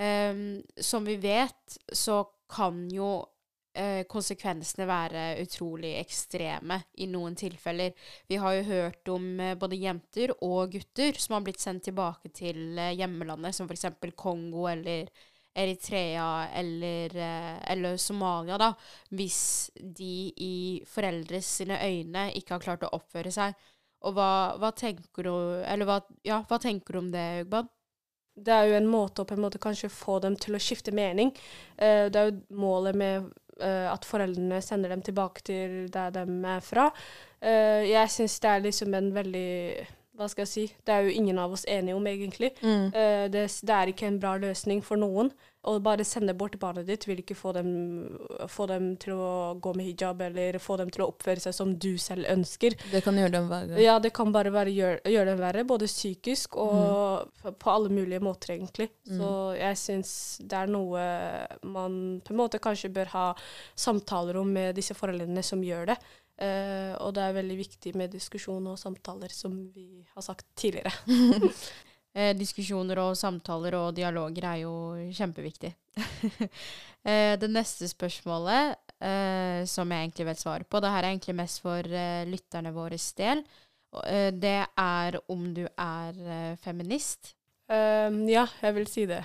Um, 0.00 0.62
som 0.80 1.04
vi 1.04 1.18
vet, 1.20 1.76
så 1.92 2.22
kan 2.48 2.86
jo 2.88 3.18
uh, 3.20 4.02
konsekvensene 4.08 4.86
være 4.88 5.24
utrolig 5.42 5.90
ekstreme 6.00 6.78
i 7.04 7.08
noen 7.10 7.36
tilfeller. 7.36 7.92
Vi 8.30 8.38
har 8.40 8.54
jo 8.56 8.68
hørt 8.70 9.10
om 9.12 9.26
uh, 9.42 9.56
både 9.60 9.76
jenter 9.76 10.32
og 10.38 10.72
gutter 10.72 11.20
som 11.20 11.36
har 11.36 11.44
blitt 11.44 11.60
sendt 11.60 11.84
tilbake 11.90 12.32
til 12.32 12.80
hjemmelandet, 12.96 13.58
som 13.58 13.68
f.eks. 13.68 13.90
Kongo 14.16 14.64
eller 14.70 15.10
Eritrea 15.60 16.46
eller, 16.54 17.16
eller, 17.68 17.96
Somalia, 18.00 18.56
da, 18.56 18.70
hvis 19.18 19.42
de 19.74 20.30
i 20.38 20.54
foreldres 20.86 21.58
øyne 21.66 22.30
ikke 22.38 22.54
har 22.54 22.64
klart 22.64 22.86
å 22.86 22.92
oppføre 22.96 23.34
seg 23.34 23.58
og 24.00 24.16
hva, 24.16 24.30
hva, 24.60 24.70
tenker 24.76 25.26
du 25.26 25.34
Eller 25.60 25.88
hva, 25.88 26.00
ja, 26.24 26.40
hva 26.48 26.58
tenker 26.62 26.96
du 26.96 27.02
om 27.02 27.12
det, 27.12 27.26
Ugbad? 27.44 27.68
Det 28.40 28.54
er 28.54 28.70
jo 28.70 28.78
en 28.78 28.88
måte 28.88 29.22
å 29.22 29.28
på 29.28 29.36
en 29.36 29.44
måte 29.44 29.60
kanskje 29.60 29.90
få 29.92 30.18
dem 30.24 30.36
til 30.40 30.56
å 30.56 30.62
skifte 30.62 30.94
mening. 30.96 31.32
Uh, 31.76 32.08
det 32.08 32.16
er 32.16 32.30
jo 32.30 32.60
målet 32.62 32.96
med 32.96 33.26
uh, 33.60 33.88
at 33.90 34.06
foreldrene 34.08 34.62
sender 34.64 34.94
dem 34.94 35.02
tilbake 35.04 35.44
til 35.44 35.74
der 35.92 36.14
de 36.14 36.24
er 36.24 36.64
fra. 36.64 36.88
Uh, 37.42 37.84
jeg 37.84 38.14
syns 38.14 38.38
det 38.40 38.52
er 38.54 38.64
liksom 38.64 38.96
en 38.96 39.10
veldig 39.12 39.50
hva 40.20 40.28
skal 40.28 40.44
jeg 40.44 40.52
si, 40.52 40.66
det 40.84 40.94
er 40.94 41.06
jo 41.06 41.14
ingen 41.16 41.38
av 41.40 41.54
oss 41.56 41.64
enige 41.68 41.96
om, 41.96 42.06
egentlig. 42.06 42.52
Mm. 42.60 42.90
Uh, 42.92 43.26
det, 43.32 43.46
det, 43.48 43.76
er 43.76 43.92
ikke 43.92 44.10
en 44.10 44.20
bra 44.20 44.36
løsning 44.40 44.84
for 44.84 45.00
noen. 45.00 45.32
Å 45.68 45.74
bare 45.84 46.06
sende 46.08 46.32
bort 46.32 46.54
barnet 46.56 46.86
ditt 46.88 47.02
vil 47.04 47.18
ikke 47.20 47.34
få 47.36 47.50
dem, 47.52 47.66
få 48.48 48.64
dem, 48.70 48.94
til 49.00 49.18
å 49.20 49.32
gå 49.60 49.74
med 49.76 49.90
hijab, 49.90 50.22
eller 50.24 50.56
få 50.62 50.78
dem 50.80 50.88
til 50.92 51.04
å 51.04 51.10
oppføre 51.10 51.42
seg 51.42 51.52
som 51.52 51.74
du 51.76 51.90
selv 52.00 52.24
ønsker. 52.32 52.78
Det 52.88 53.02
kan 53.04 53.18
gjøre 53.20 53.34
dem 53.34 53.50
verre. 53.50 53.80
Ja, 53.82 53.98
det 54.00 54.14
kan 54.16 54.32
bare 54.32 54.48
gjøre, 54.72 55.02
gjør 55.12 55.28
dem 55.28 55.42
verre, 55.42 55.66
både 55.68 55.88
psykisk 55.90 56.56
og 56.60 57.28
mm. 57.44 57.58
på 57.60 57.74
alle 57.74 57.92
mulige 57.92 58.22
måter, 58.24 58.54
egentlig. 58.56 58.88
Mm. 59.10 59.18
Så 59.20 59.34
jeg 59.58 59.80
syns 59.82 60.14
det 60.40 60.62
er 60.62 60.72
noe 60.72 61.04
man 61.60 62.00
på 62.24 62.32
en 62.32 62.40
måte 62.40 62.62
kanskje 62.62 62.92
bør 62.96 63.12
ha 63.12 63.26
samtaler 63.76 64.40
om 64.40 64.48
med 64.56 64.80
disse 64.80 64.96
foreldrene 64.96 65.44
som 65.44 65.60
gjør 65.64 65.92
det. 65.92 66.00
Uh, 66.40 66.96
og 67.04 67.12
det 67.16 67.24
er 67.26 67.36
veldig 67.36 67.56
viktig 67.58 67.90
med 68.00 68.14
diskusjon 68.14 68.70
og 68.72 68.78
samtaler, 68.80 69.28
som 69.28 69.58
vi 69.74 70.04
har 70.14 70.24
sagt 70.24 70.46
tidligere. 70.56 70.92
eh, 72.14 72.32
diskusjoner 72.36 73.00
og 73.02 73.16
samtaler 73.18 73.76
og 73.78 73.94
dialoger 73.96 74.46
er 74.52 74.62
jo 74.64 74.74
kjempeviktig. 75.16 75.72
eh, 77.08 77.34
det 77.40 77.50
neste 77.50 77.88
spørsmålet, 77.90 78.78
eh, 78.98 79.64
som 79.70 79.90
jeg 79.90 80.06
egentlig 80.06 80.30
vet 80.30 80.42
svaret 80.42 80.70
på, 80.70 80.80
det 80.80 80.94
her 80.94 81.04
er 81.04 81.12
egentlig 81.12 81.36
mest 81.40 81.62
for 81.64 81.84
eh, 81.84 82.22
lytterne 82.28 82.74
våre 82.74 82.98
del, 83.18 83.44
eh, 84.06 84.30
det 84.32 84.58
er 84.64 85.20
om 85.28 85.52
du 85.54 85.66
er 85.66 86.56
feminist. 86.62 87.36
ja, 87.70 88.46
jeg 88.62 88.74
vil 88.74 88.86
si 88.90 89.04
det. 89.06 89.22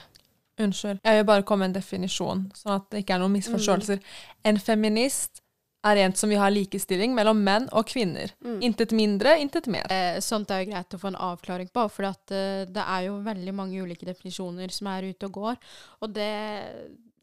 Unnskyld. 0.61 0.99
Jeg 1.03 1.17
vil 1.17 1.25
bare 1.25 1.43
komme 1.43 1.65
med 1.65 1.73
en 1.73 1.79
definisjon, 1.81 2.43
sånn 2.55 2.75
at 2.77 2.85
det 2.91 3.01
ikke 3.01 3.15
er 3.15 3.23
noen 3.23 3.33
misforståelser. 3.33 3.97
Mm. 3.97 4.43
En 4.51 4.59
feminist 4.61 5.41
er 5.85 6.01
en 6.01 6.15
som 6.17 6.31
vi 6.31 6.39
har 6.39 6.53
likestilling 6.53 7.13
mellom 7.15 7.41
menn 7.45 7.67
og 7.75 7.87
kvinner. 7.89 8.33
Mm. 8.45 8.59
Intet 8.69 8.93
mindre, 8.95 9.35
intet 9.41 9.69
mer. 9.71 9.87
Eh, 9.93 10.19
sånt 10.23 10.51
er 10.51 10.63
jo 10.63 10.71
greit 10.71 10.95
å 10.97 10.99
få 11.01 11.11
en 11.11 11.19
avklaring 11.29 11.69
på, 11.73 11.87
for 11.93 12.09
at, 12.09 12.23
uh, 12.33 12.65
det 12.65 12.85
er 12.85 13.07
jo 13.07 13.19
veldig 13.25 13.55
mange 13.55 13.81
ulike 13.81 14.07
definisjoner 14.07 14.73
som 14.73 14.89
er 14.91 15.09
ute 15.11 15.29
og 15.29 15.41
går. 15.41 15.59
Og 16.01 16.15
det 16.15 16.31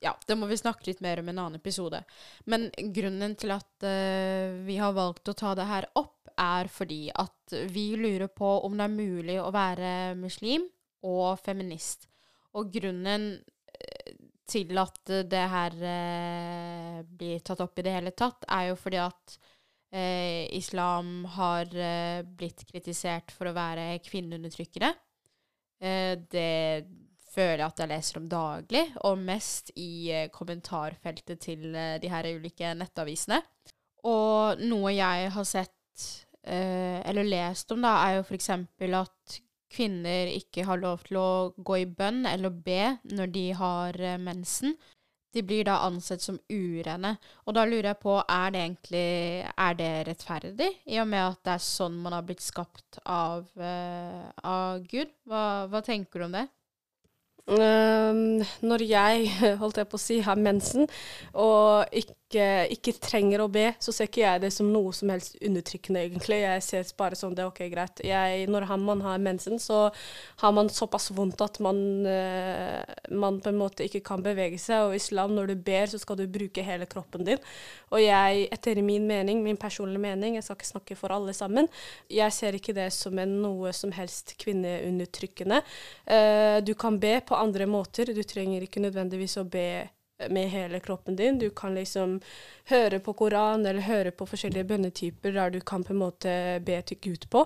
ja, 0.03 0.17
det 0.27 0.35
må 0.35 0.49
vi 0.51 0.59
snakke 0.59 0.89
litt 0.89 1.03
mer 1.05 1.21
om 1.21 1.29
i 1.29 1.31
en 1.31 1.41
annen 1.45 1.61
episode. 1.61 2.01
Men 2.51 2.67
grunnen 2.95 3.37
til 3.39 3.55
at 3.55 3.87
uh, 3.87 4.59
vi 4.67 4.79
har 4.83 4.97
valgt 4.97 5.31
å 5.31 5.37
ta 5.39 5.55
det 5.59 5.69
her 5.71 5.89
opp, 5.99 6.19
er 6.41 6.71
fordi 6.73 7.11
at 7.13 7.53
vi 7.69 7.91
lurer 8.01 8.31
på 8.33 8.49
om 8.65 8.79
det 8.79 8.87
er 8.87 8.95
mulig 8.95 9.35
å 9.43 9.51
være 9.53 10.15
muslim 10.17 10.65
og 11.05 11.37
feminist. 11.45 12.09
Og 12.57 12.73
grunnen 12.73 13.35
til 14.53 14.79
at 14.81 15.15
det 15.31 15.47
her 15.55 15.79
eh, 15.89 17.01
blir 17.09 17.43
tatt 17.45 17.63
opp 17.65 17.81
i 17.81 17.87
det 17.87 17.97
hele 17.97 18.13
tatt, 18.17 18.45
er 18.53 18.71
jo 18.71 18.79
fordi 18.79 19.01
at 19.03 19.39
eh, 19.93 20.49
islam 20.59 21.25
har 21.37 21.73
eh, 21.73 22.21
blitt 22.27 22.65
kritisert 22.69 23.33
for 23.35 23.51
å 23.51 23.57
være 23.57 23.97
kvinneundertrykkere. 24.07 24.93
Eh, 25.83 26.15
det 26.31 26.87
føler 27.33 27.63
jeg 27.63 27.69
at 27.71 27.83
jeg 27.83 27.91
leser 27.91 28.21
om 28.21 28.27
daglig, 28.31 28.83
og 29.09 29.23
mest 29.23 29.73
i 29.81 29.93
eh, 30.13 30.29
kommentarfeltet 30.33 31.41
til 31.43 31.73
eh, 31.75 31.97
de 32.03 32.11
her 32.13 32.29
ulike 32.37 32.75
nettavisene. 32.79 33.41
Og 34.09 34.63
noe 34.67 34.93
jeg 34.95 35.31
har 35.37 35.49
sett 35.49 35.79
eller 36.43 37.23
lest 37.23 37.71
om, 37.71 37.85
da, 37.85 37.93
er 38.03 38.17
jo 38.17 38.23
f.eks. 38.27 38.49
at 38.51 39.35
kvinner 39.73 40.31
ikke 40.33 40.67
har 40.69 40.81
lov 40.81 41.07
til 41.07 41.19
å 41.21 41.31
gå 41.57 41.83
i 41.83 41.87
bønn 41.89 42.27
eller 42.29 42.53
be 42.53 42.97
når 43.11 43.33
de 43.35 43.47
har 43.59 43.99
uh, 44.01 44.19
mensen. 44.21 44.77
De 45.33 45.41
blir 45.49 45.65
da 45.65 45.79
ansett 45.87 46.21
som 46.21 46.37
urene. 46.53 47.15
Og 47.47 47.57
da 47.57 47.65
lurer 47.65 47.93
jeg 47.93 48.01
på, 48.03 48.19
er 48.21 48.53
det 48.53 48.65
egentlig 48.67 49.07
er 49.49 49.79
det 49.79 49.93
rettferdig, 50.11 50.69
i 50.93 50.99
og 51.01 51.09
med 51.09 51.25
at 51.25 51.41
det 51.47 51.55
er 51.55 51.65
sånn 51.65 51.97
man 52.05 52.17
har 52.19 52.27
blitt 52.29 52.45
skapt 52.45 53.01
av, 53.09 53.47
uh, 53.57 54.29
av 54.45 54.85
Gud? 54.91 55.15
Hva, 55.25 55.45
hva, 55.73 55.81
tenker 55.87 56.21
du 56.21 56.29
om 56.29 56.37
det? 56.37 56.47
Um, 57.43 58.39
når 58.63 58.85
jeg, 58.87 59.31
holdt 59.61 59.81
jeg 59.81 59.89
på 59.91 59.99
å 59.99 60.01
si, 60.01 60.21
har 60.23 60.39
mensen 60.39 60.85
og 61.35 61.91
ikke, 61.91 62.69
ikke, 62.71 62.93
trenger 63.03 63.43
å 63.43 63.49
be, 63.51 63.65
så 63.83 63.91
ser 63.93 64.07
ikke 64.07 64.23
jeg 64.23 64.43
det 64.45 64.53
som 64.55 64.69
noe 64.71 64.93
som 64.95 65.11
helst 65.11 65.35
undertrykkende, 65.43 66.05
egentlig. 66.07 66.39
Jeg 66.45 66.63
ser 66.65 66.93
bare 66.97 67.19
sånn 67.19 67.35
det 67.35 67.43
er 67.43 67.51
ok, 67.51 67.61
greit. 67.73 68.03
Jeg, 68.07 68.47
når 68.47 68.69
man 68.81 69.03
har 69.05 69.19
mensen, 69.21 69.59
så 69.61 69.89
har 70.41 70.55
man 70.55 70.71
såpass 70.73 71.11
vondt 71.13 71.43
at 71.43 71.59
man, 71.65 71.83
uh, 72.07 72.79
man 73.11 73.41
på 73.43 73.51
en 73.51 73.59
måte 73.59 73.89
ikke 73.89 74.05
kan 74.07 74.23
bevege 74.23 74.61
seg. 74.63 74.87
Og 74.87 74.97
islam, 74.97 75.35
når 75.35 75.53
du 75.53 75.67
ber, 75.67 75.91
så 75.91 76.01
skal 76.01 76.23
du 76.23 76.25
bruke 76.31 76.65
hele 76.65 76.87
kroppen 76.87 77.27
din. 77.27 77.43
Og 77.91 78.01
jeg, 78.01 78.47
etter 78.55 78.81
min 78.87 79.05
mening, 79.11 79.43
min 79.43 79.61
personlige 79.61 80.05
mening, 80.07 80.39
jeg 80.39 80.47
skal 80.47 80.61
ikke 80.61 80.71
snakke 80.71 81.01
for 81.03 81.13
alle 81.13 81.35
sammen, 81.37 81.69
jeg 82.09 82.33
ser 82.33 82.57
ikke 82.57 82.77
det 82.77 82.89
som 82.95 83.19
en 83.19 83.35
noe 83.43 83.75
som 83.77 83.93
helst 83.93 84.37
kvinneundertrykkende. 84.41 85.61
Uh, 86.07 86.63
du 86.65 86.73
kan 86.79 86.97
be 87.03 87.19
på 87.27 87.32
andre 87.39 87.67
måter. 87.67 88.13
Du 88.15 88.23
trenger 88.23 88.65
ikke 88.65 88.83
nødvendigvis 88.85 89.39
å 89.41 89.49
be 89.49 89.89
med 90.31 90.49
hele 90.49 90.81
kroppen 90.81 91.17
din. 91.17 91.39
Du 91.39 91.51
kan 91.51 91.75
liksom 91.75 92.21
høre 92.71 92.99
på 92.99 93.13
Koran 93.13 93.67
eller 93.67 93.81
høre 93.87 94.11
på 94.11 94.27
forskjellige 94.27 94.69
bønnetyper 94.71 95.35
der 95.35 95.51
du 95.51 95.61
kan 95.61 95.85
på 95.85 95.95
en 95.95 96.03
måte 96.03 96.35
be 96.65 96.79
til 96.87 97.01
Gud 97.03 97.27
på. 97.31 97.45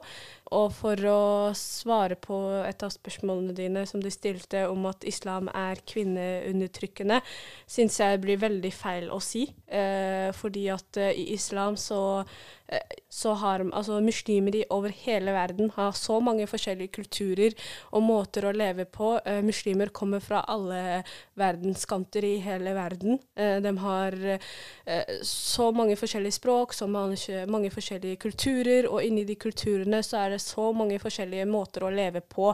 Og 0.55 0.71
for 0.77 1.01
å 1.11 1.23
svare 1.59 2.15
på 2.21 2.37
et 2.63 2.83
av 2.87 2.93
spørsmålene 2.95 3.55
dine 3.57 3.83
som 3.89 4.03
du 4.03 4.11
stilte 4.15 4.67
om 4.71 4.87
at 4.87 5.07
islam 5.09 5.49
er 5.51 5.81
kvinneundertrykkende, 5.91 7.21
syns 7.67 7.99
jeg 7.99 8.21
blir 8.23 8.39
veldig 8.43 8.73
feil 8.75 9.11
å 9.11 9.19
si. 9.23 9.49
Eh, 9.67 10.31
fordi 10.37 10.69
at 10.71 11.01
eh, 11.03 11.17
i 11.19 11.33
islam 11.35 11.75
så, 11.81 12.23
eh, 12.71 13.01
så 13.11 13.35
har 13.41 13.65
altså 13.67 13.99
muslimer 14.05 14.61
over 14.71 14.95
hele 14.95 15.35
verden 15.35 15.73
har 15.75 15.91
så 15.99 16.21
mange 16.23 16.47
forskjellige 16.47 16.95
kulturer 17.01 17.57
og 17.91 18.07
måter 18.07 18.47
å 18.47 18.55
leve 18.55 18.87
på. 18.87 19.17
Eh, 19.27 19.43
muslimer 19.43 19.91
kommer 19.91 20.23
fra 20.23 20.45
alle 20.47 21.03
verdenskanter 21.35 22.25
i 22.25 22.37
hele 22.45 22.77
verden. 22.77 23.19
Eh, 23.35 23.59
de 23.65 23.75
har 23.83 24.15
eh, 24.31 25.19
så 25.27 25.73
mange 25.75 25.99
forskjellige 25.99 26.39
språk, 26.39 26.73
så 26.73 26.87
mange, 26.87 27.19
mange, 27.51 27.75
forskjellige 27.75 28.23
kulturer, 28.23 28.87
og 28.87 29.03
inni 29.03 29.27
de 29.27 29.35
kulturene 29.35 30.05
så 30.07 30.23
er 30.23 30.36
det 30.36 30.36
så 30.43 30.71
mange 30.77 31.01
forskjellige 31.03 31.47
måter 31.51 31.87
å 31.87 31.93
leve 31.95 32.23
på. 32.23 32.53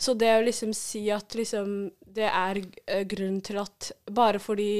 Så 0.00 0.14
det 0.16 0.32
å 0.38 0.44
liksom 0.44 0.72
si 0.76 1.04
at 1.12 1.36
liksom 1.36 1.90
det 2.00 2.28
er 2.28 2.62
uh, 2.62 3.02
grunnen 3.08 3.40
til 3.44 3.60
at 3.60 3.90
bare 4.10 4.40
fordi 4.42 4.70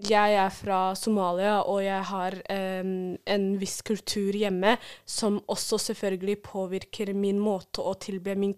jeg 0.00 0.36
er 0.40 0.48
fra 0.54 0.94
Somalia, 0.96 1.58
og 1.68 1.82
jeg 1.84 2.04
har 2.08 2.36
um, 2.80 2.92
en 3.20 3.46
viss 3.60 3.80
kultur 3.84 4.32
hjemme, 4.36 4.76
som 5.04 5.36
også 5.44 5.78
selvfølgelig 5.90 6.38
påvirker 6.46 7.12
min 7.12 7.40
måte 7.40 7.84
å 7.84 7.92
tilbe 8.00 8.36
min 8.38 8.54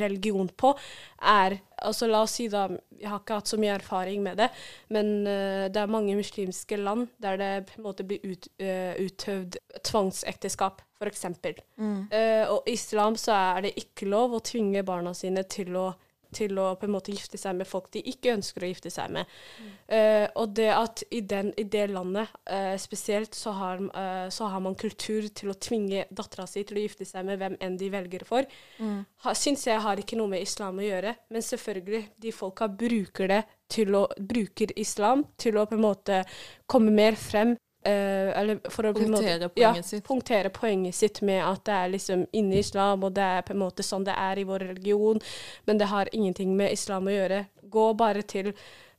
religion 0.00 0.48
på, 0.48 0.72
er 1.22 1.58
altså 1.86 2.08
La 2.08 2.22
oss 2.24 2.36
si 2.38 2.46
da, 2.52 2.66
jeg 2.96 3.10
har 3.10 3.20
ikke 3.20 3.38
hatt 3.40 3.50
så 3.50 3.58
mye 3.60 3.74
erfaring 3.76 4.22
med 4.24 4.40
det, 4.40 4.48
men 4.94 5.12
uh, 5.28 5.66
det 5.72 5.82
er 5.82 5.92
mange 5.92 6.16
muslimske 6.18 6.78
land 6.80 7.10
der 7.22 7.38
det 7.40 7.52
på 7.70 7.80
en 7.80 7.86
måte 7.88 8.06
blir 8.08 8.24
ut, 8.24 8.48
uh, 8.62 8.96
utøvd 8.98 9.58
tvangsekteskap, 9.86 10.82
f.eks. 10.96 11.26
Mm. 11.76 12.08
Uh, 12.10 12.44
og 12.54 12.66
i 12.66 12.76
islam 12.78 13.18
så 13.20 13.36
er 13.36 13.68
det 13.68 13.76
ikke 13.82 14.08
lov 14.10 14.38
å 14.38 14.44
tvinge 14.44 14.84
barna 14.86 15.14
sine 15.16 15.44
til 15.50 15.76
å 15.76 15.90
til 16.36 16.58
å 16.60 16.68
på 16.78 16.86
en 16.86 16.94
måte 16.94 17.14
gifte 17.14 17.38
seg 17.40 17.56
med 17.58 17.68
folk 17.68 17.88
de 17.94 18.02
ikke 18.12 18.34
ønsker 18.36 18.64
å 18.64 18.70
gifte 18.70 18.92
seg 18.92 19.12
med. 19.16 19.32
Mm. 19.60 19.72
Uh, 19.90 20.26
og 20.42 20.54
det 20.58 20.68
at 20.74 21.04
i, 21.10 21.22
den, 21.24 21.52
i 21.56 21.66
det 21.72 21.86
landet 21.92 22.32
uh, 22.50 22.74
spesielt 22.80 23.36
så 23.36 23.54
har, 23.56 23.82
uh, 23.82 24.26
så 24.32 24.50
har, 24.52 24.62
man 24.66 24.78
kultur 24.78 25.28
til 25.36 25.52
å 25.52 25.58
tvinge 25.60 26.06
dattera 26.10 26.46
si 26.50 26.64
til 26.66 26.80
å 26.80 26.86
gifte 26.86 27.06
seg 27.08 27.26
med 27.28 27.40
hvem 27.40 27.58
enn 27.62 27.76
de 27.80 27.90
velger 27.92 28.24
for, 28.28 28.48
mm. 28.80 29.04
syns 29.36 29.66
jeg 29.68 29.82
har 29.84 30.00
ikke 30.00 30.18
noe 30.18 30.34
med 30.36 30.44
islam 30.44 30.80
å 30.80 30.86
gjøre. 30.86 31.16
Men 31.32 31.44
selvfølgelig, 31.44 32.02
de 32.22 32.34
folka 32.34 32.68
bruker 32.70 33.32
det 33.32 33.42
til 33.72 33.94
å 33.98 34.06
bruker 34.18 34.72
islam 34.78 35.24
til 35.40 35.58
å 35.58 35.66
på 35.66 35.76
en 35.76 35.86
måte 35.86 36.22
komme 36.70 36.94
mer 36.94 37.18
frem 37.18 37.56
eller 37.86 38.58
for 38.72 38.88
å 38.88 38.94
punktere, 38.96 39.50
poenget 39.52 39.92
ja, 39.92 40.00
punktere 40.06 40.50
poenget 40.54 40.96
sitt 40.98 41.20
med 41.26 41.42
at 41.44 41.64
det 41.68 41.76
er 41.76 41.92
liksom 41.92 42.24
inni 42.36 42.62
islam, 42.62 43.04
og 43.06 43.14
det 43.16 43.28
er 43.36 43.44
på 43.46 43.54
en 43.54 43.62
måte 43.62 43.86
sånn 43.86 44.06
det 44.06 44.16
er 44.16 44.40
i 44.40 44.46
vår 44.48 44.66
religion, 44.72 45.20
men 45.68 45.78
det 45.78 45.90
har 45.92 46.10
ingenting 46.12 46.56
med 46.58 46.74
islam 46.74 47.06
å 47.06 47.14
gjøre. 47.14 47.44
Gå 47.70 47.86
bare 47.98 48.26
til 48.26 48.52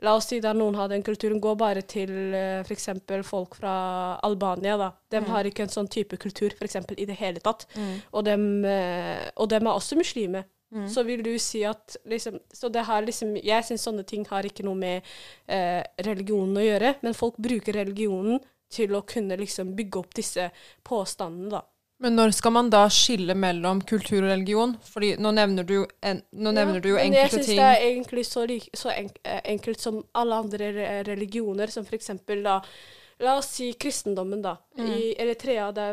La 0.05 0.13
oss 0.13 0.27
si 0.29 0.37
da 0.37 0.51
noen 0.53 0.75
har 0.77 0.91
den 0.91 1.01
kulturen, 1.01 1.39
gå 1.41 1.55
bare 1.57 1.81
til 1.89 2.11
uh, 2.35 2.61
f.eks. 2.61 2.89
folk 3.25 3.55
fra 3.57 3.71
Albania. 4.25 4.75
da. 4.77 4.91
De 5.09 5.23
mm. 5.23 5.29
har 5.33 5.49
ikke 5.49 5.65
en 5.65 5.73
sånn 5.73 5.89
type 5.89 6.19
kultur 6.21 6.53
for 6.53 6.67
eksempel, 6.67 6.99
i 7.01 7.07
det 7.09 7.15
hele 7.17 7.41
tatt. 7.41 7.65
Mm. 7.73 7.95
Og, 8.11 8.21
dem, 8.27 8.45
uh, 8.61 9.25
og 9.41 9.49
dem 9.49 9.65
er 9.65 9.73
også 9.73 9.97
muslimer. 9.97 10.45
Mm. 10.69 10.85
Så 10.91 11.01
vil 11.07 11.23
du 11.23 11.31
si 11.39 11.61
at 11.63 11.95
liksom, 12.11 12.41
Så 12.51 12.67
det 12.67 12.81
har 12.83 13.05
liksom 13.05 13.37
Jeg 13.39 13.63
syns 13.63 13.85
sånne 13.87 14.03
ting 14.03 14.25
har 14.27 14.43
ikke 14.43 14.65
noe 14.67 14.75
med 14.75 15.05
uh, 15.47 15.79
religionen 16.03 16.59
å 16.59 16.65
gjøre, 16.65 16.93
men 17.07 17.15
folk 17.15 17.39
bruker 17.39 17.79
religionen 17.79 18.41
til 18.73 18.93
å 18.97 19.03
kunne 19.07 19.37
liksom 19.39 19.73
bygge 19.77 19.99
opp 20.01 20.15
disse 20.17 20.49
påstandene, 20.87 21.49
da. 21.57 21.63
Men 21.99 22.13
når 22.13 22.35
skal 22.37 22.53
man 22.53 22.67
da 22.69 22.83
skille 22.93 23.33
mellom 23.33 23.79
kultur 23.89 24.19
og 24.19 24.29
religion? 24.29 24.75
Fordi 24.85 25.15
nå 25.17 25.31
nevner 25.33 25.65
du, 25.65 25.79
en, 26.05 26.19
nå 26.29 26.51
ja, 26.53 26.65
du 26.77 26.91
jo 26.91 26.99
enkelte 27.01 27.01
ting. 27.01 27.17
Jeg 27.17 27.31
syns 27.33 27.49
det 27.49 27.69
er 27.71 27.85
egentlig 27.87 28.25
så, 28.29 28.43
så 28.77 28.91
enk, 28.93 29.17
enkelt 29.25 29.81
som 29.81 29.97
alle 30.13 30.37
andre 30.43 30.69
religioner, 31.07 31.73
som 31.73 31.87
for 31.87 31.97
eksempel 31.97 32.45
da 32.45 32.61
La 33.17 33.31
oss 33.39 33.47
si 33.49 33.71
kristendommen, 33.73 34.43
da. 34.43 34.51
Mm. 34.77 34.89
I 34.93 35.05
Eritrea, 35.17 35.71
det 35.73 35.87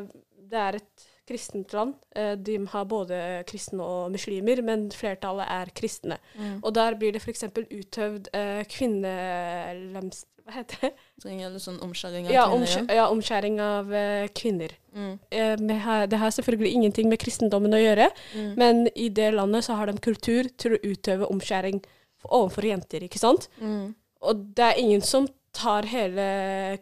det 0.50 0.60
er 0.60 0.78
et 0.78 1.04
kristent 1.28 1.72
land. 1.72 1.96
Eh, 2.16 2.34
de 2.36 2.58
har 2.72 2.84
både 2.90 3.18
kristne 3.48 3.84
og 3.84 4.12
muslimer, 4.14 4.62
men 4.62 4.90
flertallet 4.94 5.48
er 5.50 5.72
kristne. 5.76 6.20
Mm. 6.36 6.60
Og 6.62 6.74
der 6.76 6.98
blir 7.00 7.16
det 7.16 7.22
f.eks. 7.22 7.46
utøvd 7.54 8.30
eh, 8.36 8.62
kvinnelemst 8.70 10.28
hva 10.44 10.58
heter 10.58 10.80
det? 10.82 10.90
Eller 11.24 11.60
sånn 11.62 11.78
omskjæring 11.84 12.28
av 12.28 12.34
ja, 12.34 12.44
kvinner? 12.50 12.66
Omskjæ 12.66 12.96
ja, 12.98 13.04
omskjæring 13.08 13.60
av 13.64 13.92
uh, 13.94 14.26
kvinner. 14.36 14.74
Mm. 14.92 15.14
Eh, 15.32 15.76
har, 15.86 16.06
det 16.10 16.20
har 16.20 16.34
selvfølgelig 16.36 16.72
ingenting 16.76 17.08
med 17.08 17.20
kristendommen 17.22 17.74
å 17.74 17.80
gjøre, 17.80 18.10
mm. 18.34 18.50
men 18.60 18.84
i 18.92 19.08
det 19.08 19.30
landet 19.34 19.64
så 19.66 19.78
har 19.78 19.88
de 19.88 19.96
kultur 20.04 20.50
til 20.60 20.76
å 20.76 20.82
utøve 20.84 21.30
omskjæring 21.32 21.80
overfor 22.28 22.68
jenter, 22.68 23.06
ikke 23.08 23.20
sant? 23.22 23.48
Mm. 23.56 23.94
Og 24.24 24.44
det 24.56 24.68
er 24.68 24.82
ingen 24.84 25.04
som 25.04 25.28
tar 25.54 25.86
hele 25.86 26.26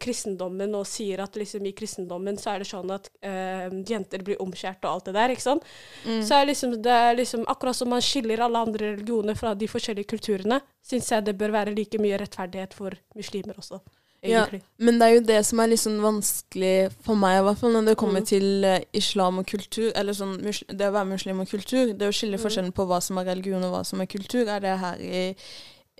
kristendommen 0.01 0.75
og 0.79 0.87
sier 0.89 1.23
at 1.25 1.37
liksom 1.37 1.67
i 1.69 1.75
kristendommen 1.77 2.39
så 2.41 2.55
er 2.55 2.63
det 2.63 2.69
sånn 2.71 2.93
at 2.95 3.09
uh, 3.27 3.69
jenter 3.89 4.25
blir 4.25 4.41
omskjært 4.43 4.85
og 4.87 4.91
alt 4.97 5.11
det 5.11 5.17
der, 5.19 5.35
ikke 5.35 5.45
sant. 5.45 5.67
Mm. 6.07 6.23
Så 6.25 6.39
er 6.39 6.49
liksom, 6.49 6.77
det 6.85 6.99
er 7.07 7.19
liksom 7.19 7.45
akkurat 7.53 7.77
som 7.79 7.93
man 7.93 8.05
skiller 8.05 8.45
alle 8.47 8.65
andre 8.67 8.95
religioner 8.95 9.39
fra 9.39 9.55
de 9.59 9.69
forskjellige 9.71 10.11
kulturene, 10.15 10.63
syns 10.85 11.13
jeg 11.13 11.29
det 11.29 11.37
bør 11.39 11.55
være 11.59 11.77
like 11.77 12.01
mye 12.03 12.21
rettferdighet 12.23 12.77
for 12.77 12.97
muslimer 13.19 13.61
også. 13.61 13.83
Egentlig. 14.23 14.61
Ja, 14.63 14.85
men 14.87 15.01
det 15.01 15.07
er 15.07 15.15
jo 15.17 15.23
det 15.27 15.39
som 15.49 15.59
er 15.59 15.71
litt 15.73 15.83
sånn 15.83 15.99
vanskelig 15.99 16.93
for 17.03 17.19
meg, 17.19 17.41
i 17.41 17.47
hvert 17.49 17.59
fall 17.59 17.73
når 17.75 17.89
det 17.91 17.95
kommer 17.99 18.23
mm. 18.23 18.29
til 18.31 18.67
uh, 18.69 18.77
islam 18.95 19.41
og 19.43 19.49
kultur. 19.51 19.89
Eller 19.99 20.15
sånn, 20.15 20.37
det 20.39 20.87
å 20.87 20.95
være 20.95 21.11
muslim 21.11 21.43
og 21.43 21.51
kultur. 21.51 21.91
Det 21.91 22.07
å 22.07 22.15
skille 22.15 22.39
mm. 22.39 22.45
forskjellen 22.45 22.77
på 22.77 22.87
hva 22.87 23.01
som 23.03 23.19
er 23.19 23.27
religion 23.33 23.67
og 23.67 23.75
hva 23.75 23.83
som 23.89 24.01
er 24.01 24.11
kultur, 24.13 24.47
er 24.47 24.63
det 24.63 24.77
her 24.79 25.03
i 25.03 25.25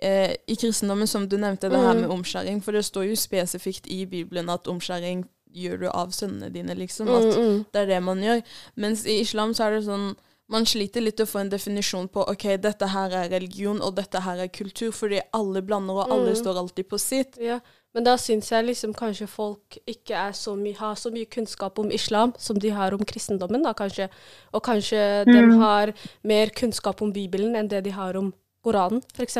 eh, 0.03 0.35
i 0.47 0.57
kristendommen, 0.59 1.07
som 1.07 1.29
du 1.29 1.37
nevnte, 1.37 1.69
det 1.71 1.79
her 1.79 1.93
med 1.93 2.09
mm. 2.09 2.17
omskjæring. 2.17 2.59
For 2.63 2.75
det 2.75 2.85
står 2.85 3.07
jo 3.09 3.15
spesifikt 3.19 3.87
i 3.87 4.03
Bibelen 4.09 4.51
at 4.53 4.67
omskjæring 4.67 5.23
gjør 5.53 5.83
du 5.83 5.87
av 5.89 6.11
sønnene 6.11 6.49
dine, 6.53 6.75
liksom. 6.77 7.09
At 7.13 7.29
mm, 7.29 7.41
mm. 7.41 7.65
det 7.73 7.81
er 7.81 7.89
det 7.93 8.03
man 8.03 8.23
gjør. 8.23 8.45
Mens 8.75 9.05
i 9.05 9.19
islam 9.21 9.53
så 9.53 9.67
er 9.67 9.77
det 9.77 9.83
sånn 9.87 10.13
man 10.51 10.65
sliter 10.67 11.01
litt 11.01 11.21
å 11.23 11.27
få 11.27 11.39
en 11.39 11.49
definisjon 11.49 12.09
på 12.11 12.25
ok, 12.29 12.43
dette 12.61 12.89
her 12.91 13.13
er 13.15 13.29
religion, 13.31 13.79
og 13.81 13.95
dette 13.97 14.19
her 14.25 14.41
er 14.43 14.51
kultur, 14.53 14.91
fordi 14.93 15.21
alle 15.33 15.63
blander, 15.65 16.01
og 16.03 16.11
alle 16.11 16.33
mm. 16.33 16.39
står 16.41 16.59
alltid 16.59 16.89
på 16.91 16.99
sitt. 17.01 17.39
Ja, 17.41 17.61
Men 17.93 18.07
da 18.07 18.17
syns 18.17 18.51
jeg 18.51 18.65
liksom 18.65 18.93
kanskje 18.97 19.27
folk 19.29 19.77
ikke 19.89 20.25
så 20.33 20.55
har 20.79 20.95
så 20.99 21.11
mye 21.13 21.29
kunnskap 21.29 21.79
om 21.79 21.91
islam 21.93 22.33
som 22.37 22.59
de 22.59 22.69
har 22.73 22.93
om 22.93 23.03
kristendommen, 23.05 23.63
da 23.63 23.73
kanskje. 23.77 24.09
Og 24.51 24.63
kanskje 24.65 25.23
mm. 25.27 25.33
de 25.33 25.59
har 25.61 25.93
mer 26.23 26.49
kunnskap 26.49 27.01
om 27.01 27.13
Bibelen 27.13 27.55
enn 27.55 27.69
det 27.69 27.83
de 27.85 27.93
har 27.93 28.17
om 28.17 28.33
Koranen, 28.63 29.01
f.eks. 29.15 29.37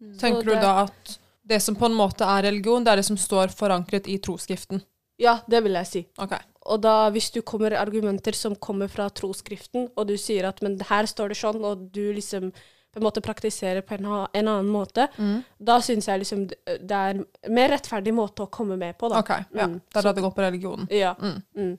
Mm. 0.00 0.14
Tenker 0.20 0.46
du 0.46 0.54
da 0.54 0.74
at 0.84 1.18
det 1.48 1.60
som 1.64 1.76
på 1.78 1.88
en 1.88 1.96
måte 1.96 2.26
er 2.28 2.46
religion, 2.50 2.84
det 2.84 2.92
er 2.92 3.00
det 3.00 3.08
som 3.08 3.18
står 3.18 3.54
forankret 3.56 4.08
i 4.10 4.18
troskriften? 4.22 4.82
Ja, 5.18 5.38
det 5.50 5.64
vil 5.64 5.74
jeg 5.80 5.90
si. 5.90 6.02
Okay. 6.20 6.44
Og 6.68 6.82
da, 6.84 7.08
hvis 7.14 7.30
du 7.34 7.40
kommer 7.46 7.74
argumenter 7.80 8.36
som 8.36 8.54
kommer 8.54 8.90
fra 8.92 9.08
troskriften, 9.10 9.88
og 9.96 10.10
du 10.10 10.14
sier 10.20 10.46
at 10.50 10.60
men 10.62 10.76
her 10.90 11.08
står 11.10 11.32
det 11.32 11.38
sånn, 11.40 11.64
og 11.64 11.88
du 11.94 12.04
liksom 12.14 12.52
på 12.88 13.00
en 13.00 13.04
måte 13.04 13.22
praktiserer 13.24 13.82
på 13.84 13.96
en, 13.98 14.06
en 14.08 14.48
annen 14.48 14.70
måte, 14.72 15.08
mm. 15.18 15.40
da 15.58 15.78
syns 15.84 16.08
jeg 16.08 16.22
liksom 16.22 16.46
det 16.48 16.94
er 16.94 17.16
en 17.16 17.24
mer 17.52 17.74
rettferdig 17.74 18.14
måte 18.16 18.46
å 18.46 18.52
komme 18.52 18.78
med 18.80 18.96
på, 19.00 19.10
da. 19.12 19.20
Ok, 19.20 19.34
ja. 19.56 19.68
Mm. 19.68 19.80
Da 19.92 20.04
det 20.06 20.24
går 20.24 20.34
på 20.36 20.44
religionen. 20.46 20.88
Ja. 20.94 21.14
Mm. 21.18 21.42
mm. 21.56 21.76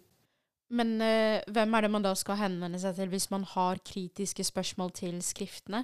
Men 0.70 0.92
uh, 1.02 1.40
hvem 1.50 1.72
er 1.74 1.82
det 1.82 1.90
man 1.90 2.04
da 2.06 2.12
skal 2.14 2.38
henvende 2.44 2.78
seg 2.78 2.94
til 3.00 3.10
hvis 3.10 3.32
man 3.32 3.42
har 3.56 3.80
kritiske 3.82 4.46
spørsmål 4.46 4.92
til 5.00 5.16
skriftene? 5.26 5.82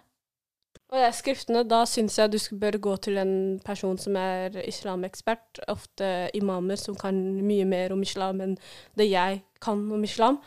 Og 0.93 0.99
ja, 1.01 1.09
skriftene, 1.15 1.63
da 1.67 1.81
syns 1.89 2.19
jeg 2.19 2.31
du 2.31 2.37
bør 2.61 2.77
gå 2.81 2.95
til 3.07 3.17
en 3.21 3.33
person 3.65 3.97
som 3.99 4.15
er 4.19 4.55
islamekspert. 4.63 5.63
Ofte 5.71 6.29
imamer 6.37 6.79
som 6.79 6.95
kan 6.99 7.17
mye 7.43 7.65
mer 7.67 7.95
om 7.95 8.05
islam 8.05 8.43
enn 8.45 8.55
det 8.99 9.09
jeg 9.09 9.41
kan 9.63 9.81
om 9.91 10.03
islam. 10.05 10.39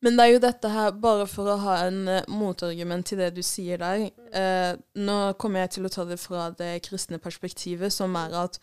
Men 0.00 0.16
det 0.16 0.24
er 0.24 0.32
jo 0.32 0.40
dette 0.40 0.68
her, 0.72 0.94
bare 0.96 1.26
for 1.28 1.50
å 1.52 1.58
ha 1.60 1.74
en 1.84 2.06
uh, 2.08 2.22
motargument 2.32 3.04
til 3.04 3.20
det 3.20 3.34
du 3.36 3.42
sier 3.44 3.76
der 3.82 4.06
eh, 4.32 4.70
Nå 4.96 5.16
kommer 5.36 5.66
jeg 5.66 5.74
til 5.74 5.84
å 5.84 5.90
ta 5.92 6.06
det 6.08 6.16
fra 6.22 6.46
det 6.56 6.78
kristne 6.86 7.20
perspektivet, 7.20 7.92
som 7.92 8.16
er 8.16 8.32
at 8.46 8.56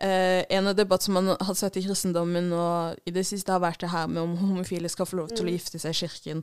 Eh, 0.00 0.44
en 0.48 0.66
av 0.66 0.74
debattene 0.74 1.04
som 1.04 1.14
man 1.14 1.36
har 1.40 1.54
sett 1.54 1.76
i 1.78 1.82
kristendommen 1.84 2.48
og 2.52 2.96
i 3.06 3.12
det 3.14 3.22
siste, 3.28 3.52
har 3.54 3.60
vært 3.62 3.84
det 3.84 3.92
her 3.92 4.08
med 4.10 4.24
om 4.24 4.32
homofile 4.40 4.88
skal 4.90 5.06
få 5.06 5.20
lov 5.20 5.28
til 5.30 5.44
å 5.44 5.46
mm. 5.46 5.52
gifte 5.54 5.78
seg 5.78 5.94
i 5.94 5.98
kirken. 6.00 6.40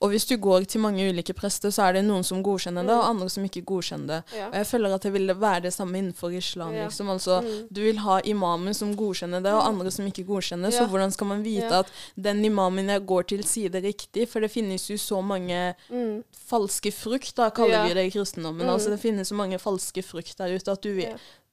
Og 0.00 0.14
hvis 0.14 0.24
du 0.30 0.38
går 0.40 0.64
til 0.72 0.80
mange 0.80 1.04
ulike 1.04 1.36
prester, 1.36 1.68
så 1.74 1.84
er 1.84 1.98
det 1.98 2.04
noen 2.06 2.24
som 2.24 2.40
godkjenner 2.44 2.86
det, 2.88 2.94
og 2.96 3.04
mm. 3.04 3.10
andre 3.10 3.28
som 3.34 3.44
ikke 3.44 3.64
godkjenner 3.68 4.08
det. 4.08 4.38
Ja. 4.38 4.48
Og 4.48 4.56
jeg 4.56 4.70
føler 4.70 4.96
at 4.96 5.04
det 5.04 5.12
vil 5.18 5.34
være 5.36 5.66
det 5.66 5.74
samme 5.76 6.00
innenfor 6.00 6.32
islam. 6.32 6.72
Ja. 6.72 6.88
liksom. 6.88 7.12
Altså, 7.12 7.42
mm. 7.44 7.60
Du 7.76 7.82
vil 7.84 8.00
ha 8.06 8.18
imamer 8.24 8.78
som 8.80 8.96
godkjenner 8.96 9.44
det, 9.44 9.52
og 9.52 9.68
andre 9.68 9.92
som 9.92 10.08
ikke 10.08 10.24
godkjenner. 10.32 10.72
Ja. 10.72 10.80
Så 10.80 10.88
hvordan 10.88 11.12
skal 11.12 11.32
man 11.34 11.44
vite 11.44 11.84
at 11.84 11.92
den 12.16 12.40
imamen 12.48 12.88
jeg 12.88 13.04
går 13.12 13.30
til, 13.34 13.44
sier 13.44 13.76
det 13.76 13.84
riktig? 13.84 14.30
For 14.32 14.40
det 14.40 14.52
finnes 14.54 14.88
jo 14.88 14.96
så 14.96 15.20
mange 15.20 15.74
mm. 15.92 16.24
falske 16.48 16.88
frukt, 17.04 17.36
da 17.36 17.52
kaller 17.52 17.84
vi 17.84 18.00
det 18.00 18.08
i 18.08 18.16
kristendommen. 18.16 18.64
Altså, 18.64 18.88
mm. 18.88 18.96
det 18.96 19.04
finnes 19.04 19.28
så 19.28 19.36
mange 19.36 19.60
falske 19.60 20.02
frukt 20.02 20.38
der 20.40 20.56
ute 20.56 20.72
at 20.72 20.88
du, 20.88 21.04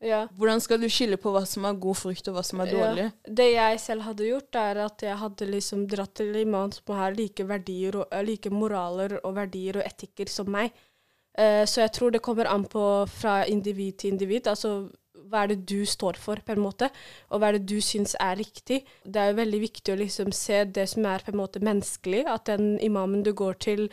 ja. 0.02 0.22
Hvordan 0.38 0.62
skal 0.64 0.82
du 0.82 0.88
skille 0.90 1.18
på 1.22 1.32
hva 1.34 1.44
som 1.46 1.66
er 1.70 1.78
god 1.82 1.98
frukt, 2.00 2.28
og 2.30 2.38
hva 2.38 2.44
som 2.46 2.62
er 2.64 2.72
dårlig? 2.74 3.08
Ja. 3.10 3.34
Det 3.42 3.48
jeg 3.52 3.82
selv 3.84 4.06
hadde 4.08 4.30
gjort, 4.30 4.58
er 4.58 4.80
at 4.88 5.06
jeg 5.06 5.18
hadde 5.22 5.50
liksom 5.50 5.84
dratt 5.92 6.16
til 6.18 6.40
mann 6.50 6.74
som 6.74 6.96
har 6.98 7.14
like 7.18 7.46
verdier 7.48 8.00
og, 8.02 8.08
eh, 8.12 8.24
like 8.26 8.50
moraler 8.50 9.20
og 9.22 9.36
verdier 9.38 9.78
og 9.78 9.86
etikker 9.86 10.30
som 10.30 10.50
meg. 10.52 10.74
Uh, 11.32 11.64
så 11.64 11.86
jeg 11.86 11.94
tror 11.96 12.12
det 12.12 12.20
kommer 12.26 12.50
an 12.52 12.66
på 12.68 13.06
fra 13.08 13.46
individ 13.48 14.02
til 14.02 14.12
individ. 14.12 14.50
Altså 14.52 14.90
hva 15.32 15.46
er 15.46 15.54
det 15.54 15.62
du 15.70 15.82
står 15.88 16.20
for, 16.20 16.42
på 16.46 16.56
en 16.56 16.64
måte, 16.64 16.90
og 17.32 17.42
hva 17.42 17.52
er 17.52 17.58
det 17.58 17.70
du 17.72 17.80
syns 17.84 18.16
er 18.20 18.38
riktig. 18.40 18.82
Det 19.04 19.22
er 19.22 19.32
jo 19.32 19.40
veldig 19.40 19.62
viktig 19.64 19.94
å 19.94 20.00
liksom 20.02 20.34
se 20.36 20.64
det 20.66 20.88
som 20.92 21.08
er 21.10 21.24
på 21.26 21.34
en 21.34 21.40
måte 21.42 21.64
menneskelig, 21.64 22.26
at 22.32 22.52
den 22.52 22.76
imamen 22.84 23.24
du 23.26 23.32
går 23.38 23.60
til, 23.64 23.88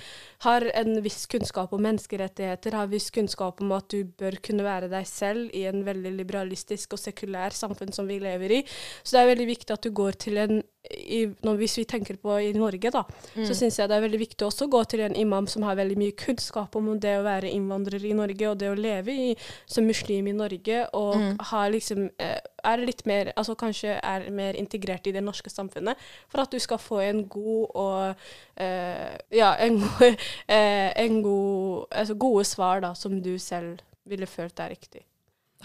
har 0.47 0.66
en 0.74 1.03
viss 1.05 1.26
kunnskap 1.30 1.74
om 1.74 1.84
menneskerettigheter, 1.86 2.76
har 2.78 2.91
viss 2.93 3.11
kunnskap 3.14 3.62
om 3.64 3.74
at 3.76 3.89
du 3.95 4.03
bør 4.18 4.39
kunne 4.45 4.66
være 4.66 4.91
deg 4.93 5.07
selv 5.09 5.55
i 5.57 5.64
en 5.70 5.84
veldig 5.86 6.16
liberalistisk 6.18 6.97
og 6.97 7.03
sekulær 7.03 7.57
samfunn 7.57 7.95
som 7.95 8.09
vi 8.11 8.18
lever 8.22 8.59
i. 8.61 8.64
Så 9.03 9.16
det 9.16 9.22
er 9.22 9.32
veldig 9.32 9.49
viktig 9.55 9.78
at 9.78 9.86
du 9.86 9.95
går 9.95 10.20
til 10.26 10.43
en 10.43 10.61
i, 10.89 11.26
hvis 11.43 11.76
vi 11.78 11.84
tenker 11.89 12.16
på 12.22 12.36
i 12.41 12.53
Norge, 12.57 12.91
da, 12.95 13.03
mm. 13.34 13.45
så 13.45 13.57
syns 13.57 13.78
jeg 13.78 13.91
det 13.91 13.97
er 13.99 14.05
veldig 14.05 14.20
viktig 14.22 14.47
også 14.47 14.68
å 14.68 14.72
gå 14.72 14.82
til 14.89 15.03
en 15.05 15.16
imam 15.18 15.49
som 15.51 15.66
har 15.66 15.76
veldig 15.78 15.99
mye 16.01 16.16
kunnskap 16.18 16.76
om 16.78 16.91
det 17.01 17.16
å 17.18 17.26
være 17.26 17.51
innvandrer 17.53 18.05
i 18.09 18.14
Norge, 18.16 18.49
og 18.49 18.61
det 18.61 18.70
å 18.70 18.78
leve 18.78 19.12
i, 19.12 19.28
som 19.68 19.86
muslim 19.89 20.30
i 20.30 20.36
Norge, 20.36 20.84
og 20.97 21.18
mm. 21.20 21.28
Har 21.51 21.70
liksom 21.72 22.09
eh, 22.18 22.39
er 22.64 22.83
litt 22.83 23.05
mer 23.09 23.33
Altså 23.37 23.55
kanskje 23.59 23.97
er 23.97 24.29
mer 24.35 24.57
integrert 24.59 25.07
i 25.07 25.12
det 25.14 25.22
norske 25.24 25.51
samfunnet, 25.51 25.99
for 26.29 26.43
at 26.43 26.53
du 26.53 26.59
skal 26.62 26.81
få 26.83 27.01
en 27.05 27.24
god 27.29 27.66
og 27.74 28.24
uh, 28.61 29.12
Ja, 29.35 29.55
en, 29.64 29.81
eh, 30.57 30.91
en 30.97 31.22
god 31.22 31.87
Altså 31.91 32.14
gode 32.14 32.45
svar, 32.45 32.81
da, 32.85 32.95
som 32.95 33.20
du 33.22 33.37
selv 33.39 33.79
ville 34.09 34.26
følt 34.26 34.61
er 34.61 34.70
riktig. 34.72 35.03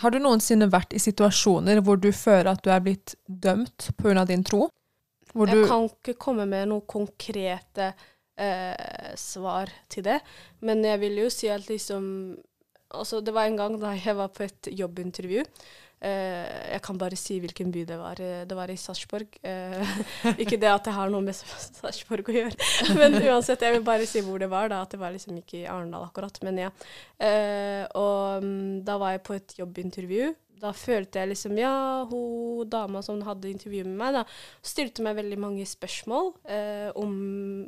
Har 0.01 0.11
du 0.11 0.17
noensinne 0.19 0.67
vært 0.71 0.93
i 0.93 0.99
situasjoner 0.99 1.79
hvor 1.85 1.99
du 2.01 2.09
føler 2.11 2.51
at 2.51 2.63
du 2.65 2.71
er 2.73 2.81
blitt 2.83 3.15
dømt 3.27 3.91
pga. 3.97 4.25
din 4.27 4.43
tro? 4.43 4.67
jeg 5.33 5.67
kan 5.69 5.87
ikke 5.87 6.13
komme 6.19 6.45
med 6.45 6.67
noen 6.69 6.83
konkrete 6.85 7.93
eh, 8.37 9.13
svar 9.17 9.71
til 9.89 10.05
det, 10.05 10.19
men 10.61 10.83
jeg 10.85 10.99
vil 11.01 11.21
jo 11.23 11.29
si 11.33 11.49
at 11.49 11.69
liksom 11.69 12.03
Altså, 12.93 13.21
det 13.25 13.33
var 13.33 13.49
en 13.49 13.57
gang 13.59 13.79
da 13.81 13.95
jeg 13.97 14.15
var 14.17 14.29
på 14.33 14.45
et 14.45 14.69
jobbintervju. 14.71 15.45
Eh, 16.03 16.47
jeg 16.73 16.81
kan 16.83 16.97
bare 16.99 17.15
si 17.15 17.37
hvilken 17.39 17.71
by 17.71 17.85
det 17.87 17.97
var. 17.97 18.19
Det 18.19 18.57
var 18.57 18.71
i 18.71 18.77
Sarpsborg. 18.79 19.37
Eh, 19.41 19.95
ikke 20.43 20.59
det 20.59 20.69
at 20.71 20.85
det 20.85 20.95
har 20.97 21.11
noe 21.13 21.23
med 21.23 21.37
Sarpsborg 21.37 22.29
å 22.29 22.37
gjøre, 22.37 22.69
men 22.99 23.17
uansett, 23.21 23.63
jeg 23.63 23.77
vil 23.77 23.87
bare 23.87 24.07
si 24.09 24.23
hvor 24.25 24.41
det 24.43 24.51
var. 24.51 24.69
da, 24.73 24.83
At 24.83 24.93
det 24.93 25.01
var 25.01 25.15
liksom 25.15 25.39
ikke 25.39 25.63
i 25.63 25.67
Arendal 25.67 26.07
akkurat, 26.09 26.39
men 26.45 26.65
ja. 26.65 26.71
Eh, 27.17 27.83
og 27.97 28.43
um, 28.43 28.81
da 28.85 28.99
var 29.01 29.15
jeg 29.15 29.27
på 29.27 29.37
et 29.39 29.59
jobbintervju 29.63 30.33
da 30.63 30.71
følte 30.75 31.19
jeg 31.21 31.33
liksom 31.33 31.57
Ja, 31.59 31.73
hun 32.09 32.69
dama 32.71 33.01
som 33.03 33.21
hadde 33.27 33.51
intervju 33.51 33.83
med 33.87 33.97
meg, 33.99 34.15
da, 34.15 34.23
stilte 34.63 35.03
meg 35.05 35.17
veldig 35.19 35.39
mange 35.41 35.65
spørsmål 35.67 36.31
eh, 36.47 36.89
om 36.99 37.13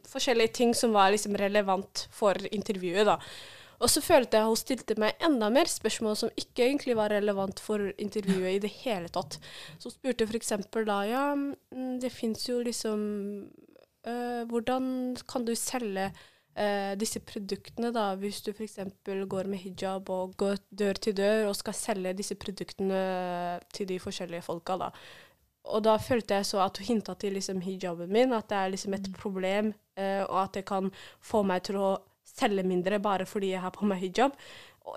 forskjellige 0.08 0.56
ting 0.62 0.74
som 0.78 0.96
var 0.96 1.12
liksom 1.14 1.36
relevant 1.40 2.06
for 2.16 2.40
intervjuet, 2.56 3.04
da. 3.08 3.20
Og 3.80 3.92
så 3.92 4.04
følte 4.04 4.40
jeg 4.40 4.50
hun 4.50 4.60
stilte 4.60 4.98
meg 5.02 5.26
enda 5.26 5.50
mer 5.54 5.70
spørsmål 5.70 6.16
som 6.20 6.32
ikke 6.40 6.68
egentlig 6.68 6.96
var 6.98 7.14
relevant 7.14 7.60
for 7.64 7.92
intervjuet 8.02 8.56
i 8.56 8.62
det 8.64 8.72
hele 8.84 9.12
tatt. 9.14 9.40
Så 9.80 9.90
hun 9.90 9.96
spurte 9.98 10.28
f.eks. 10.30 10.54
da 10.88 11.02
ja, 11.10 11.26
mm, 11.36 11.98
det 12.04 12.14
fins 12.14 12.48
jo 12.50 12.62
liksom 12.64 13.02
øh, 14.08 14.42
Hvordan 14.50 15.18
kan 15.28 15.46
du 15.46 15.56
selge 15.56 16.08
øh, 16.60 16.96
disse 17.00 17.20
produktene, 17.20 17.92
da, 17.94 18.14
hvis 18.16 18.42
du 18.42 18.54
f.eks. 18.54 18.80
går 19.04 19.52
med 19.52 19.58
hijab 19.58 20.10
og 20.10 20.38
går 20.38 20.58
dør 20.72 20.94
til 20.94 21.18
dør 21.18 21.50
og 21.50 21.56
skal 21.56 21.74
selge 21.74 22.14
disse 22.14 22.36
produktene 22.36 23.60
til 23.74 23.90
de 23.90 24.00
forskjellige 24.00 24.46
folka, 24.48 24.78
da. 24.78 24.92
Og 25.66 25.82
da 25.82 25.96
følte 25.98 26.38
jeg 26.38 26.46
så 26.46 26.62
at 26.62 26.78
hun 26.78 26.86
hinta 26.86 27.16
til 27.18 27.34
liksom 27.34 27.62
hijaben 27.66 28.12
min, 28.14 28.34
at 28.34 28.50
det 28.50 28.58
er 28.58 28.74
liksom 28.74 28.94
et 28.94 29.08
mm. 29.10 29.14
problem, 29.14 29.74
øh, 29.98 30.24
og 30.30 30.44
at 30.44 30.54
det 30.54 30.66
kan 30.66 30.92
få 31.22 31.42
meg 31.44 31.64
til 31.66 31.80
å 31.82 31.96
selge 32.26 32.64
mindre 32.68 33.00
bare 33.00 33.28
fordi 33.30 33.54
jeg 33.54 33.64
har 33.64 33.74
på 33.76 33.88
meg 33.90 34.02
hijab. 34.04 34.36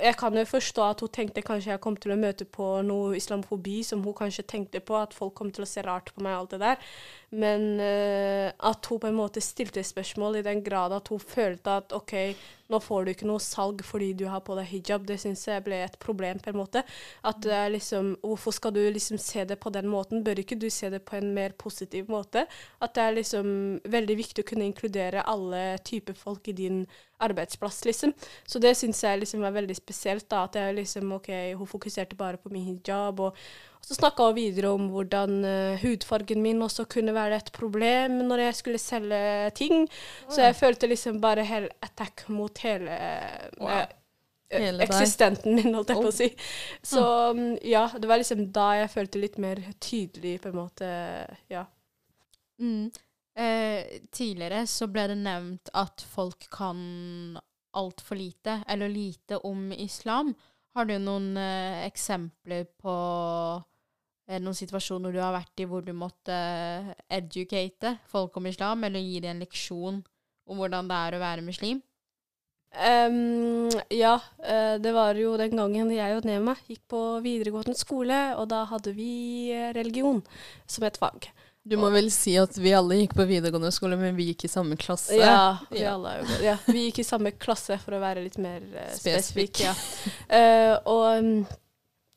Jeg 0.02 0.18
kan 0.20 0.34
jo 0.36 0.44
forstå 0.44 0.82
at 0.84 1.00
hun 1.00 1.08
tenkte 1.08 1.42
kanskje 1.42 1.70
jeg 1.72 1.80
kom 1.80 1.94
til 1.96 2.12
å 2.12 2.18
møte 2.20 2.44
på 2.44 2.66
noe 2.84 3.14
islamofobi 3.16 3.78
som 3.86 4.02
hun 4.04 4.16
kanskje 4.16 4.44
tenkte 4.44 4.82
på, 4.84 4.98
at 5.00 5.16
folk 5.16 5.32
kom 5.38 5.48
til 5.54 5.64
å 5.64 5.68
se 5.68 5.80
rart 5.86 6.12
på 6.12 6.24
meg 6.24 6.34
og 6.34 6.42
alt 6.42 6.52
det 6.52 6.60
der. 6.60 6.90
Men 7.40 7.64
uh, 7.80 8.52
at 8.68 8.90
hun 8.90 9.00
på 9.00 9.08
en 9.08 9.16
måte 9.16 9.40
stilte 9.44 9.84
spørsmål 9.84 10.42
i 10.42 10.44
den 10.44 10.60
grad 10.66 10.92
at 10.92 11.08
hun 11.08 11.22
følte 11.22 11.78
at 11.80 11.96
OK, 11.96 12.14
nå 12.68 12.80
får 12.84 13.04
du 13.04 13.10
ikke 13.12 13.28
noe 13.28 13.40
salg 13.42 13.80
fordi 13.86 14.10
du 14.18 14.26
har 14.28 14.42
på 14.44 14.56
deg 14.58 14.68
hijab. 14.68 15.06
Det 15.08 15.18
syns 15.20 15.46
jeg 15.48 15.64
ble 15.64 15.80
et 15.84 15.98
problem, 16.02 16.40
på 16.42 16.52
en 16.52 16.60
måte. 16.60 16.82
At 17.26 17.40
det 17.44 17.54
er 17.56 17.74
liksom 17.74 18.14
Hvorfor 18.22 18.54
skal 18.54 18.74
du 18.74 18.80
liksom 18.92 19.18
se 19.22 19.44
det 19.48 19.58
på 19.60 19.72
den 19.72 19.88
måten? 19.88 20.24
Bør 20.24 20.42
ikke 20.42 20.58
du 20.60 20.68
se 20.72 20.90
det 20.92 21.02
på 21.08 21.16
en 21.16 21.32
mer 21.34 21.54
positiv 21.58 22.10
måte? 22.12 22.44
At 22.80 22.94
det 22.96 23.04
er 23.04 23.16
liksom 23.16 23.48
veldig 23.88 24.16
viktig 24.18 24.44
å 24.44 24.48
kunne 24.48 24.68
inkludere 24.68 25.24
alle 25.28 25.78
typer 25.84 26.16
folk 26.18 26.48
i 26.48 26.56
din 26.56 26.82
arbeidsplass, 27.24 27.82
liksom. 27.84 28.12
Så 28.46 28.60
det 28.62 28.76
syns 28.78 29.00
jeg 29.02 29.22
liksom 29.22 29.42
var 29.42 29.56
veldig 29.56 29.76
spesielt, 29.76 30.28
da. 30.30 30.44
At 30.46 30.58
jeg 30.58 30.76
liksom 30.76 31.16
OK, 31.16 31.30
hun 31.58 31.70
fokuserte 31.70 32.18
bare 32.18 32.38
på 32.38 32.52
min 32.52 32.66
hijab. 32.68 33.20
og 33.20 33.36
så 33.84 33.96
snakka 33.96 34.28
hun 34.28 34.36
videre 34.36 34.72
om 34.74 34.88
hvordan 34.92 35.38
uh, 35.44 35.78
hudfargen 35.82 36.42
min 36.44 36.62
også 36.64 36.84
kunne 36.90 37.14
være 37.16 37.38
et 37.40 37.52
problem 37.56 38.20
når 38.28 38.44
jeg 38.46 38.58
skulle 38.58 38.82
selge 38.82 39.22
ting. 39.58 39.86
Så 40.28 40.42
jeg 40.44 40.58
følte 40.58 40.90
liksom 40.90 41.22
bare 41.22 41.46
hel 41.48 41.70
attack 41.84 42.26
mot 42.28 42.62
hele 42.64 42.98
wow. 43.60 43.86
uh, 44.52 44.84
eksistenten 44.84 45.56
min, 45.56 45.72
holdt 45.74 45.94
jeg 45.94 46.04
på 46.04 46.12
å 46.12 46.14
si. 46.14 46.30
Så 46.92 47.02
um, 47.32 47.50
ja, 47.64 47.86
det 47.96 48.10
var 48.10 48.20
liksom 48.20 48.48
da 48.52 48.70
jeg 48.82 48.94
følte 48.94 49.24
litt 49.24 49.40
mer 49.42 49.60
tydelig, 49.80 50.38
på 50.44 50.52
en 50.52 50.58
måte. 50.60 50.94
Ja. 51.52 51.66
Mm. 52.60 52.88
Eh, 53.38 54.00
tidligere 54.10 54.64
så 54.66 54.88
ble 54.90 55.04
det 55.12 55.20
nevnt 55.20 55.70
at 55.78 56.02
folk 56.02 56.48
kan 56.50 57.38
altfor 57.78 58.18
lite, 58.18 58.62
eller 58.66 58.90
lite, 58.90 59.38
om 59.46 59.70
islam. 59.72 60.32
Har 60.76 60.88
du 60.88 60.94
noen 61.00 61.32
eh, 61.40 61.86
eksempler 61.88 62.68
på 62.78 62.94
eh, 64.28 64.38
noen 64.38 64.56
situasjoner 64.56 65.14
du 65.14 65.20
har 65.22 65.34
vært 65.34 65.64
i 65.64 65.66
hvor 65.68 65.84
du 65.86 65.94
måtte 65.96 66.34
eh, 66.34 66.92
educate 67.18 67.96
folk 68.10 68.36
om 68.38 68.48
islam, 68.50 68.84
eller 68.84 69.02
gi 69.02 69.20
dem 69.24 69.36
en 69.36 69.44
leksjon 69.46 70.02
om 70.48 70.60
hvordan 70.60 70.88
det 70.90 70.98
er 71.04 71.16
å 71.16 71.22
være 71.24 71.46
muslim? 71.46 71.82
Um, 72.68 73.70
ja, 73.88 74.18
uh, 74.44 74.76
det 74.76 74.92
var 74.92 75.16
jo 75.16 75.32
den 75.40 75.56
gangen 75.56 75.88
jeg 75.88 76.16
og 76.18 76.26
Nema 76.28 76.52
gikk 76.68 76.82
på 76.92 77.00
videregående 77.24 77.74
skole, 77.78 78.18
og 78.36 78.50
da 78.52 78.66
hadde 78.68 78.92
vi 78.92 79.48
eh, 79.56 79.70
religion 79.76 80.20
som 80.68 80.84
et 80.84 80.98
fag. 81.00 81.30
Du 81.68 81.76
må 81.76 81.90
vel 81.92 82.08
si 82.12 82.32
at 82.40 82.56
vi 82.56 82.72
alle 82.72 83.02
gikk 83.02 83.14
på 83.18 83.26
videregående 83.28 83.70
skole, 83.74 83.98
men 84.00 84.16
vi 84.16 84.30
gikk 84.30 84.46
i 84.46 84.50
samme 84.50 84.78
klasse? 84.80 85.18
Ja, 85.18 85.58
vi, 85.68 85.82
ja. 85.82 85.96
Ja, 86.40 86.56
vi 86.64 86.86
gikk 86.86 87.02
i 87.02 87.06
samme 87.06 87.34
klasse, 87.36 87.76
for 87.82 87.98
å 87.98 88.00
være 88.00 88.24
litt 88.24 88.38
mer 88.40 88.62
uh, 88.72 88.86
spesifikk. 88.96 89.60
Ja. 89.66 89.74
Uh, 90.32 90.74
og 90.88 91.42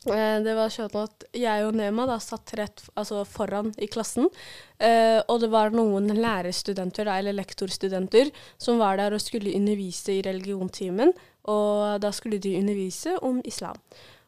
uh, 0.08 0.38
det 0.46 0.56
var 0.56 0.72
sånn 0.72 0.96
at 1.02 1.28
jeg 1.36 1.66
og 1.68 1.76
Nema 1.76 2.08
da 2.08 2.16
satt 2.24 2.56
rett 2.58 2.86
altså 2.96 3.26
foran 3.28 3.74
i 3.78 3.90
klassen. 3.92 4.32
Og 4.82 5.36
det 5.44 5.52
var 5.54 5.76
noen 5.76 6.08
lærerstudenter, 6.18 7.06
da, 7.06 7.20
eller 7.22 7.36
lektorstudenter, 7.38 8.32
som 8.58 8.82
var 8.82 8.98
der 8.98 9.14
og 9.14 9.22
skulle 9.22 9.54
undervise 9.54 10.16
i 10.16 10.24
religiontimen. 10.26 11.14
Og 11.54 12.02
da 12.02 12.10
skulle 12.18 12.42
de 12.42 12.56
undervise 12.58 13.14
om 13.22 13.44
islam. 13.46 13.78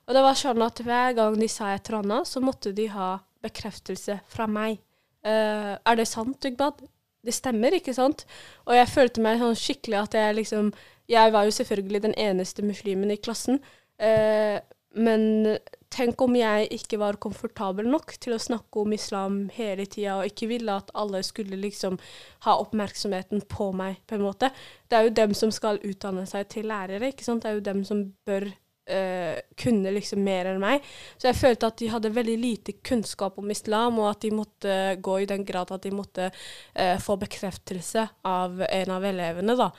Og 0.05 0.13
det 0.13 0.21
var 0.27 0.37
sånn 0.37 0.61
at 0.61 0.83
hver 0.85 1.17
gang 1.17 1.41
de 1.41 1.49
sa 1.49 1.73
et 1.73 1.89
eller 1.89 2.03
annet, 2.03 2.29
så 2.29 2.43
måtte 2.43 2.75
de 2.77 2.91
ha 2.93 3.15
bekreftelse 3.41 4.21
fra 4.29 4.45
meg. 4.45 4.77
Uh, 5.23 5.75
er 5.79 5.99
det 5.99 6.07
sant, 6.09 6.37
Dugbad? 6.43 6.83
Det 7.23 7.33
stemmer, 7.33 7.75
ikke 7.77 7.95
sant? 7.95 8.25
Og 8.67 8.75
jeg 8.75 8.91
følte 8.91 9.23
meg 9.23 9.39
sånn 9.39 9.55
skikkelig 9.55 10.01
at 10.01 10.17
jeg 10.19 10.35
liksom 10.41 10.73
Jeg 11.11 11.33
var 11.35 11.43
jo 11.43 11.51
selvfølgelig 11.51 12.01
den 12.03 12.13
eneste 12.15 12.63
muslimen 12.63 13.11
i 13.11 13.19
klassen. 13.19 13.59
Uh, 13.99 14.59
men 14.95 15.57
tenk 15.93 16.21
om 16.21 16.35
jeg 16.37 16.69
ikke 16.73 16.97
var 17.01 17.19
komfortabel 17.21 17.87
nok 17.89 18.15
til 18.21 18.35
å 18.35 18.41
snakke 18.41 18.81
om 18.81 18.93
islam 18.95 19.37
hele 19.53 19.85
tida, 19.85 20.19
og 20.19 20.29
ikke 20.29 20.49
ville 20.53 20.77
at 20.79 20.91
alle 20.97 21.21
skulle 21.25 21.59
liksom 21.59 21.99
ha 22.45 22.55
oppmerksomheten 22.61 23.43
på 23.49 23.71
meg, 23.77 23.99
på 24.07 24.17
en 24.17 24.25
måte. 24.25 24.49
Det 24.89 24.97
er 24.97 25.07
jo 25.07 25.15
dem 25.21 25.35
som 25.37 25.53
skal 25.53 25.81
utdanne 25.83 26.25
seg 26.29 26.47
til 26.53 26.69
lærere, 26.71 27.11
ikke 27.11 27.25
sant. 27.25 27.43
Det 27.43 27.51
er 27.51 27.59
jo 27.59 27.67
dem 27.67 27.83
som 27.87 28.05
bør 28.25 28.49
uh, 28.89 29.39
kunne 29.59 29.93
liksom 29.95 30.23
mer 30.25 30.49
enn 30.51 30.61
meg. 30.63 30.85
Så 31.17 31.29
jeg 31.29 31.39
følte 31.39 31.69
at 31.69 31.79
de 31.81 31.91
hadde 31.93 32.13
veldig 32.13 32.37
lite 32.39 32.77
kunnskap 32.85 33.39
om 33.39 33.51
islam, 33.53 33.99
og 34.01 34.11
at 34.11 34.23
de 34.25 34.33
måtte 34.35 34.77
gå 35.03 35.19
i 35.23 35.29
den 35.29 35.45
grad 35.47 35.71
at 35.73 35.85
de 35.85 35.93
måtte 35.95 36.29
uh, 36.29 36.97
få 37.03 37.17
bekreftelse 37.21 38.07
av 38.27 38.63
en 38.69 38.95
av 38.97 39.05
elevene, 39.11 39.57
da. 39.59 39.71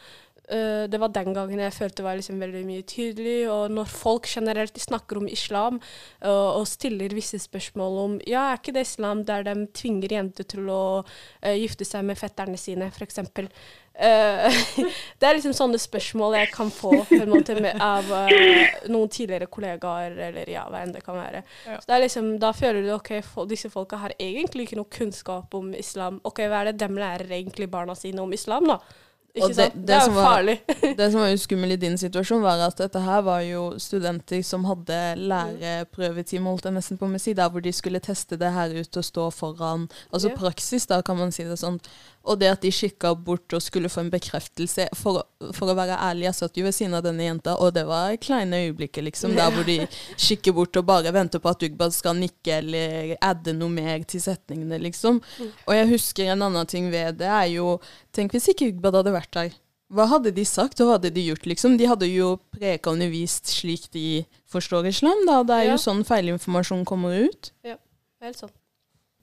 Uh, 0.53 0.84
det 0.92 1.01
var 1.01 1.09
den 1.09 1.32
gangen 1.32 1.61
jeg 1.62 1.72
følte 1.72 2.03
det 2.03 2.05
var 2.05 2.18
liksom 2.18 2.40
veldig 2.42 2.64
mye 2.68 2.84
tydelig. 2.88 3.36
Og 3.49 3.72
når 3.72 3.88
folk 3.88 4.28
generelt 4.28 4.76
snakker 4.80 5.22
om 5.22 5.28
islam 5.30 5.78
uh, 6.24 6.59
og 6.59 6.66
stiller 6.68 7.14
visse 7.16 7.40
spørsmål 7.40 8.01
om 8.03 8.18
ja, 8.28 8.51
er 8.51 8.61
ikke 8.61 8.74
det 8.76 8.84
islam 8.88 9.24
der 9.24 9.47
de 9.47 9.57
tvinger 9.72 10.18
jenter 10.18 10.49
til 10.49 10.68
å 10.68 10.82
uh, 11.01 11.55
gifte 11.57 11.88
seg 11.88 12.05
med 12.05 12.20
fetterne 12.20 12.61
sine, 12.61 12.90
f.eks. 12.92 13.24
det 13.95 15.22
er 15.22 15.36
liksom 15.36 15.53
sånne 15.55 15.78
spørsmål 15.78 16.32
jeg 16.34 16.49
kan 16.51 16.66
få 16.74 16.90
måte, 17.30 17.55
med, 17.62 17.78
av 17.78 18.09
noen 18.90 19.07
tidligere 19.07 19.47
kollegaer, 19.47 20.16
eller 20.32 20.51
ja, 20.51 20.64
hva 20.66 20.80
enn 20.82 20.90
det 20.97 21.05
kan 21.07 21.14
være. 21.14 21.45
Ja. 21.62 21.76
Så 21.78 21.86
det 21.86 21.95
er 21.95 22.03
liksom, 22.03 22.32
Da 22.42 22.51
føler 22.59 22.82
du 22.82 22.90
ok, 22.97 23.12
disse 23.53 23.70
folka 23.70 24.01
har 24.03 24.16
egentlig 24.18 24.66
ikke 24.66 24.80
noe 24.80 24.90
kunnskap 24.90 25.55
om 25.55 25.70
islam. 25.78 26.18
Ok, 26.26 26.42
Hva 26.42 26.64
er 26.64 26.72
det 26.72 26.80
de 26.82 26.90
lærer 26.99 27.36
egentlig 27.38 27.70
barna 27.70 27.95
sine 27.95 28.26
om 28.26 28.34
islam, 28.34 28.66
da? 28.74 28.80
Ikke 29.35 29.49
det, 29.49 29.55
sant? 29.57 29.74
Det, 29.74 29.87
det, 29.89 29.95
er 29.97 30.05
jo 30.07 30.14
farlig. 30.14 30.55
det 30.99 31.07
som 31.11 31.20
var 31.20 31.30
jo 31.32 31.39
skummelt 31.43 31.74
i 31.74 31.78
din 31.82 31.97
situasjon, 31.99 32.43
var 32.45 32.61
at 32.68 32.78
dette 32.78 33.01
her 33.03 33.24
var 33.26 33.41
jo 33.43 33.64
studenter 33.82 34.45
som 34.47 34.66
hadde 34.68 34.99
læreprøvetime, 35.18 36.47
holdt 36.47 36.68
jeg 36.68 36.76
nesten 36.76 37.01
på 37.01 37.09
med 37.11 37.18
å 37.18 37.24
si, 37.24 37.35
der 37.35 37.51
hvor 37.51 37.64
de 37.64 37.72
skulle 37.74 38.03
teste 38.05 38.39
det 38.39 38.53
her 38.55 38.76
ut 38.78 39.01
og 39.01 39.07
stå 39.11 39.28
foran 39.35 39.89
Altså 40.14 40.30
ja. 40.30 40.37
praksis, 40.39 40.87
da, 40.87 41.01
kan 41.03 41.18
man 41.18 41.35
si 41.35 41.47
det 41.49 41.59
sånn. 41.59 41.80
Og 42.25 42.39
det 42.41 42.49
at 42.55 42.62
de 42.64 42.70
kikka 42.72 43.12
bort 43.20 43.53
og 43.53 43.62
skulle 43.62 43.91
få 43.93 44.01
en 44.01 44.11
bekreftelse 44.12 44.87
For, 44.97 45.20
for 45.53 45.70
å 45.70 45.77
være 45.77 45.99
ærlig, 46.01 46.25
jeg 46.29 46.39
satt 46.39 46.57
jo 46.57 46.64
ved 46.64 46.77
siden 46.77 46.97
av 46.97 47.05
denne 47.05 47.27
jenta, 47.27 47.57
og 47.61 47.75
det 47.77 47.85
var 47.89 48.14
kleine 48.22 48.62
øyeblikket, 48.64 49.05
liksom. 49.11 49.35
Der 49.37 49.53
hvor 49.53 49.66
de 49.68 49.83
kikker 50.27 50.57
bort 50.57 50.77
og 50.81 50.87
bare 50.89 51.12
venter 51.14 51.43
på 51.43 51.53
at 51.53 51.66
Ugbad 51.66 51.93
skal 51.97 52.16
nikke 52.18 52.61
eller 52.62 53.14
adde 53.20 53.57
noe 53.57 53.72
mer 53.72 54.07
til 54.09 54.25
setningene, 54.25 54.81
liksom. 54.87 55.20
Og 55.66 55.77
jeg 55.77 55.91
husker 55.93 56.33
en 56.33 56.47
annen 56.49 56.70
ting 56.70 56.89
ved 56.95 57.20
det, 57.20 57.29
er 57.29 57.51
jo 57.57 57.77
Tenk 58.14 58.33
hvis 58.33 58.53
ikke 58.53 58.70
Ugbad 58.70 58.95
hadde 59.01 59.12
vært 59.14 59.33
der. 59.35 59.55
Hva 59.95 60.07
hadde 60.09 60.33
de 60.35 60.45
sagt, 60.49 60.81
og 60.81 60.89
hva 60.89 60.97
hadde 60.97 61.12
de 61.14 61.27
gjort, 61.29 61.45
liksom? 61.51 61.77
De 61.79 61.87
hadde 61.91 62.09
jo 62.09 62.35
preka 62.55 62.89
og 62.89 62.97
undervist 62.97 63.53
slik 63.53 63.91
de 63.95 64.25
forstår 64.51 64.89
islam, 64.91 65.27
da. 65.29 65.43
Det 65.47 65.59
er 65.59 65.66
ja. 65.68 65.75
jo 65.75 65.83
sånn 65.83 66.05
feilinformasjon 66.09 66.87
kommer 66.89 67.27
ut. 67.29 67.53
Ja, 67.66 67.77
helt 68.25 68.41
sånn. 68.41 68.55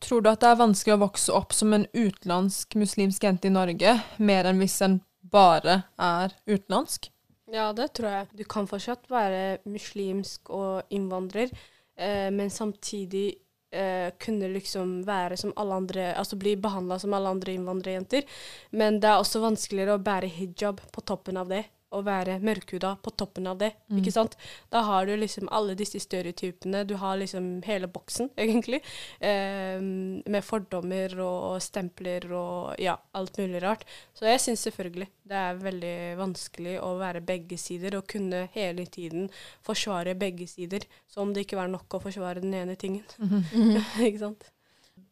Tror 0.01 0.23
du 0.23 0.31
at 0.31 0.41
det 0.41 0.49
er 0.49 0.59
vanskelig 0.59 0.95
å 0.95 1.03
vokse 1.03 1.33
opp 1.37 1.53
som 1.53 1.75
en 1.77 1.85
utenlandsk 1.93 2.75
muslimsk 2.79 3.25
jente 3.27 3.49
i 3.49 3.53
Norge, 3.53 3.95
mer 4.17 4.49
enn 4.49 4.61
hvis 4.61 4.79
en 4.85 4.99
bare 5.21 5.83
er 6.01 6.33
utenlandsk? 6.49 7.11
Ja, 7.51 7.69
det 7.75 7.91
tror 7.97 8.09
jeg. 8.09 8.27
Du 8.39 8.43
kan 8.49 8.67
fortsatt 8.69 9.05
være 9.11 9.59
muslimsk 9.69 10.49
og 10.55 10.93
innvandrer, 10.95 11.51
eh, 11.99 12.29
men 12.33 12.49
samtidig 12.49 13.27
eh, 13.71 14.09
kunne 14.17 14.49
liksom 14.53 15.01
være 15.07 15.37
som 15.37 15.53
alle 15.59 15.77
andre 15.83 16.07
Altså 16.15 16.39
bli 16.39 16.55
behandla 16.55 16.97
som 16.99 17.13
alle 17.13 17.29
andre 17.29 17.53
innvandrerjenter. 17.53 18.25
Men 18.71 18.99
det 19.03 19.11
er 19.11 19.19
også 19.19 19.43
vanskeligere 19.43 19.99
å 19.99 20.03
bære 20.03 20.31
hijab 20.31 20.81
på 20.91 21.05
toppen 21.05 21.37
av 21.37 21.51
det 21.51 21.65
å 21.91 22.01
være 22.05 22.39
mørkhuda 22.43 22.95
på 23.03 23.13
toppen 23.19 23.49
av 23.51 23.59
det. 23.61 23.71
Mm. 23.91 23.99
ikke 23.99 24.13
sant? 24.15 24.37
Da 24.71 24.83
har 24.87 25.07
du 25.07 25.13
liksom 25.19 25.49
alle 25.51 25.75
disse 25.79 25.99
stereotypene. 26.01 26.83
Du 26.87 26.95
har 27.01 27.19
liksom 27.19 27.49
hele 27.67 27.89
boksen, 27.91 28.31
egentlig. 28.43 28.81
Eh, 29.19 29.81
med 29.81 30.45
fordommer 30.45 31.17
og 31.23 31.61
stempler 31.63 32.27
og 32.31 32.79
ja, 32.81 32.97
alt 33.17 33.41
mulig 33.41 33.63
rart. 33.63 33.85
Så 34.17 34.29
jeg 34.29 34.43
syns 34.43 34.67
selvfølgelig 34.69 35.09
det 35.31 35.37
er 35.39 35.59
veldig 35.61 35.97
vanskelig 36.19 36.77
å 36.83 36.95
være 36.99 37.21
begge 37.23 37.59
sider 37.59 37.95
og 37.99 38.07
kunne 38.11 38.47
hele 38.55 38.85
tiden 38.91 39.29
forsvare 39.63 40.15
begge 40.19 40.47
sider. 40.49 40.87
Som 41.07 41.29
om 41.29 41.35
det 41.35 41.45
ikke 41.45 41.59
var 41.59 41.71
nok 41.71 41.95
å 41.95 42.01
forsvare 42.03 42.43
den 42.43 42.55
ene 42.57 42.75
tingen. 42.75 43.05
Mm 43.17 43.29
-hmm. 43.29 43.83
ikke 44.07 44.19
sant? 44.19 44.51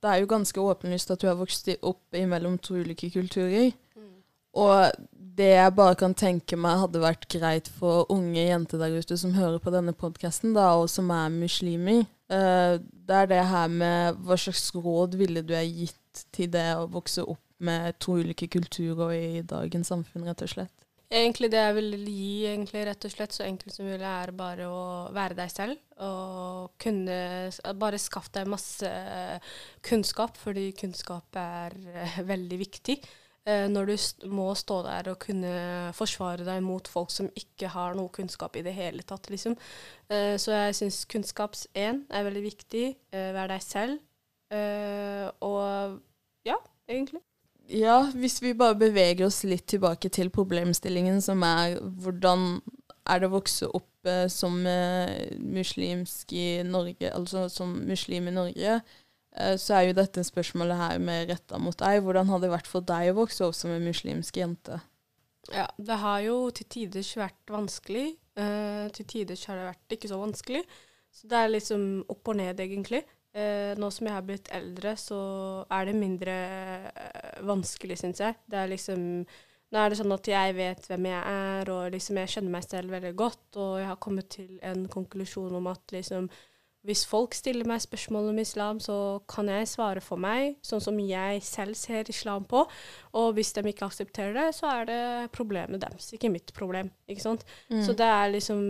Det 0.02 0.10
er 0.10 0.22
jo 0.22 0.32
ganske 0.32 0.62
åpenlyst 0.62 1.12
at 1.12 1.22
du 1.22 1.28
har 1.28 1.36
vokst 1.36 1.70
opp 1.82 2.16
imellom 2.16 2.58
to 2.58 2.76
ulike 2.76 3.10
kulturer. 3.10 3.72
Mm. 3.96 4.14
Og 4.54 4.92
det 5.40 5.50
jeg 5.54 5.76
bare 5.78 5.96
kan 6.00 6.14
tenke 6.18 6.58
meg 6.60 6.82
hadde 6.84 7.02
vært 7.04 7.28
greit 7.32 7.70
for 7.80 8.10
unge 8.14 8.42
jenter 8.42 8.82
der 8.82 8.98
ute 9.00 9.18
som 9.20 9.36
hører 9.38 9.60
på 9.64 9.74
denne 9.74 9.96
podkasten, 9.96 10.58
og 10.58 10.90
som 10.92 11.12
er 11.16 11.32
muslimer, 11.34 12.04
uh, 12.34 12.76
det 12.80 13.22
er 13.22 13.30
det 13.32 13.46
her 13.52 13.72
med 13.72 14.20
hva 14.26 14.40
slags 14.40 14.70
råd 14.76 15.16
ville 15.20 15.46
du 15.46 15.56
ha 15.58 15.64
gitt 15.64 16.26
til 16.36 16.52
det 16.52 16.68
å 16.76 16.90
vokse 16.92 17.24
opp 17.24 17.44
med 17.64 17.96
to 18.00 18.18
ulike 18.20 18.48
kulturer 18.52 19.16
i 19.16 19.42
dagens 19.48 19.92
samfunn, 19.92 20.28
rett 20.28 20.44
og 20.46 20.52
slett? 20.52 20.76
Egentlig 21.10 21.48
det 21.50 21.58
jeg 21.58 21.74
vil 21.74 21.94
gi, 22.06 22.34
egentlig, 22.52 22.84
rett 22.86 23.06
og 23.08 23.12
slett, 23.12 23.34
så 23.34 23.42
enkelt 23.48 23.74
som 23.74 23.88
mulig, 23.88 24.06
er 24.06 24.30
bare 24.38 24.68
å 24.70 24.82
være 25.16 25.40
deg 25.40 25.50
selv. 25.50 25.80
Og 26.06 26.76
kunne 26.80 27.16
Bare 27.82 27.98
skaffe 27.98 28.30
deg 28.36 28.52
masse 28.52 28.92
kunnskap, 29.86 30.38
fordi 30.38 30.68
kunnskap 30.78 31.40
er 31.42 31.74
uh, 31.74 32.22
veldig 32.30 32.62
viktig. 32.62 33.00
Eh, 33.50 33.66
når 33.72 33.86
du 33.89 34.28
må 34.30 34.52
stå 34.58 34.82
der 34.86 35.10
og 35.14 35.22
kunne 35.24 35.52
forsvare 35.97 36.45
deg 36.45 36.62
mot 36.62 36.88
folk 36.88 37.10
som 37.14 37.30
ikke 37.39 37.72
har 37.74 37.95
noe 37.97 38.12
kunnskap 38.14 38.58
i 38.60 38.64
det 38.66 38.76
hele 38.78 39.06
tatt, 39.08 39.30
liksom. 39.32 39.56
Eh, 40.12 40.36
så 40.41 40.54
jeg 40.54 40.76
syns 40.82 41.00
kunnskaps 41.10 41.66
én 41.74 42.04
er 42.10 42.28
veldig 42.28 42.43
viktig. 42.45 42.86
Eh, 43.16 43.32
vær 43.36 43.52
deg 43.52 43.66
selv. 43.66 44.06
og 45.45 46.00
ja, 46.45 46.56
egentlig. 46.89 47.20
Ja, 47.70 48.00
hvis 48.18 48.39
vi 48.41 48.56
bare 48.58 48.74
beveger 48.74 49.28
oss 49.28 49.43
litt 49.45 49.68
tilbake 49.70 50.10
til 50.10 50.32
problemstillingen 50.34 51.22
som 51.22 51.43
er 51.45 51.76
hvordan 51.78 52.56
er 53.06 53.22
det 53.22 53.30
å 53.30 53.36
vokse 53.36 53.70
opp 53.70 54.10
som 54.34 54.58
muslimsk 55.38 56.34
i 56.34 56.64
Norge, 56.66 57.14
altså 57.14 57.45
som 57.54 57.76
muslim 57.86 58.32
i 58.32 58.34
Norge. 58.34 58.80
Eh, 59.38 59.56
så 59.62 59.78
er 59.78 59.90
jo 59.90 59.98
dette 59.98 60.24
spørsmålet 60.26 60.80
her 60.80 61.02
med 61.04 61.30
retta 61.30 61.60
mot 61.62 61.78
deg. 61.78 62.02
Hvordan 62.06 62.32
har 62.32 62.42
det 62.42 62.54
vært 62.54 62.70
for 62.70 62.86
deg 62.86 63.12
å 63.12 63.20
vokse 63.22 63.46
opp 63.46 63.58
som 63.58 63.74
en 63.74 63.86
muslimsk 63.86 64.42
jente? 64.42 64.80
Ja, 65.54 65.68
det 65.78 65.98
har 66.02 66.22
jo 66.26 66.42
til 66.54 66.68
tider 66.70 67.06
vært 67.24 67.54
vanskelig. 67.54 68.12
Uh, 68.40 68.88
til 68.96 69.08
tider 69.10 69.40
har 69.50 69.58
det 69.58 69.70
vært 69.72 69.96
ikke 69.96 70.12
så 70.12 70.20
vanskelig. 70.22 70.64
Så 71.12 71.30
det 71.30 71.40
er 71.40 71.52
liksom 71.52 71.86
opp 72.12 72.30
og 72.30 72.38
ned, 72.40 72.62
egentlig. 72.62 73.04
Uh, 73.34 73.74
nå 73.80 73.90
som 73.94 74.10
jeg 74.10 74.16
har 74.16 74.26
blitt 74.26 74.50
eldre, 74.54 74.96
så 74.98 75.20
er 75.74 75.90
det 75.90 75.98
mindre 75.98 76.36
uh, 76.90 77.40
vanskelig, 77.50 77.98
syns 78.02 78.22
jeg. 78.24 78.38
Det 78.50 78.60
er 78.62 78.76
liksom 78.76 79.06
Nå 79.70 79.78
er 79.78 79.92
det 79.92 80.00
sånn 80.00 80.14
at 80.16 80.26
jeg 80.26 80.54
vet 80.58 80.88
hvem 80.90 81.04
jeg 81.06 81.18
er, 81.30 81.70
og 81.70 81.92
liksom 81.94 82.18
jeg 82.18 82.32
kjenner 82.34 82.54
meg 82.56 82.64
selv 82.66 82.90
veldig 82.90 83.12
godt. 83.14 83.44
Og 83.62 83.76
jeg 83.78 83.86
har 83.86 84.00
kommet 84.02 84.26
til 84.34 84.56
en 84.66 84.88
konklusjon 84.90 85.54
om 85.60 85.68
at 85.70 85.94
liksom 85.94 86.26
hvis 86.88 87.04
folk 87.10 87.36
stiller 87.36 87.68
meg 87.68 87.82
spørsmål 87.84 88.30
om 88.32 88.38
islam, 88.40 88.78
så 88.80 89.20
kan 89.30 89.50
jeg 89.52 89.68
svare 89.68 90.04
for 90.04 90.22
meg, 90.22 90.56
sånn 90.64 90.84
som 90.84 91.00
jeg 91.04 91.42
selv 91.44 91.76
ser 91.76 92.08
islam 92.12 92.46
på. 92.48 92.64
Og 93.20 93.34
hvis 93.36 93.52
de 93.58 93.66
ikke 93.68 93.90
aksepterer 93.90 94.38
det, 94.38 94.46
så 94.56 94.70
er 94.72 94.88
det 94.88 95.02
problemet 95.36 95.82
deres, 95.84 96.12
ikke 96.16 96.32
mitt 96.32 96.54
problem. 96.56 96.92
ikke 97.10 97.26
sant? 97.26 97.44
Mm. 97.68 97.84
Så 97.84 97.98
det 98.00 98.08
er 98.08 98.32
liksom 98.32 98.62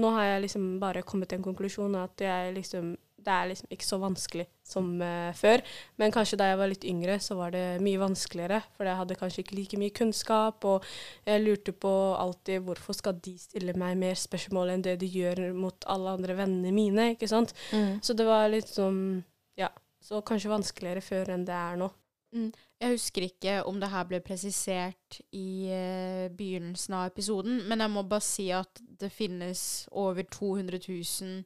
Nå 0.00 0.10
har 0.16 0.24
jeg 0.24 0.42
liksom 0.46 0.66
bare 0.80 1.02
kommet 1.06 1.30
til 1.30 1.38
en 1.38 1.44
konklusjon 1.44 1.94
at 2.00 2.20
jeg 2.20 2.54
liksom 2.56 2.96
det 3.24 3.34
er 3.34 3.50
liksom 3.50 3.74
ikke 3.74 3.86
så 3.86 3.98
vanskelig 4.00 4.46
som 4.66 4.88
uh, 5.02 5.30
før. 5.36 5.62
Men 6.00 6.14
kanskje 6.14 6.38
da 6.40 6.50
jeg 6.50 6.60
var 6.60 6.70
litt 6.70 6.86
yngre, 6.88 7.18
så 7.22 7.36
var 7.38 7.54
det 7.54 7.64
mye 7.84 8.00
vanskeligere. 8.00 8.60
For 8.76 8.88
jeg 8.88 9.00
hadde 9.00 9.18
kanskje 9.20 9.44
ikke 9.44 9.58
like 9.58 9.80
mye 9.80 9.96
kunnskap, 9.96 10.66
og 10.68 10.86
jeg 11.26 11.44
lurte 11.44 11.74
på 11.74 11.94
alltid 12.20 12.64
hvorfor 12.66 12.96
skal 12.96 13.18
de 13.22 13.36
stille 13.40 13.76
meg 13.78 13.98
mer 14.00 14.18
spørsmål 14.18 14.74
enn 14.74 14.86
det 14.86 14.98
de 15.02 15.10
gjør 15.10 15.50
mot 15.56 15.88
alle 15.90 16.16
andre 16.18 16.38
vennene 16.38 16.74
mine, 16.74 17.12
ikke 17.14 17.30
sant. 17.30 17.54
Mm. 17.74 17.98
Så 18.04 18.16
det 18.18 18.28
var 18.28 18.50
litt 18.52 18.70
sånn 18.70 19.22
Ja. 19.60 19.72
Så 20.00 20.22
kanskje 20.24 20.48
vanskeligere 20.48 21.02
før 21.04 21.34
enn 21.34 21.42
det 21.44 21.52
er 21.52 21.74
nå. 21.76 21.90
Mm. 22.32 22.50
Jeg 22.80 22.94
husker 22.94 23.26
ikke 23.26 23.54
om 23.68 23.80
det 23.82 23.90
her 23.92 24.06
ble 24.08 24.20
presisert 24.24 25.18
i 25.36 25.68
uh, 25.68 26.26
begynnelsen 26.32 26.94
av 26.96 27.10
episoden, 27.10 27.58
men 27.68 27.82
jeg 27.82 27.92
må 27.92 28.04
bare 28.08 28.24
si 28.24 28.46
at 28.54 28.80
det 29.00 29.10
finnes 29.12 29.62
over 29.90 30.24
200 30.24 30.80
000 30.86 31.42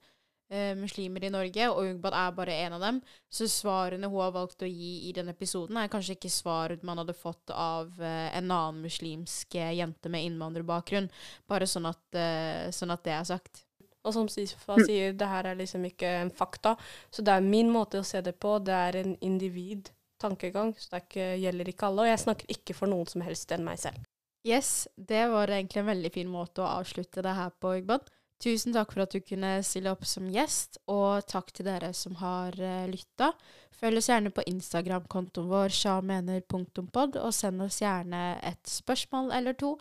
eh, 0.51 0.73
muslimer 0.79 1.25
i 1.25 1.33
Norge, 1.33 1.69
og 1.71 1.91
Ugbad 1.91 2.17
er 2.19 2.33
bare 2.37 2.57
en 2.67 2.77
av 2.77 2.85
dem. 2.85 3.01
Så 3.33 3.49
svarene 3.51 4.09
hun 4.11 4.21
har 4.23 4.35
valgt 4.35 4.65
å 4.65 4.71
gi 4.71 5.09
i 5.09 5.13
denne 5.17 5.35
episoden, 5.35 5.79
er 5.81 5.93
kanskje 5.93 6.17
ikke 6.19 6.33
svar 6.33 6.77
man 6.83 7.01
hadde 7.03 7.17
fått 7.17 7.53
av 7.55 8.01
eh, 8.01 8.31
en 8.37 8.51
annen 8.51 8.83
muslimsk 8.85 9.59
eh, 9.61 9.75
jente 9.81 10.13
med 10.13 10.27
innvandrerbakgrunn. 10.29 11.11
Bare 11.51 11.69
sånn 11.71 11.89
at, 11.91 12.05
eh, 12.19 12.71
sånn 12.75 12.95
at 12.95 13.05
det 13.07 13.17
er 13.17 13.29
sagt. 13.35 13.65
Og 14.05 14.13
som 14.13 14.29
Sifa 14.29 14.77
sier, 14.85 15.15
det 15.17 15.29
her 15.29 15.49
er 15.49 15.61
liksom 15.61 15.85
ikke 15.89 16.09
en 16.21 16.33
fakta. 16.35 16.75
Så 17.11 17.25
det 17.25 17.33
er 17.33 17.45
min 17.45 17.71
måte 17.73 18.03
å 18.03 18.07
se 18.07 18.21
det 18.21 18.35
på. 18.37 18.59
Det 18.61 18.75
er 18.77 18.99
en 19.01 19.15
individ-tankegang, 19.25 20.75
så 20.77 20.93
det 20.93 21.07
ikke, 21.07 21.29
gjelder 21.41 21.71
ikke 21.73 21.89
alle. 21.89 22.05
Og 22.05 22.11
jeg 22.13 22.25
snakker 22.27 22.53
ikke 22.53 22.77
for 22.77 22.93
noen 22.93 23.09
som 23.09 23.25
helst 23.25 23.55
enn 23.57 23.65
meg 23.65 23.81
selv. 23.81 24.05
Yes, 24.45 24.85
det 25.01 25.23
var 25.33 25.49
egentlig 25.49 25.81
en 25.81 25.89
veldig 25.89 26.13
fin 26.13 26.29
måte 26.29 26.61
å 26.61 26.69
avslutte 26.83 27.25
det 27.25 27.33
her 27.33 27.55
på, 27.57 27.79
Ugbad. 27.81 28.13
Tusen 28.43 28.75
takk 28.75 28.93
for 28.93 29.05
at 29.05 29.15
du 29.15 29.23
kunne 29.25 29.51
stille 29.65 29.93
opp 29.95 30.05
som 30.09 30.27
gjest, 30.33 30.81
og 30.91 31.25
takk 31.31 31.53
til 31.55 31.69
dere 31.69 31.93
som 31.97 32.17
har 32.21 32.57
uh, 32.59 32.87
lytta. 32.91 33.31
Følg 33.75 34.01
oss 34.01 34.11
gjerne 34.11 34.33
på 34.35 34.45
Instagram-kontoen 34.51 35.51
vår 35.51 35.75
sjamener.pod, 35.75 37.19
og 37.21 37.31
send 37.35 37.65
oss 37.65 37.81
gjerne 37.83 38.25
et 38.45 38.63
spørsmål 38.71 39.33
eller 39.39 39.57
to, 39.59 39.75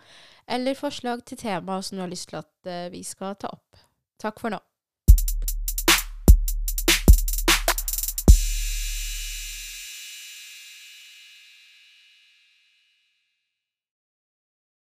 eller 0.48 0.80
forslag 0.80 1.26
til 1.28 1.42
tema 1.44 1.82
som 1.82 1.98
du 1.98 2.06
har 2.06 2.14
lyst 2.14 2.32
til 2.32 2.42
at 2.44 2.70
uh, 2.70 2.92
vi 2.94 3.04
skal 3.08 3.36
ta 3.42 3.52
opp. 3.54 3.84
Takk 4.22 4.40
for 4.40 4.54
nå. 4.54 4.62